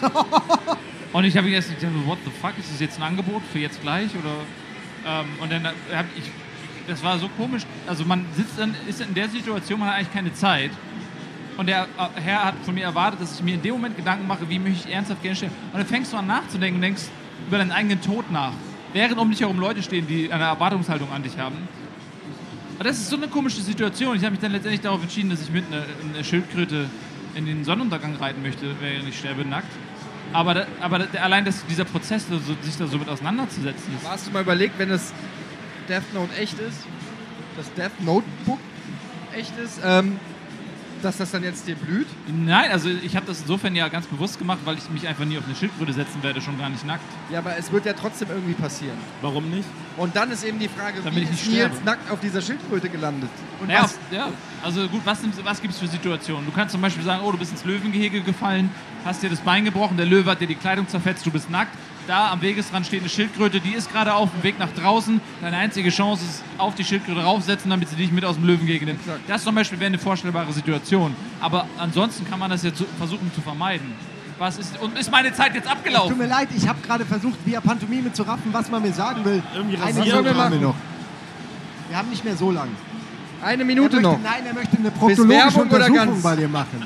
und 1.12 1.24
ich 1.24 1.36
habe 1.36 1.48
erst 1.50 1.68
gedacht, 1.68 1.92
what 2.04 2.18
the 2.24 2.30
fuck, 2.30 2.58
ist 2.58 2.72
das 2.72 2.80
jetzt 2.80 2.98
ein 2.98 3.02
Angebot 3.02 3.42
für 3.52 3.58
jetzt 3.58 3.80
gleich? 3.82 4.10
Oder, 4.10 5.20
ähm, 5.20 5.26
und 5.40 5.52
dann 5.52 5.66
habe 5.66 6.08
ich, 6.16 6.24
das 6.86 7.02
war 7.02 7.18
so 7.18 7.28
komisch, 7.36 7.62
also 7.86 8.04
man 8.04 8.24
sitzt 8.34 8.58
dann, 8.58 8.74
ist 8.86 9.00
in 9.00 9.14
der 9.14 9.28
Situation, 9.28 9.80
man 9.80 9.88
hat 9.88 9.96
eigentlich 9.96 10.12
keine 10.12 10.32
Zeit. 10.34 10.70
Und 11.56 11.68
der 11.68 11.84
äh, 11.84 12.20
Herr 12.20 12.44
hat 12.44 12.54
von 12.64 12.74
mir 12.74 12.84
erwartet, 12.84 13.20
dass 13.20 13.34
ich 13.34 13.42
mir 13.42 13.54
in 13.54 13.62
dem 13.62 13.72
Moment 13.72 13.96
Gedanken 13.96 14.26
mache, 14.26 14.48
wie 14.48 14.58
möchte 14.58 14.88
ich 14.88 14.94
ernsthaft 14.94 15.22
gerne 15.22 15.36
sterben. 15.36 15.54
Und 15.72 15.78
dann 15.78 15.86
fängst 15.86 16.12
du 16.12 16.16
an 16.16 16.26
nachzudenken 16.26 16.76
und 16.76 16.82
denkst 16.82 17.04
über 17.46 17.58
deinen 17.58 17.72
eigenen 17.72 18.00
Tod 18.00 18.30
nach. 18.30 18.52
Während 18.92 19.18
um 19.18 19.30
dich 19.30 19.40
herum 19.40 19.58
Leute 19.58 19.82
stehen, 19.82 20.06
die 20.06 20.32
eine 20.32 20.44
Erwartungshaltung 20.44 21.10
an 21.12 21.22
dich 21.22 21.38
haben. 21.38 21.68
Aber 22.76 22.84
das 22.84 22.98
ist 22.98 23.08
so 23.08 23.16
eine 23.16 23.28
komische 23.28 23.62
Situation. 23.62 24.16
Ich 24.16 24.22
habe 24.22 24.32
mich 24.32 24.40
dann 24.40 24.52
letztendlich 24.52 24.82
darauf 24.82 25.02
entschieden, 25.02 25.30
dass 25.30 25.40
ich 25.40 25.50
mit 25.50 25.64
einer, 25.66 25.84
einer 26.14 26.22
Schildkröte 26.22 26.90
in 27.34 27.46
den 27.46 27.64
Sonnenuntergang 27.64 28.16
reiten 28.16 28.42
möchte, 28.42 28.74
während 28.80 29.08
ich 29.08 29.18
sterbe 29.18 29.44
nackt. 29.46 29.70
Aber, 30.32 30.54
da, 30.54 30.66
aber 30.80 30.98
da, 30.98 31.20
allein 31.20 31.44
dass 31.44 31.64
dieser 31.66 31.84
Prozess, 31.84 32.26
so, 32.28 32.38
sich 32.60 32.76
da 32.76 32.86
so 32.86 32.98
mit 32.98 33.08
auseinanderzusetzen 33.08 33.94
ist. 33.96 34.08
Hast 34.08 34.26
du 34.26 34.30
mal 34.30 34.42
überlegt, 34.42 34.78
wenn 34.78 34.90
das 34.90 35.14
Death 35.88 36.12
Note 36.12 36.34
echt 36.36 36.58
ist, 36.58 36.80
das 37.56 37.72
Death 37.74 37.98
Notebook 38.00 38.58
echt 39.34 39.56
ist, 39.58 39.80
ähm, 39.84 40.18
dass 41.02 41.16
das 41.18 41.30
dann 41.30 41.42
jetzt 41.44 41.66
dir 41.66 41.74
blüht? 41.76 42.06
Nein, 42.26 42.70
also 42.70 42.88
ich 42.88 43.14
habe 43.16 43.26
das 43.26 43.40
insofern 43.42 43.74
ja 43.74 43.88
ganz 43.88 44.06
bewusst 44.06 44.38
gemacht, 44.38 44.58
weil 44.64 44.76
ich 44.78 44.88
mich 44.90 45.06
einfach 45.06 45.24
nie 45.24 45.38
auf 45.38 45.44
eine 45.46 45.54
Schildkröte 45.54 45.92
setzen 45.92 46.22
werde, 46.22 46.40
schon 46.40 46.58
gar 46.58 46.68
nicht 46.68 46.84
nackt. 46.86 47.02
Ja, 47.30 47.38
aber 47.40 47.56
es 47.58 47.70
wird 47.72 47.84
ja 47.86 47.92
trotzdem 47.92 48.28
irgendwie 48.30 48.54
passieren. 48.54 48.96
warum 49.22 49.48
nicht? 49.50 49.68
Und 49.96 50.14
dann 50.14 50.30
ist 50.30 50.44
eben 50.44 50.58
die 50.58 50.68
Frage, 50.68 51.00
Damit 51.02 51.20
wie 51.20 51.22
ich 51.24 51.30
ist 51.30 51.46
nicht 51.46 51.52
Nils 51.52 51.66
sterbe. 51.68 51.84
nackt 51.84 52.10
auf 52.10 52.20
dieser 52.20 52.40
Schildkröte 52.42 52.88
gelandet? 52.88 53.30
Und 53.60 53.68
Naja, 53.68 53.84
was, 53.84 53.98
ja, 54.10 54.28
also 54.62 54.86
gut, 54.88 55.02
was, 55.04 55.18
was 55.44 55.60
gibt 55.60 55.74
es 55.74 55.80
für 55.80 55.86
Situationen? 55.86 56.46
Du 56.46 56.52
kannst 56.52 56.72
zum 56.72 56.80
Beispiel 56.80 57.04
sagen, 57.04 57.22
oh, 57.24 57.30
du 57.30 57.38
bist 57.38 57.52
ins 57.52 57.64
Löwengehege 57.64 58.20
gefallen, 58.22 58.70
hast 59.04 59.22
dir 59.22 59.30
das 59.30 59.40
Bein 59.40 59.64
gebrochen, 59.64 59.96
der 59.96 60.06
Löwe 60.06 60.30
hat 60.30 60.40
dir 60.40 60.46
die 60.46 60.54
Kleidung 60.54 60.88
zerfetzt, 60.88 61.24
du 61.26 61.30
bist 61.30 61.50
nackt. 61.50 61.72
Da 62.06 62.30
am 62.30 62.40
Wegesrand 62.40 62.86
steht 62.86 63.00
eine 63.00 63.08
Schildkröte, 63.08 63.58
die 63.58 63.72
ist 63.72 63.90
gerade 63.90 64.14
auf 64.14 64.30
dem 64.30 64.42
Weg 64.44 64.60
nach 64.60 64.70
draußen. 64.70 65.20
Deine 65.40 65.56
einzige 65.56 65.90
Chance 65.90 66.24
ist, 66.24 66.44
auf 66.56 66.76
die 66.76 66.84
Schildkröte 66.84 67.20
raufsetzen, 67.20 67.68
damit 67.68 67.88
sie 67.88 67.96
dich 67.96 68.12
mit 68.12 68.24
aus 68.24 68.36
dem 68.36 68.44
Löwengehege 68.44 68.84
nimmt. 68.84 69.00
Das 69.26 69.42
zum 69.42 69.56
Beispiel 69.56 69.80
wäre 69.80 69.88
eine 69.88 69.98
vorstellbare 69.98 70.52
Situation. 70.52 71.16
Aber 71.40 71.66
ansonsten 71.78 72.24
kann 72.28 72.38
man 72.38 72.50
das 72.50 72.62
jetzt 72.62 72.84
versuchen 72.96 73.32
zu 73.34 73.40
vermeiden. 73.40 73.92
Was 74.38 74.58
ist. 74.58 74.78
Und 74.80 74.96
ist 74.98 75.10
meine 75.10 75.32
Zeit 75.32 75.54
jetzt 75.54 75.64
Tut 75.64 75.72
abgelaufen? 75.72 76.18
mir 76.18 76.26
leid, 76.26 76.48
ich 76.54 76.68
habe 76.68 76.80
gerade 76.80 77.04
versucht, 77.04 77.38
via 77.44 77.60
Pantomime 77.60 78.12
zu 78.12 78.22
raffen, 78.22 78.52
was 78.52 78.70
man 78.70 78.82
mir 78.82 78.92
sagen 78.92 79.24
will. 79.24 79.42
Irgendwie 79.54 79.76
rasieren 79.76 80.24
wir 80.24 80.36
haben 80.36 80.52
wir 80.52 80.60
noch. 80.60 80.74
Wir 81.88 81.96
haben 81.96 82.10
nicht 82.10 82.24
mehr 82.24 82.36
so 82.36 82.50
lang. 82.50 82.68
Eine 83.42 83.64
Minute 83.64 83.96
möchte, 83.96 84.02
noch. 84.02 84.18
Nein, 84.20 84.46
er 84.46 84.54
möchte 84.54 84.76
eine 84.76 84.90
proktologische 84.90 85.60
Untersuchung 85.60 86.22
bei 86.22 86.36
dir 86.36 86.48
machen. 86.48 86.84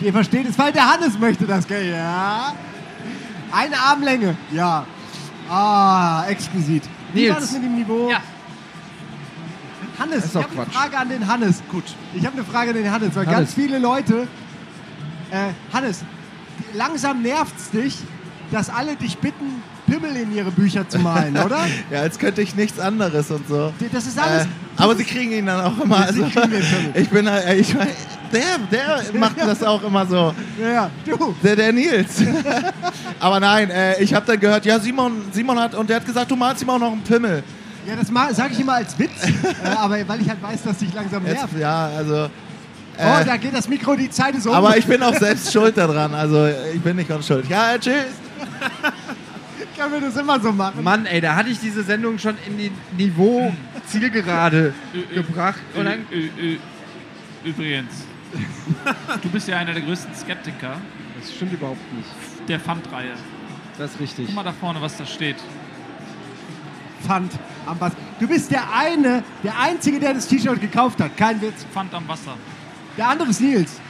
Ihr 0.00 0.12
versteht 0.12 0.48
es, 0.48 0.58
weil 0.58 0.72
der 0.72 0.92
Hannes 0.92 1.18
möchte 1.18 1.46
das, 1.46 1.66
gell? 1.66 1.90
Ja. 1.90 2.54
Eine 3.52 3.78
Armlänge. 3.78 4.36
Ja. 4.50 4.86
Ah, 5.48 6.24
exquisit. 6.28 6.82
Wie 7.12 7.20
Nils. 7.20 7.34
war 7.34 7.40
das 7.40 7.52
mit 7.52 7.62
dem 7.64 7.76
Niveau? 7.76 8.10
Ja. 8.10 8.20
Hannes, 9.98 10.24
ich 10.26 10.34
habe 10.34 10.48
eine. 10.52 10.66
Frage 10.66 10.98
an 10.98 11.08
den 11.08 11.26
Hannes. 11.28 11.62
Gut. 11.70 11.84
Ich 12.14 12.26
habe 12.26 12.36
eine 12.36 12.44
Frage 12.44 12.70
an 12.70 12.76
den 12.76 12.90
Hannes, 12.90 13.14
weil 13.14 13.26
Hannes. 13.26 13.38
ganz 13.38 13.54
viele 13.54 13.78
Leute. 13.78 14.26
Äh, 15.30 15.50
Hannes, 15.72 16.04
langsam 16.74 17.22
nervt's 17.22 17.70
dich, 17.70 17.98
dass 18.50 18.70
alle 18.70 18.96
dich 18.96 19.18
bitten, 19.18 19.62
Pimmel 19.86 20.16
in 20.16 20.34
ihre 20.34 20.50
Bücher 20.50 20.88
zu 20.88 20.98
malen, 20.98 21.36
oder? 21.36 21.66
Ja, 21.90 22.00
als 22.00 22.18
könnte 22.18 22.42
ich 22.42 22.54
nichts 22.54 22.78
anderes 22.80 23.30
und 23.30 23.46
so. 23.48 23.72
Das 23.92 24.06
ist 24.06 24.18
alles. 24.18 24.44
Äh, 24.44 24.48
aber 24.76 24.96
sie 24.96 25.04
kriegen 25.04 25.32
ihn 25.32 25.46
dann 25.46 25.60
auch 25.60 25.78
immer. 25.80 25.98
Also, 25.98 26.22
kriegen 26.22 26.50
den 26.50 26.62
Pimmel. 26.62 26.92
ich 26.94 27.08
bin 27.10 27.30
halt, 27.30 27.60
ich 27.60 27.74
mein, 27.74 27.88
der, 28.32 28.58
der 28.70 29.18
macht 29.18 29.38
das 29.40 29.62
auch 29.62 29.82
immer 29.82 30.06
so. 30.06 30.34
ja, 30.60 30.70
ja, 30.72 30.90
du. 31.04 31.34
Der, 31.42 31.56
der 31.56 31.72
Nils. 31.72 32.22
aber 33.20 33.40
nein, 33.40 33.70
äh, 33.70 34.02
ich 34.02 34.12
habe 34.14 34.26
dann 34.26 34.40
gehört, 34.40 34.64
ja, 34.64 34.78
Simon, 34.80 35.22
Simon 35.32 35.58
hat, 35.58 35.74
und 35.74 35.88
der 35.88 35.96
hat 35.96 36.06
gesagt, 36.06 36.30
du 36.30 36.36
malst 36.36 36.62
ihm 36.62 36.70
auch 36.70 36.78
noch 36.78 36.92
einen 36.92 37.02
Pimmel. 37.02 37.42
Ja, 37.86 37.94
das 37.96 38.36
sage 38.36 38.54
ich 38.54 38.60
immer 38.60 38.74
als 38.74 38.98
Witz, 38.98 39.26
äh, 39.26 39.68
aber 39.76 39.96
weil 40.08 40.20
ich 40.22 40.28
halt 40.28 40.42
weiß, 40.42 40.62
dass 40.62 40.78
dich 40.78 40.92
langsam 40.94 41.22
nervt. 41.22 41.52
Jetzt, 41.52 41.60
ja, 41.60 41.90
also. 41.96 42.28
oh, 42.98 43.20
Äh, 43.20 43.24
da 43.24 43.36
geht 43.36 43.54
das 43.54 43.68
Mikro, 43.68 43.94
die 43.94 44.08
Zeit 44.10 44.34
ist 44.34 44.46
um. 44.46 44.54
aber 44.54 44.76
ich 44.78 44.86
bin 44.86 45.02
auch 45.02 45.14
selbst 45.14 45.52
schuld 45.52 45.76
daran. 45.76 46.14
Also 46.14 46.48
ich 46.74 46.80
bin 46.80 46.96
nicht 46.96 47.08
ganz 47.08 47.26
schuld. 47.26 47.46
Ja, 47.48 47.74
äh, 47.74 47.78
tschüss. 47.78 48.06
Kann 49.76 49.90
mir 49.90 50.00
das 50.00 50.16
immer 50.16 50.40
so 50.40 50.52
machen. 50.52 50.82
Mann, 50.82 51.06
ey, 51.06 51.20
da 51.20 51.34
hatte 51.36 51.50
ich 51.50 51.60
diese 51.60 51.82
Sendung 51.82 52.18
schon 52.18 52.36
in 52.46 52.58
die 52.58 52.72
Niveau 52.96 53.52
Zielgerade 53.86 54.72
gebracht. 55.14 55.60
Und 55.74 55.84
dann, 55.84 56.06
Übrigens, 57.44 58.04
du 59.22 59.28
bist 59.28 59.48
ja 59.48 59.58
einer 59.58 59.74
der 59.74 59.82
größten 59.82 60.14
Skeptiker 60.14 60.76
das 61.20 61.34
stimmt 61.34 61.52
überhaupt 61.52 61.92
nicht. 61.94 62.08
der 62.48 62.58
Pfandreihe. 62.58 63.12
Das 63.78 63.92
ist 63.92 64.00
richtig. 64.00 64.26
Guck 64.26 64.34
mal 64.34 64.42
da 64.42 64.52
vorne, 64.52 64.80
was 64.80 64.96
da 64.96 65.06
steht. 65.06 65.36
Pfand 67.06 67.32
am 67.66 67.80
Wasser. 67.80 67.96
Du 68.18 68.26
bist 68.26 68.50
der 68.50 68.62
eine, 68.72 69.22
der 69.42 69.58
Einzige, 69.58 70.00
der 70.00 70.14
das 70.14 70.26
T-Shirt 70.26 70.60
gekauft 70.60 71.00
hat. 71.00 71.16
Kein 71.16 71.40
Witz. 71.42 71.66
Pfand 71.72 71.92
am 71.94 72.06
Wasser. 72.08 72.36
Der 72.96 73.08
andere 73.08 73.28
ist 73.30 73.40
Nils. 73.40 73.80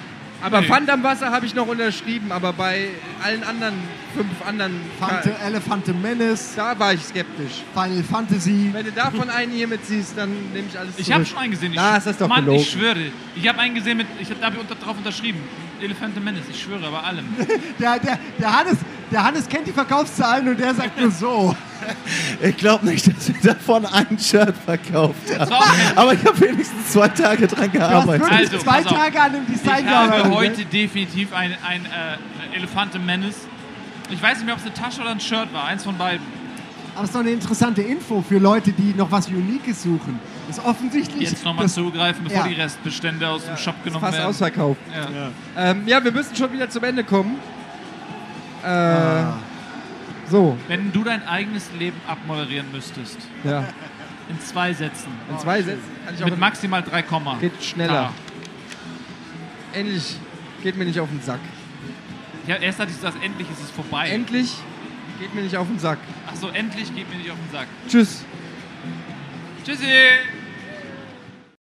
Aber 0.45 0.61
Nee. 0.61 0.67
Pfand 0.67 0.91
am 0.91 1.03
Wasser 1.03 1.31
habe 1.31 1.47
ich 1.47 1.55
noch 1.55 1.67
unterschrieben, 1.67 2.31
aber 2.31 2.53
bei 2.53 2.89
allen 3.23 3.43
anderen, 3.45 3.75
fünf 4.15 4.29
anderen, 4.47 4.79
Fante, 5.01 5.35
Elefante 5.43 5.95
Menace, 5.95 6.53
da 6.55 6.79
war 6.79 6.93
ich 6.93 7.03
skeptisch. 7.03 7.63
Final 7.73 8.03
Fantasy. 8.05 8.69
Wenn 8.73 8.85
du 8.85 8.93
davon 8.93 9.31
einen 9.31 9.53
hier 9.53 9.67
mitziehst, 9.67 10.13
dann 10.17 10.31
nehme 10.53 10.69
ich 10.71 10.79
alles 10.79 10.99
Ich 10.99 11.11
habe 11.11 11.25
schon 11.25 11.39
einen 11.39 11.53
gesehen. 11.53 11.73
Ich, 11.73 11.77
Na, 11.79 11.97
ist 11.97 12.07
das 12.07 12.19
doch 12.19 12.29
Mann, 12.29 12.45
gelogen. 12.45 12.61
ich 12.61 12.71
schwöre. 12.71 13.11
Ich 13.35 13.49
habe 13.49 13.59
einen 13.59 13.75
gesehen 13.75 13.97
mit. 13.97 14.07
Ich 14.21 14.29
habe 14.43 14.59
unter, 14.61 14.75
drauf 14.75 14.97
unterschrieben. 14.99 15.41
Elephant 15.81 16.23
Menace. 16.23 16.45
Ich 16.51 16.63
schwöre 16.63 16.91
bei 16.91 17.01
allem. 17.01 17.25
Der, 17.79 17.99
der, 17.99 18.19
der, 18.39 18.59
Hannes, 18.59 18.77
der 19.11 19.25
Hannes 19.25 19.49
kennt 19.49 19.67
die 19.67 19.73
Verkaufszahlen 19.73 20.49
und 20.49 20.61
der 20.61 20.75
sagt 20.75 21.01
nur 21.01 21.11
so. 21.11 21.57
Ich 22.43 22.57
glaube 22.57 22.85
nicht, 22.87 23.07
dass 23.07 23.29
wir 23.29 23.41
davon 23.55 23.87
ein 23.87 24.19
Shirt 24.19 24.55
verkauft 24.65 25.39
haben. 25.39 25.53
auch- 25.53 25.67
Aber 25.97 26.13
ich 26.15 26.25
habe 26.25 26.41
wenigstens 26.41 26.91
zwei 26.93 27.09
Tage 27.09 27.47
dran 27.47 27.71
Du 27.73 27.81
hast 27.81 27.89
gearbeitet. 27.91 28.27
Also, 28.31 28.59
zwei. 28.59 28.83
Tage 28.83 29.21
an 29.21 29.33
dem 29.33 29.43
Ich 29.53 29.61
Design 29.61 29.89
habe 29.89 30.09
gearbeitet. 30.11 30.33
heute 30.35 30.65
definitiv 30.67 31.33
ein, 31.33 31.55
ein 31.67 31.85
äh, 31.87 32.57
Elefante 32.57 32.99
Menace. 32.99 33.47
Ich 34.11 34.23
weiß 34.23 34.37
nicht 34.39 34.47
mehr, 34.47 34.55
ob 34.55 34.61
es 34.61 34.67
eine 34.67 34.75
Tasche 34.75 35.01
oder 35.01 35.11
ein 35.11 35.21
Shirt 35.21 35.53
war. 35.53 35.65
Eins 35.65 35.85
von 35.85 35.97
beiden. 35.97 36.21
Aber 36.95 37.03
es 37.05 37.11
ist 37.11 37.15
doch 37.15 37.21
eine 37.23 37.31
interessante 37.31 37.83
Info 37.83 38.23
für 38.29 38.39
Leute, 38.39 38.71
die 38.73 38.95
noch 38.97 39.11
was 39.11 39.27
Unikes 39.29 39.83
suchen. 39.83 40.21
Das 40.47 40.59
ist 40.59 40.65
offensichtlich. 40.65 41.31
Jetzt 41.31 41.45
nochmal 41.45 41.69
zugreifen, 41.69 42.23
bevor 42.25 42.43
Ja. 42.43 42.49
die 42.49 42.55
Restbestände 42.55 43.27
aus 43.29 43.45
dem 43.47 43.57
Shop 43.57 43.75
genommen 43.83 44.01
fast 44.05 44.19
werden. 44.19 44.29
ausverkauft. 44.29 44.81
Ja. 44.93 45.71
Ähm, 45.71 45.83
ja, 45.87 46.05
wir 46.05 46.13
müssen 46.13 46.37
schon 46.37 46.53
wieder 46.53 46.69
zum 46.71 46.85
Ende 46.85 47.03
kommen. 47.03 47.37
Äh, 48.63 48.67
Ah. 48.69 49.35
So, 50.31 50.57
Wenn 50.69 50.93
du 50.93 51.05
dein 51.05 51.27
eigenes 51.27 51.71
Leben 51.79 52.01
abmoderieren 52.07 52.71
müsstest, 52.73 53.19
ja. 53.45 53.65
in 54.29 54.41
zwei 54.41 54.73
Sätzen, 54.73 55.13
In 55.31 55.39
zwei 55.39 55.63
Sätzen 55.63 55.83
auch 56.23 56.25
mit 56.25 56.39
maximal 56.39 56.83
drei 56.83 57.03
Komma. 57.03 57.37
Geht 57.41 57.63
schneller. 57.63 58.11
Ah. 58.11 58.13
Endlich 59.73 60.17
geht 60.63 60.77
mir 60.77 60.85
nicht 60.85 61.01
auf 61.01 61.09
den 61.09 61.21
Sack. 61.21 61.41
Ja, 62.47 62.57
erst 62.57 62.79
hatte 62.79 62.91
ich 62.91 63.01
das, 63.01 63.15
endlich 63.23 63.51
ist 63.51 63.63
es 63.63 63.71
vorbei. 63.71 64.09
Endlich 64.09 64.53
geht 65.21 65.35
mir 65.35 65.43
nicht 65.43 65.57
auf 65.57 65.67
den 65.67 65.79
Sack. 65.79 65.99
Ach 66.27 66.37
so, 66.37 66.49
endlich 66.49 66.95
geht 66.95 67.09
mir 67.11 67.17
nicht 67.17 67.31
auf 67.31 67.39
den 67.39 67.53
Sack. 67.53 67.67
Tschüss. 67.89 68.25
Tschüssi! 69.65 69.85